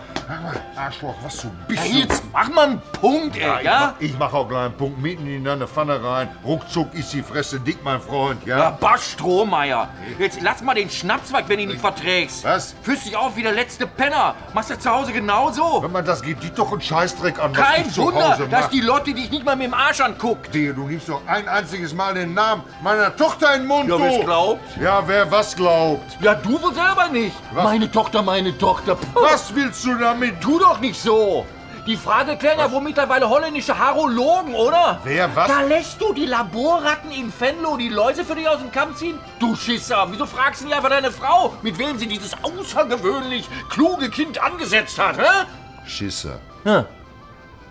Arschloch, 0.76 1.14
was 1.22 1.36
du 1.42 1.50
bist. 1.68 1.84
Ja, 1.86 1.94
jetzt 1.98 2.22
mach 2.32 2.48
mal 2.50 2.66
einen 2.68 2.82
Punkt, 3.00 3.36
ey, 3.36 3.58
ich 3.58 3.64
ja? 3.64 3.94
Mach, 3.94 4.00
ich 4.00 4.18
mach 4.18 4.32
auch 4.32 4.48
gleich 4.48 4.64
einen 4.66 4.76
Punkt 4.76 4.98
mitten 5.00 5.26
in 5.26 5.44
deine 5.44 5.66
Pfanne 5.66 6.02
rein. 6.02 6.28
Ruckzuck 6.44 6.94
ist 6.94 7.12
die 7.12 7.22
Fresse 7.22 7.60
dick, 7.60 7.82
mein 7.84 8.00
Freund, 8.00 8.44
ja? 8.46 8.58
Ja, 8.58 8.70
Basch 8.70 9.12
Strohmeier. 9.12 9.88
Jetzt 10.18 10.40
lass 10.42 10.62
mal 10.62 10.74
den 10.74 10.90
Schnaps 10.90 11.32
weg, 11.32 11.44
wenn 11.48 11.56
du 11.58 11.62
ihn 11.64 11.68
nicht 11.70 11.80
verträgst. 11.80 12.44
Was? 12.44 12.74
Fühlst 12.82 13.06
dich 13.06 13.16
auf 13.16 13.36
wie 13.36 13.42
der 13.42 13.52
letzte 13.52 13.86
Penner. 13.86 14.34
Machst 14.54 14.70
du 14.70 14.78
zu 14.78 14.90
Hause 14.90 15.12
genauso? 15.12 15.82
Wenn 15.82 15.92
man 15.92 16.04
das 16.04 16.22
geht, 16.22 16.42
dich 16.42 16.52
doch 16.52 16.72
einen 16.72 16.80
Scheißdreck 16.80 17.38
an, 17.42 17.56
was 17.56 17.64
Kein 17.66 17.86
ich 17.88 17.96
Wunder, 17.98 18.38
dass 18.50 18.62
mach. 18.64 18.70
die 18.70 18.80
Lotte 18.80 19.14
dich 19.14 19.30
nicht 19.30 19.44
mal 19.44 19.56
mit 19.56 19.66
dem 19.66 19.74
Arsch 19.74 20.00
anguckt. 20.00 20.52
Wehe, 20.54 20.72
du 20.74 20.86
nimmst 20.86 21.08
doch 21.08 21.20
ein 21.26 21.48
einziges 21.48 21.94
Mal 21.94 22.14
den 22.14 22.34
Namen 22.34 22.62
meiner 22.82 23.14
Tochter 23.16 23.54
in 23.54 23.62
den 23.62 23.68
Mund, 23.68 23.88
Ja, 23.88 23.96
du. 23.96 24.02
wer's 24.02 24.24
glaubt? 24.24 24.60
Ja, 24.80 25.02
wer 25.06 25.30
was 25.30 25.54
glaubt. 25.56 26.16
Ja, 26.20 26.34
du 26.34 26.60
wohl 26.62 26.74
selber 26.74 27.08
nicht. 27.12 27.36
Was? 27.52 27.64
Meine 27.64 27.90
Tochter, 27.90 28.22
meine 28.22 28.56
Tochter. 28.56 28.96
Was 29.14 29.54
willst 29.54 29.84
du 29.84 29.94
damit? 30.12 30.40
Tu 30.40 30.58
doch 30.58 30.80
nicht 30.80 31.00
so. 31.00 31.46
Die 31.86 31.96
Frage 31.96 32.36
klären 32.36 32.60
ja 32.60 32.70
wohl 32.70 32.80
mittlerweile 32.80 33.28
holländische 33.28 33.76
Harologen, 33.76 34.54
oder? 34.54 35.00
Wer, 35.02 35.34
was? 35.34 35.48
Da 35.48 35.62
lässt 35.62 36.00
du 36.00 36.12
die 36.12 36.26
Laborratten 36.26 37.10
in 37.10 37.32
Venlo 37.36 37.76
die 37.76 37.88
Läuse 37.88 38.24
für 38.24 38.36
dich 38.36 38.48
aus 38.48 38.58
dem 38.58 38.70
Kamm 38.70 38.94
ziehen? 38.94 39.18
Du 39.40 39.56
Schisser, 39.56 40.06
wieso 40.10 40.26
fragst 40.26 40.60
du 40.60 40.66
nicht 40.66 40.76
einfach 40.76 40.90
deine 40.90 41.10
Frau, 41.10 41.54
mit 41.62 41.76
wem 41.78 41.98
sie 41.98 42.06
dieses 42.06 42.36
außergewöhnlich 42.40 43.48
kluge 43.68 44.10
Kind 44.10 44.40
angesetzt 44.40 44.96
hat, 44.96 45.18
hä? 45.18 45.46
Schisser. 45.84 46.38
Ja. 46.64 46.84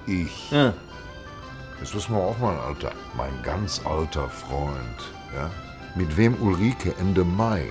Ich. 0.05 0.51
Ja. 0.51 0.73
Jetzt 1.79 1.95
wissen 1.95 2.13
wir 2.13 2.21
auch 2.21 2.37
mal, 2.37 2.57
Alter. 2.59 2.91
Mein 3.15 3.41
ganz 3.43 3.81
alter 3.85 4.27
Freund. 4.27 4.99
Ja? 5.33 5.49
Mit 5.95 6.17
wem 6.17 6.35
Ulrike 6.41 6.93
Ende 6.99 7.23
Mai 7.23 7.69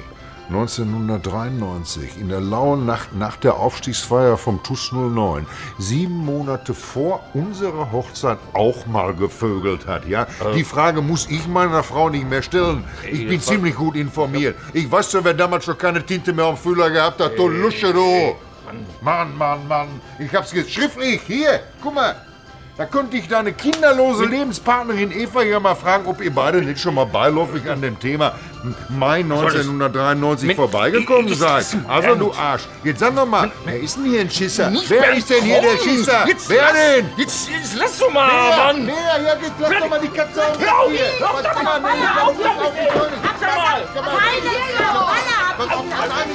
1993 0.50 2.18
in 2.18 2.28
der 2.28 2.40
lauen 2.40 2.84
Nacht 2.84 3.14
nach 3.14 3.36
der 3.36 3.54
Aufstiegsfeier 3.54 4.36
vom 4.36 4.60
TUS 4.64 4.90
09 4.90 5.46
sieben 5.78 6.16
Monate 6.24 6.74
vor 6.74 7.22
unserer 7.34 7.92
Hochzeit 7.92 8.38
auch 8.52 8.84
mal 8.86 9.14
gevögelt 9.14 9.86
hat, 9.86 10.08
ja? 10.08 10.26
Die 10.56 10.64
Frage 10.64 11.02
muss 11.02 11.28
ich 11.30 11.46
meiner 11.46 11.84
Frau 11.84 12.10
nicht 12.10 12.28
mehr 12.28 12.42
stellen. 12.42 12.84
Ich 13.08 13.28
bin 13.28 13.40
ziemlich 13.40 13.76
gut 13.76 13.94
informiert. 13.94 14.56
Ich 14.72 14.90
weiß 14.90 15.12
ja, 15.12 15.24
wer 15.24 15.34
damals 15.34 15.64
schon 15.64 15.78
keine 15.78 16.04
Tinte 16.04 16.32
mehr 16.32 16.46
am 16.46 16.56
Fühler 16.56 16.90
gehabt 16.90 17.20
hat. 17.20 17.38
Du 17.38 17.46
Lusche, 17.46 17.92
du! 17.92 18.34
Mann, 19.00 19.36
Mann, 19.36 19.68
Mann. 19.68 19.88
Ich 20.18 20.34
hab's 20.34 20.52
jetzt 20.52 20.72
schriftlich. 20.72 21.20
Hier, 21.26 21.60
guck 21.80 21.94
mal. 21.94 22.16
Da 22.80 22.86
könnte 22.86 23.14
ich 23.18 23.28
deine 23.28 23.52
kinderlose 23.52 24.24
Lebenspartnerin 24.24 25.12
Eva 25.12 25.42
ja 25.42 25.60
mal 25.60 25.74
fragen, 25.74 26.06
ob 26.06 26.22
ihr 26.22 26.34
beide 26.34 26.62
nicht 26.62 26.80
schon 26.80 26.94
mal 26.94 27.04
beiläufig 27.04 27.68
an 27.68 27.82
dem 27.82 28.00
Thema 28.00 28.32
Mai 28.88 29.18
1993 29.20 30.46
Mit- 30.46 30.56
vorbeigekommen 30.56 31.28
seid. 31.34 31.66
Also 31.86 32.14
du? 32.14 32.32
Arsch. 32.32 32.62
Jetzt 32.82 33.00
sag 33.00 33.14
doch 33.14 33.26
mal, 33.26 33.52
wer 33.66 33.78
ist 33.78 33.96
denn 33.98 34.06
hier 34.06 34.22
ein 34.22 34.30
Schisser? 34.30 34.72
Wer 34.88 35.12
ist 35.12 35.28
denn 35.28 35.44
hier 35.44 35.60
der. 35.60 35.76
Schisser? 35.76 36.24
Wer 36.48 36.62
lass- 36.62 36.72
denn? 36.72 37.10
Jetzt, 37.18 37.50
jetzt 37.50 37.76
lass 37.76 37.98
doch 37.98 38.10
mal? 38.14 38.28
Mann! 38.72 38.86
Wer? 38.86 38.94
Ja, 38.94 39.34
jetzt 39.34 39.52
lass 39.58 39.72
doch 39.78 39.90
mal 39.90 40.00
die 40.00 40.08
Katze 40.08 40.40
aus 40.42 40.58
Hör 40.58 40.78
auf, 40.80 40.90
hier. 40.90 41.00
doch, 41.20 41.42
doch, 41.42 41.52
denn? 41.52 41.66
hör 41.66 42.28
auf, 42.28 42.34
Komm 42.34 42.56
doch, 42.56 42.64
auf 42.64 42.72
die 42.72 42.86
Beine. 42.88 43.12
Sag 43.40 43.56
mal. 43.56 43.82
Komm 43.94 44.04
mal. 44.06 44.12
Pass 45.58 45.68
auf, 45.68 45.84
an 45.84 46.10
einen 46.10 46.34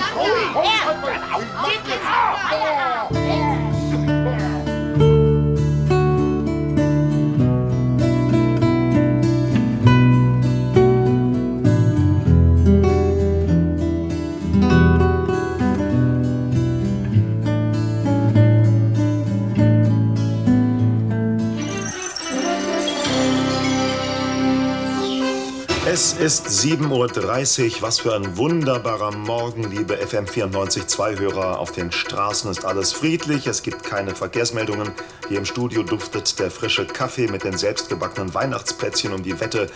Es 25.96 26.12
ist 26.12 26.48
7.30 26.48 27.78
Uhr. 27.78 27.82
Was 27.82 28.02
für 28.02 28.14
ein 28.14 28.36
wunderbarer 28.36 29.16
Morgen, 29.16 29.64
liebe 29.72 29.96
FM94-2-Hörer. 29.96 31.58
Auf 31.58 31.72
den 31.72 31.90
Straßen 31.90 32.52
ist 32.52 32.66
alles 32.66 32.92
friedlich. 32.92 33.48
Es 33.48 33.64
gibt 33.64 33.82
keine 33.84 34.14
Verkehrsmeldungen. 34.14 34.92
Hier 35.30 35.38
im 35.38 35.46
Studio 35.46 35.84
duftet 35.84 36.38
der 36.38 36.52
frische 36.52 36.86
Kaffee 36.86 37.28
mit 37.28 37.46
den 37.46 37.58
selbstgebackenen 37.58 38.34
Weihnachtsplätzchen 38.34 39.14
um 39.14 39.24
die 39.24 39.40
Wette. 39.40 39.68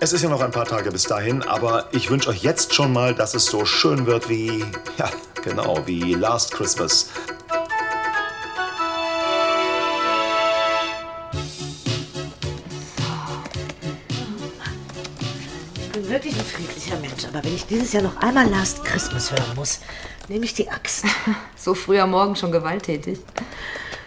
Es 0.00 0.12
ist 0.12 0.22
ja 0.22 0.28
noch 0.28 0.42
ein 0.42 0.50
paar 0.50 0.64
Tage 0.64 0.90
bis 0.90 1.04
dahin, 1.04 1.44
aber 1.44 1.86
ich 1.92 2.10
wünsche 2.10 2.30
euch 2.30 2.42
jetzt 2.42 2.74
schon 2.74 2.92
mal, 2.92 3.14
dass 3.14 3.36
es 3.36 3.46
so 3.46 3.64
schön 3.64 4.04
wird 4.04 4.28
wie, 4.28 4.64
ja, 4.98 5.08
genau, 5.44 5.86
wie 5.86 6.14
Last 6.14 6.54
Christmas. 6.54 7.06
Wirklich 16.18 16.34
ein 16.34 16.44
friedlicher 16.44 16.96
Mensch, 16.96 17.24
aber 17.26 17.44
wenn 17.44 17.54
ich 17.54 17.64
dieses 17.66 17.92
Jahr 17.92 18.02
noch 18.02 18.16
einmal 18.16 18.48
Last 18.48 18.84
Christmas 18.84 19.30
hören 19.30 19.54
muss, 19.54 19.78
nehme 20.28 20.44
ich 20.44 20.52
die 20.52 20.68
Axt. 20.68 21.04
So 21.56 21.74
früh 21.74 22.00
am 22.00 22.10
Morgen 22.10 22.34
schon 22.34 22.50
gewalttätig. 22.50 23.20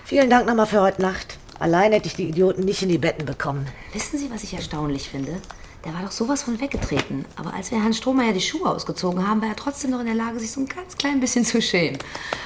Vielen 0.03 0.29
Dank 0.29 0.45
nochmal 0.45 0.65
für 0.65 0.81
heute 0.81 1.01
Nacht. 1.01 1.37
Allein 1.57 1.93
hätte 1.93 2.07
ich 2.07 2.15
die 2.15 2.27
Idioten 2.27 2.65
nicht 2.65 2.81
in 2.81 2.89
die 2.89 2.97
Betten 2.97 3.25
bekommen. 3.25 3.65
Wissen 3.93 4.19
Sie, 4.19 4.29
was 4.29 4.43
ich 4.43 4.53
erstaunlich 4.53 5.07
finde? 5.07 5.41
Der 5.85 5.93
war 5.93 6.01
doch 6.01 6.11
sowas 6.11 6.43
von 6.43 6.59
weggetreten. 6.59 7.23
Aber 7.37 7.53
als 7.53 7.71
wir 7.71 7.81
Herrn 7.81 7.93
Strohmeier 7.93 8.33
die 8.33 8.41
Schuhe 8.41 8.69
ausgezogen 8.69 9.25
haben, 9.25 9.41
war 9.41 9.47
er 9.47 9.55
trotzdem 9.55 9.91
noch 9.91 10.01
in 10.01 10.07
der 10.07 10.15
Lage, 10.15 10.37
sich 10.39 10.51
so 10.51 10.59
ein 10.59 10.67
ganz 10.67 10.97
klein 10.97 11.21
bisschen 11.21 11.45
zu 11.45 11.61
schämen. 11.61 11.97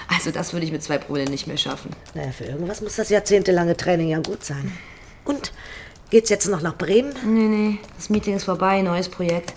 Also 0.07 0.30
das 0.30 0.53
würde 0.53 0.68
ich 0.68 0.72
mit 0.72 0.84
zwei 0.84 0.99
Promille 0.99 1.30
nicht 1.32 1.47
mehr 1.47 1.57
schaffen. 1.57 1.89
Naja, 2.13 2.32
für 2.32 2.43
irgendwas 2.43 2.82
muss 2.82 2.97
das 2.97 3.09
jahrzehntelange 3.09 3.76
Training 3.76 4.09
ja 4.09 4.20
gut 4.20 4.45
sein. 4.45 4.78
Und, 5.24 5.53
geht's 6.16 6.30
jetzt 6.30 6.47
noch 6.47 6.61
nach 6.61 6.78
Bremen? 6.78 7.13
Nee, 7.26 7.49
nee, 7.49 7.80
das 7.97 8.09
Meeting 8.09 8.38
ist 8.38 8.45
vorbei, 8.45 8.82
neues 8.82 9.09
Projekt. 9.09 9.53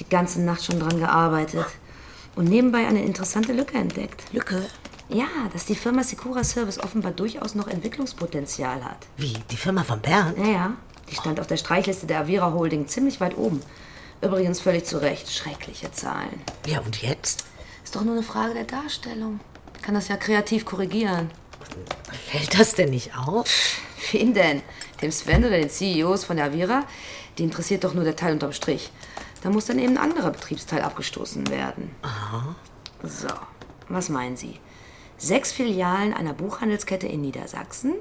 Die 0.00 0.06
ganze 0.06 0.42
Nacht 0.42 0.62
schon 0.62 0.78
dran 0.78 0.98
gearbeitet. 0.98 1.64
Und 2.36 2.44
nebenbei 2.44 2.86
eine 2.86 3.02
interessante 3.02 3.54
Lücke 3.54 3.78
entdeckt. 3.78 4.22
Lücke? 4.30 4.66
Ja, 5.08 5.24
dass 5.54 5.64
die 5.64 5.74
Firma 5.74 6.04
Secura 6.04 6.44
Service 6.44 6.78
offenbar 6.78 7.12
durchaus 7.12 7.54
noch 7.54 7.68
Entwicklungspotenzial 7.68 8.84
hat. 8.84 8.98
Wie, 9.16 9.32
die 9.50 9.56
Firma 9.56 9.82
von 9.82 9.98
Bernd? 10.02 10.36
Ja, 10.36 10.46
ja. 10.46 10.72
Die 11.10 11.14
stand 11.14 11.40
auf 11.40 11.46
der 11.46 11.56
Streichliste 11.56 12.06
der 12.06 12.20
Avira 12.20 12.52
Holding 12.52 12.86
ziemlich 12.86 13.18
weit 13.22 13.38
oben. 13.38 13.62
Übrigens 14.20 14.60
völlig 14.60 14.84
zu 14.84 14.98
Recht. 14.98 15.32
Schreckliche 15.32 15.90
Zahlen. 15.90 16.42
Ja, 16.66 16.80
und 16.80 17.00
jetzt? 17.00 17.46
Ist 17.82 17.96
doch 17.96 18.04
nur 18.04 18.12
eine 18.12 18.22
Frage 18.22 18.52
der 18.52 18.64
Darstellung. 18.64 19.40
Kann 19.80 19.94
das 19.94 20.08
ja 20.08 20.18
kreativ 20.18 20.66
korrigieren. 20.66 21.30
Fällt 22.30 22.60
das 22.60 22.74
denn 22.74 22.90
nicht 22.90 23.16
auf? 23.16 23.80
Wen 24.12 24.34
denn? 24.34 24.60
Dem 25.04 25.12
Sven 25.12 25.44
oder 25.44 25.58
den 25.58 25.68
CEOs 25.68 26.24
von 26.24 26.38
der 26.38 26.46
Avira? 26.46 26.84
Die 27.36 27.44
interessiert 27.44 27.84
doch 27.84 27.92
nur 27.92 28.04
der 28.04 28.16
Teil 28.16 28.32
unterm 28.32 28.54
Strich. 28.54 28.90
Da 29.42 29.50
muss 29.50 29.66
dann 29.66 29.78
eben 29.78 29.98
ein 29.98 30.02
anderer 30.02 30.30
Betriebsteil 30.30 30.80
abgestoßen 30.80 31.50
werden. 31.50 31.94
Aha. 32.00 32.54
So, 33.02 33.28
was 33.90 34.08
meinen 34.08 34.38
Sie? 34.38 34.58
Sechs 35.18 35.52
Filialen 35.52 36.14
einer 36.14 36.32
Buchhandelskette 36.32 37.06
in 37.06 37.20
Niedersachsen, 37.20 37.92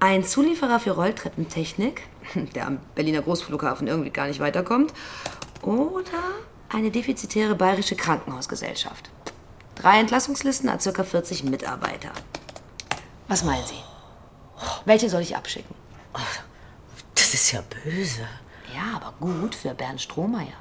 ein 0.00 0.24
Zulieferer 0.24 0.80
für 0.80 0.92
Rolltreppentechnik, 0.92 2.04
der 2.54 2.66
am 2.66 2.78
Berliner 2.94 3.20
Großflughafen 3.20 3.88
irgendwie 3.88 4.08
gar 4.10 4.26
nicht 4.26 4.40
weiterkommt, 4.40 4.94
oder 5.60 6.22
eine 6.70 6.90
defizitäre 6.90 7.54
bayerische 7.54 7.94
Krankenhausgesellschaft. 7.94 9.10
Drei 9.74 10.00
Entlassungslisten 10.00 10.70
an 10.70 10.78
ca. 10.78 11.04
40 11.04 11.44
Mitarbeiter. 11.44 12.12
Was 13.28 13.44
meinen 13.44 13.66
Sie? 13.66 13.87
Welche 14.84 15.08
soll 15.08 15.22
ich 15.22 15.36
abschicken? 15.36 15.74
Das 17.14 17.34
ist 17.34 17.52
ja 17.52 17.62
böse. 17.84 18.26
Ja, 18.74 18.96
aber 18.96 19.14
gut 19.20 19.54
für 19.54 19.74
Bernd 19.74 20.00
Strohmeier. 20.00 20.56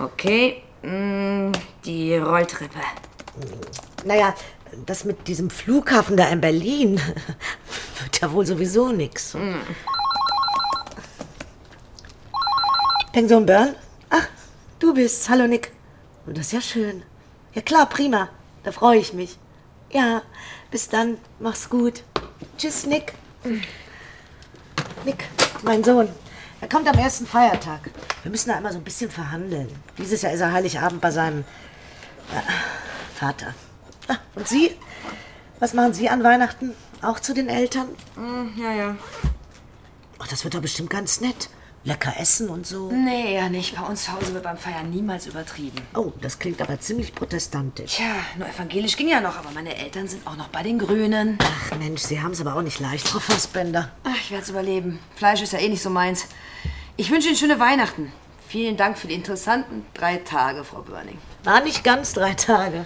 Okay, 0.00 0.62
mm, 0.82 1.52
die 1.84 2.16
Rolltreppe. 2.16 2.78
Naja, 4.04 4.34
das 4.86 5.04
mit 5.04 5.28
diesem 5.28 5.50
Flughafen 5.50 6.16
da 6.16 6.28
in 6.28 6.40
Berlin 6.40 7.00
wird 8.00 8.20
ja 8.20 8.32
wohl 8.32 8.46
sowieso 8.46 8.90
nix. 8.90 9.36
Pension 13.12 13.44
Bern? 13.44 13.74
Ach, 14.08 14.26
du 14.78 14.94
bist. 14.94 15.28
Hallo, 15.28 15.46
Nick. 15.46 15.72
Oh, 16.26 16.32
das 16.32 16.46
ist 16.46 16.52
ja 16.52 16.60
schön. 16.62 17.02
Ja 17.54 17.60
klar, 17.60 17.86
prima. 17.86 18.28
Da 18.64 18.72
freue 18.72 18.98
ich 18.98 19.12
mich. 19.12 19.38
Ja, 19.90 20.22
bis 20.72 20.88
dann. 20.88 21.18
Mach's 21.38 21.70
gut. 21.70 22.02
Tschüss, 22.58 22.86
Nick. 22.86 23.12
Nick, 25.04 25.24
mein 25.62 25.84
Sohn. 25.84 26.08
Er 26.60 26.68
kommt 26.68 26.88
am 26.88 26.98
ersten 26.98 27.26
Feiertag. 27.26 27.90
Wir 28.22 28.30
müssen 28.30 28.48
da 28.48 28.56
einmal 28.56 28.72
so 28.72 28.78
ein 28.78 28.84
bisschen 28.84 29.10
verhandeln. 29.10 29.68
Dieses 29.98 30.22
Jahr 30.22 30.32
ist 30.32 30.40
er 30.40 30.52
Heiligabend 30.52 31.00
bei 31.00 31.10
seinem 31.10 31.40
äh, 31.40 32.40
Vater. 33.14 33.54
Ah, 34.08 34.16
und 34.34 34.48
Sie? 34.48 34.74
Was 35.60 35.74
machen 35.74 35.92
Sie 35.94 36.08
an 36.08 36.24
Weihnachten? 36.24 36.74
Auch 37.02 37.20
zu 37.20 37.34
den 37.34 37.48
Eltern? 37.48 37.88
ja, 38.56 38.72
ja. 38.72 38.96
Ach, 40.18 40.28
das 40.28 40.44
wird 40.44 40.54
doch 40.54 40.62
bestimmt 40.62 40.90
ganz 40.90 41.20
nett. 41.20 41.50
Lecker 41.84 42.14
essen 42.18 42.48
und 42.48 42.64
so? 42.66 42.90
Nee, 42.92 43.34
eher 43.34 43.50
nicht. 43.50 43.74
Bei 43.74 43.82
uns 43.82 44.04
zu 44.04 44.12
Hause 44.12 44.32
wird 44.34 44.44
beim 44.44 44.56
Feiern 44.56 44.90
niemals 44.90 45.26
übertrieben. 45.26 45.78
Oh, 45.94 46.12
das 46.20 46.38
klingt 46.38 46.62
aber 46.62 46.78
ziemlich 46.78 47.12
protestantisch. 47.12 47.96
Tja, 47.96 48.14
nur 48.38 48.48
evangelisch 48.48 48.96
ging 48.96 49.08
ja 49.08 49.20
noch, 49.20 49.36
aber 49.36 49.50
meine 49.50 49.74
Eltern 49.76 50.06
sind 50.06 50.24
auch 50.26 50.36
noch 50.36 50.48
bei 50.48 50.62
den 50.62 50.78
Grünen. 50.78 51.38
Ach 51.42 51.76
Mensch, 51.78 52.02
Sie 52.02 52.20
haben 52.20 52.30
es 52.32 52.40
aber 52.40 52.54
auch 52.54 52.62
nicht 52.62 52.78
leicht, 52.78 53.08
Frau 53.08 53.18
Fassbender. 53.18 53.90
Ach, 54.04 54.14
ich 54.14 54.30
werde 54.30 54.44
es 54.44 54.50
überleben. 54.50 55.00
Fleisch 55.16 55.42
ist 55.42 55.52
ja 55.52 55.58
eh 55.58 55.68
nicht 55.68 55.82
so 55.82 55.90
meins. 55.90 56.26
Ich 56.96 57.10
wünsche 57.10 57.28
Ihnen 57.28 57.36
schöne 57.36 57.58
Weihnachten. 57.58 58.12
Vielen 58.46 58.76
Dank 58.76 58.96
für 58.96 59.08
die 59.08 59.14
interessanten 59.14 59.84
drei 59.94 60.18
Tage, 60.18 60.62
Frau 60.62 60.82
Börning. 60.82 61.18
War 61.42 61.62
nicht 61.62 61.82
ganz 61.82 62.12
drei 62.12 62.34
Tage. 62.34 62.84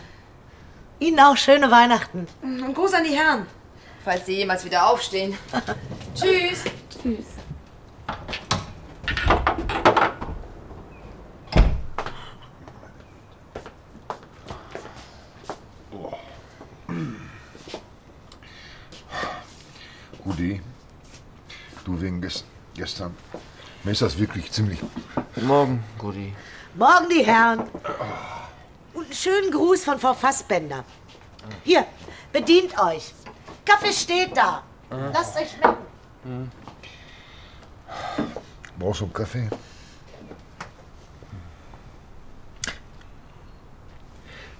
Ihnen 1.00 1.20
auch 1.20 1.36
schöne 1.36 1.70
Weihnachten. 1.70 2.26
Und 2.40 2.72
Gruß 2.72 2.94
an 2.94 3.04
die 3.04 3.14
Herren, 3.14 3.46
falls 4.02 4.24
sie 4.24 4.36
jemals 4.36 4.64
wieder 4.64 4.88
aufstehen. 4.88 5.36
Tschüss. 6.14 6.64
Tschüss. 7.02 7.26
Gudi, 20.24 20.60
du 21.84 22.00
wegen 22.00 22.20
ges 22.20 22.44
gestern. 22.76 23.16
Mir 23.82 23.92
ist 23.92 24.02
das 24.02 24.18
wirklich 24.18 24.50
ziemlich. 24.52 24.80
Guten 25.34 25.46
Morgen, 25.46 25.84
Gudi. 25.98 26.34
Morgen, 26.74 27.08
die 27.08 27.24
Herren. 27.24 27.60
Und 28.92 29.04
einen 29.04 29.14
schönen 29.14 29.50
Gruß 29.50 29.84
von 29.84 29.98
Frau 29.98 30.14
Fassbender. 30.14 30.84
Hier, 31.64 31.86
bedient 32.32 32.78
euch. 32.78 33.12
Kaffee 33.64 33.92
steht 33.92 34.36
da. 34.36 34.62
Lasst 34.90 35.36
euch 35.36 35.50
schmecken. 35.50 36.50
Brauchst 38.78 39.00
du 39.00 39.04
einen 39.04 39.12
Kaffee? 39.12 39.48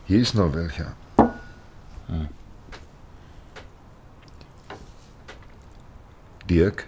Hier 0.07 0.21
ist 0.21 0.35
noch 0.35 0.53
welcher. 0.55 0.95
Dirk? 6.49 6.87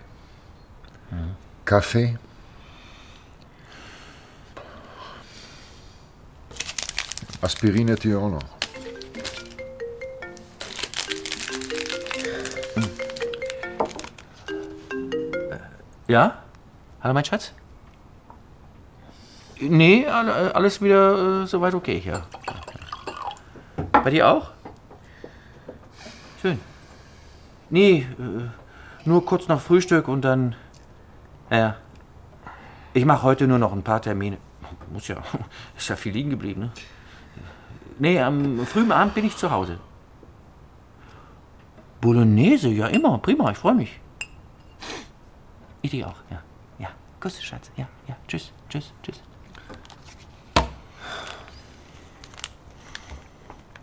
Kaffee? 1.65 2.17
Aspirin 7.41 7.89
hätte 7.89 8.09
ich 8.09 8.15
auch 8.15 8.31
noch. 8.31 8.43
Ja? 16.07 16.43
Hallo, 17.03 17.15
mein 17.15 17.25
Schatz? 17.25 17.53
Nee, 19.61 20.07
all- 20.07 20.53
alles 20.53 20.81
wieder 20.81 21.43
äh, 21.43 21.47
soweit 21.47 21.75
okay 21.75 21.99
hier. 22.01 22.23
Bei 23.93 24.11
dir 24.11 24.29
auch? 24.29 24.51
Schön. 26.41 26.59
Nee, 27.71 28.07
äh, 28.19 28.49
nur 29.05 29.25
kurz 29.27 29.49
nach 29.49 29.61
Frühstück 29.61 30.09
und 30.09 30.23
dann. 30.23 30.55
Ja. 31.51 31.77
Ich 32.95 33.05
mache 33.05 33.23
heute 33.23 33.47
nur 33.47 33.59
noch 33.59 33.73
ein 33.73 33.83
paar 33.83 34.03
Termine. 34.03 34.39
Muss 34.93 35.09
ja. 35.09 35.17
Ist 35.77 35.89
ja 35.89 35.97
viel 35.97 36.13
liegen 36.13 36.31
geblieben, 36.31 36.61
ne? 36.63 36.71
Nee, 37.99 38.21
am 38.21 38.65
frühen 38.65 38.93
Abend 38.93 39.15
bin 39.15 39.25
ich 39.25 39.37
zu 39.37 39.51
Hause. 39.51 39.79
Bolognese, 42.01 42.69
ja 42.69 42.87
immer. 42.87 43.19
Prima, 43.19 43.51
ich 43.51 43.59
freue 43.59 43.75
mich. 43.75 43.99
Ich 45.83 45.91
dich 45.91 46.05
auch, 46.05 46.17
ja. 46.31 46.43
Ja. 46.79 46.89
Kuss, 47.21 47.43
Schatz. 47.43 47.71
Ja, 47.77 47.89
ja. 48.07 48.17
Tschüss, 48.29 48.53
tschüss, 48.69 48.93
tschüss. 49.03 49.21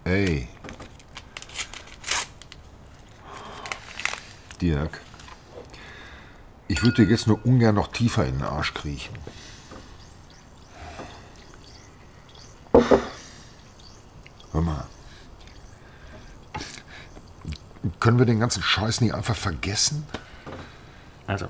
Ey. 0.06 0.48
Dirk. 4.62 5.02
Ich 6.68 6.84
würde 6.84 7.06
dir 7.06 7.12
jetzt 7.12 7.28
nur 7.28 7.46
ungern 7.46 7.76
noch 7.76 7.92
tiefer 7.92 8.26
in 8.26 8.40
den 8.40 8.44
Arsch 8.44 8.74
kriechen. 8.74 9.16
Hör 14.52 14.62
mal. 14.62 14.88
Können 18.00 18.18
wir 18.18 18.26
den 18.26 18.40
ganzen 18.40 18.64
Scheiß 18.64 19.02
nicht 19.02 19.14
einfach 19.14 19.36
vergessen? 19.36 20.06
Also, 21.28 21.48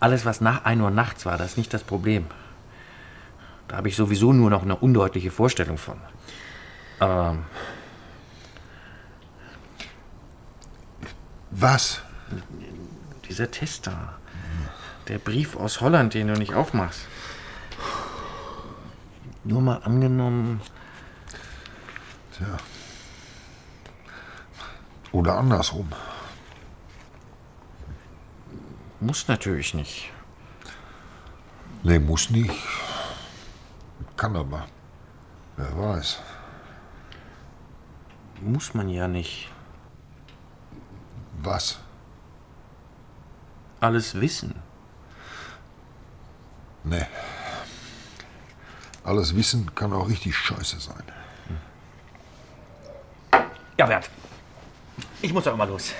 alles, 0.00 0.24
was 0.24 0.40
nach 0.40 0.64
1 0.64 0.82
Uhr 0.82 0.90
nachts 0.90 1.24
war, 1.26 1.38
das 1.38 1.52
ist 1.52 1.58
nicht 1.58 1.72
das 1.72 1.84
Problem. 1.84 2.26
Da 3.68 3.76
habe 3.76 3.88
ich 3.88 3.96
sowieso 3.96 4.32
nur 4.32 4.50
noch 4.50 4.62
eine 4.62 4.76
undeutliche 4.76 5.30
Vorstellung 5.30 5.78
von. 5.78 5.98
Aber 6.98 7.38
Was? 11.52 12.00
Dieser 13.32 13.50
Test 13.50 13.86
da, 13.86 14.18
der 15.08 15.18
Brief 15.18 15.56
aus 15.56 15.80
Holland, 15.80 16.12
den 16.12 16.28
du 16.28 16.34
nicht 16.34 16.52
aufmachst. 16.52 17.06
Nur 19.42 19.62
mal 19.62 19.76
angenommen, 19.76 20.60
Tja. 22.36 22.58
Oder 25.12 25.38
andersrum. 25.38 25.88
muss 29.00 29.28
natürlich 29.28 29.72
nicht. 29.72 30.10
Nee, 31.82 31.98
muss 31.98 32.28
nicht. 32.28 32.54
Kann 34.16 34.36
aber. 34.36 34.66
Wer 35.56 35.76
weiß. 35.76 36.20
Muss 38.42 38.74
man 38.74 38.88
ja 38.90 39.08
nicht. 39.08 39.50
Was? 41.42 41.78
Alles 43.82 44.14
wissen. 44.20 44.54
Nee. 46.84 47.04
Alles 49.02 49.34
Wissen 49.34 49.74
kann 49.74 49.92
auch 49.92 50.08
richtig 50.08 50.36
scheiße 50.36 50.78
sein. 50.78 51.02
Ja, 53.76 53.86
Bert. 53.86 54.08
Ich 55.20 55.32
muss 55.32 55.48
auch 55.48 55.56
mal 55.56 55.68
los. 55.68 55.94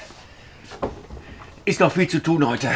Ist 1.65 1.81
noch 1.81 1.91
viel 1.91 2.07
zu 2.07 2.23
tun 2.23 2.47
heute. 2.47 2.71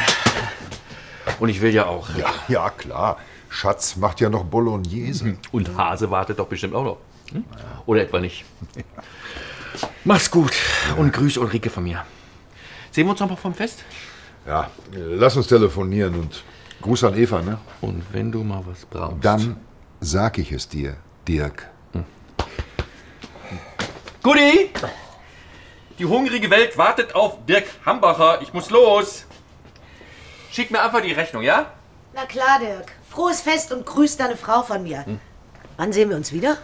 Und 1.39 1.51
ich 1.51 1.61
will 1.61 1.73
ja 1.73 1.87
auch. 1.87 2.13
Ja, 2.17 2.35
ja, 2.49 2.71
klar. 2.71 3.19
Schatz 3.49 3.95
macht 3.95 4.21
ja 4.21 4.29
noch 4.29 4.43
Bolognese. 4.43 5.39
Und 5.53 5.77
Hase 5.77 6.11
wartet 6.11 6.41
doch 6.41 6.49
bestimmt 6.49 6.75
auch 6.75 6.85
noch. 6.85 6.99
Hm? 7.31 7.45
Oder 7.87 8.03
etwa 8.03 8.19
nicht. 8.19 8.45
Mach's 10.03 10.29
gut 10.33 10.57
und 10.97 11.13
grüß 11.13 11.39
Ulrike 11.39 11.71
von 11.71 11.85
mir. 11.85 12.05
Sehen 12.91 13.07
wir 13.07 13.13
uns 13.13 13.21
noch 13.21 13.29
mal 13.29 13.37
vom 13.37 13.55
Fest? 13.55 13.85
Ja, 14.47 14.71
lass 14.93 15.37
uns 15.37 15.49
telefonieren 15.49 16.15
und 16.15 16.45
Gruß 16.81 17.05
an 17.05 17.17
Eva, 17.17 17.43
ne? 17.43 17.59
Und 17.81 18.05
wenn 18.13 18.31
du 18.31 18.45
mal 18.45 18.63
was 18.65 18.85
brauchst. 18.85 19.25
Dann 19.25 19.57
sag 20.01 20.39
ich 20.39 20.53
es 20.53 20.69
dir, 20.69 20.97
Dirk. 21.27 21.69
Gutti! 24.23 24.71
Die 25.99 26.05
hungrige 26.05 26.51
Welt 26.51 26.77
wartet 26.77 27.15
auf 27.15 27.45
Dirk 27.47 27.65
Hambacher. 27.85 28.43
Ich 28.43 28.53
muss 28.53 28.71
los. 28.71 29.25
Schick 30.51 30.71
mir 30.71 30.83
einfach 30.83 31.01
die 31.01 31.13
Rechnung, 31.13 31.43
ja? 31.43 31.73
Na 32.15 32.27
klar, 32.27 32.59
Dirk. 32.61 32.93
Frohes 33.09 33.41
Fest 33.41 33.73
und 33.73 33.87
grüß 33.87 34.17
deine 34.17 34.37
Frau 34.37 34.63
von 34.63 34.83
mir. 34.83 35.05
Wann 35.77 35.93
sehen 35.93 36.09
wir 36.11 36.17
uns 36.17 36.33
wieder? 36.33 36.59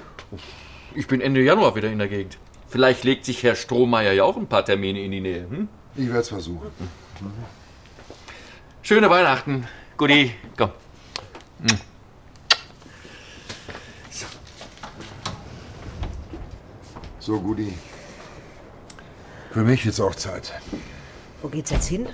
Ich 0.94 1.06
bin 1.06 1.20
Ende 1.20 1.40
Januar 1.40 1.74
wieder 1.76 1.88
in 1.88 1.98
der 1.98 2.08
Gegend. 2.08 2.38
Vielleicht 2.68 3.04
legt 3.04 3.24
sich 3.24 3.42
Herr 3.42 3.54
Strohmeier 3.54 4.12
ja 4.12 4.24
auch 4.24 4.36
ein 4.36 4.46
paar 4.46 4.64
Termine 4.64 5.00
in 5.00 5.12
die 5.12 5.20
Nähe. 5.20 5.46
Hm? 5.48 5.68
Ich 5.94 6.06
werde 6.06 6.20
es 6.20 6.28
versuchen. 6.28 6.70
Schöne 8.82 9.08
Weihnachten. 9.08 9.68
Gutti, 9.96 10.34
komm. 10.58 10.70
Hm. 11.60 11.78
So, 17.20 17.40
Gudi. 17.40 17.78
Für 19.52 19.62
mich 19.62 19.84
jetzt 19.84 20.00
auch 20.00 20.16
Zeit. 20.16 20.52
Wo 21.40 21.48
geht's 21.48 21.70
jetzt 21.70 21.86
hin? 21.86 22.08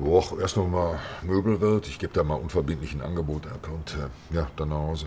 Och, 0.00 0.36
erst 0.40 0.56
noch 0.56 0.66
mal 0.66 0.98
Möbelwirt. 1.22 1.86
Ich 1.86 2.00
gebe 2.00 2.12
da 2.12 2.24
mal 2.24 2.34
unverbindlich 2.34 2.92
ein 2.94 3.02
Angebot 3.02 3.46
ab 3.46 3.68
und 3.72 3.94
äh, 3.94 4.34
ja, 4.34 4.48
dann 4.56 4.70
nach 4.70 4.76
Hause. 4.78 5.06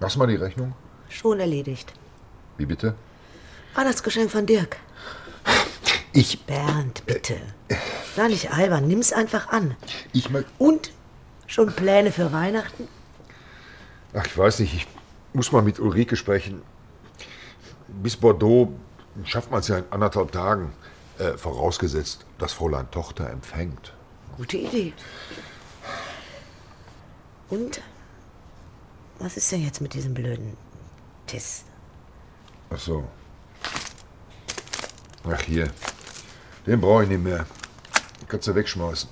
Machst 0.00 0.16
du 0.16 0.18
mal 0.18 0.26
die 0.26 0.34
Rechnung? 0.34 0.74
Schon 1.08 1.38
erledigt. 1.38 1.92
Wie 2.56 2.66
bitte? 2.66 2.94
Weihnachtsgeschenk 3.74 4.30
von 4.30 4.46
Dirk. 4.46 4.78
Ich. 6.18 6.44
Bernd, 6.46 7.06
bitte. 7.06 7.36
Sei 8.16 8.26
nicht 8.26 8.50
albern, 8.52 8.88
nimm's 8.88 9.12
einfach 9.12 9.50
an. 9.50 9.76
Ich 10.12 10.28
mal. 10.30 10.44
Und? 10.58 10.92
Schon 11.46 11.72
Pläne 11.72 12.10
für 12.10 12.32
Weihnachten? 12.32 12.88
Ach, 14.14 14.26
ich 14.26 14.36
weiß 14.36 14.58
nicht. 14.58 14.74
Ich 14.74 14.86
muss 15.32 15.52
mal 15.52 15.62
mit 15.62 15.78
Ulrike 15.78 16.16
sprechen. 16.16 16.62
Bis 17.86 18.16
Bordeaux 18.16 18.72
schafft 19.24 19.52
man 19.52 19.60
es 19.60 19.68
ja 19.68 19.78
in 19.78 19.84
anderthalb 19.90 20.32
Tagen. 20.32 20.72
Äh, 21.18 21.38
vorausgesetzt, 21.38 22.26
dass 22.38 22.52
Fräulein 22.52 22.90
Tochter 22.90 23.30
empfängt. 23.30 23.92
Gute 24.36 24.56
Idee. 24.56 24.92
Und? 27.48 27.80
Was 29.20 29.36
ist 29.36 29.50
denn 29.52 29.64
jetzt 29.64 29.80
mit 29.80 29.94
diesem 29.94 30.14
blöden 30.14 30.56
Test? 31.26 31.64
Ach 32.70 32.78
so. 32.78 33.04
Ach 35.30 35.40
hier. 35.42 35.70
Den 36.68 36.82
brauche 36.82 37.04
ich 37.04 37.08
nicht 37.08 37.24
mehr. 37.24 37.46
Den 38.20 38.28
kannst 38.28 38.46
du 38.46 38.54
wegschmeißen. 38.54 39.08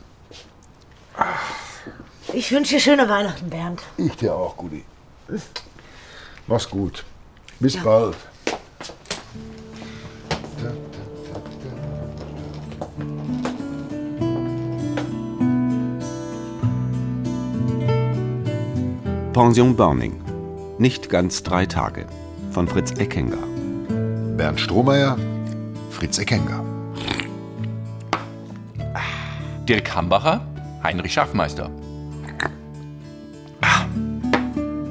Ich 2.34 2.52
wünsche 2.52 2.74
dir 2.74 2.80
schöne 2.80 3.08
Weihnachten, 3.08 3.48
Bernd. 3.48 3.80
Ich 3.96 4.14
dir 4.16 4.34
auch, 4.34 4.58
Gudi. 4.58 4.84
Mach's 6.46 6.68
gut. 6.68 7.04
Bis 7.58 7.74
Ja. 7.74 7.82
bald. 7.82 8.16
Pension 19.32 19.76
Burning. 19.76 20.20
Nicht 20.78 21.08
ganz 21.08 21.42
drei 21.42 21.64
Tage. 21.64 22.06
Von 22.50 22.68
Fritz 22.68 22.92
Eckenger. 22.92 23.38
Bernd 24.36 24.60
Strohmeier, 24.60 25.16
Fritz 25.90 26.18
Eckenger. 26.18 26.75
Dirk 29.68 29.96
Hambacher, 29.96 30.46
Heinrich 30.84 31.12
Schaffmeister. 31.12 31.70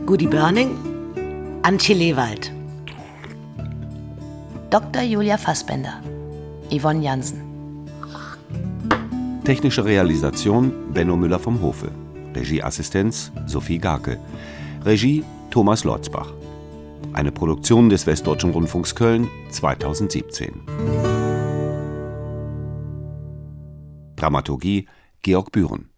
Gudi 0.06 0.28
Burning, 0.28 0.76
Antje 1.64 1.94
Lewald. 1.94 2.52
Dr. 4.70 5.04
Julia 5.04 5.38
Fassbender. 5.38 6.02
Yvonne 6.70 7.02
Jansen. 7.02 7.42
Technische 9.46 9.86
Realisation 9.86 10.74
Benno 10.94 11.16
Müller 11.16 11.40
vom 11.40 11.62
Hofe. 11.62 11.90
Regieassistenz 12.36 13.32
Sophie 13.46 13.78
Garke. 13.78 14.20
Regie 14.84 15.24
Thomas 15.52 15.86
Lotzbach. 15.86 16.34
Eine 17.14 17.32
Produktion 17.32 17.88
des 17.90 18.06
Westdeutschen 18.06 18.52
Rundfunks 18.52 18.94
Köln 18.94 19.30
2017. 19.52 21.05
Dramaturgie 24.26 24.88
Georg 25.22 25.52
Bühren. 25.52 25.92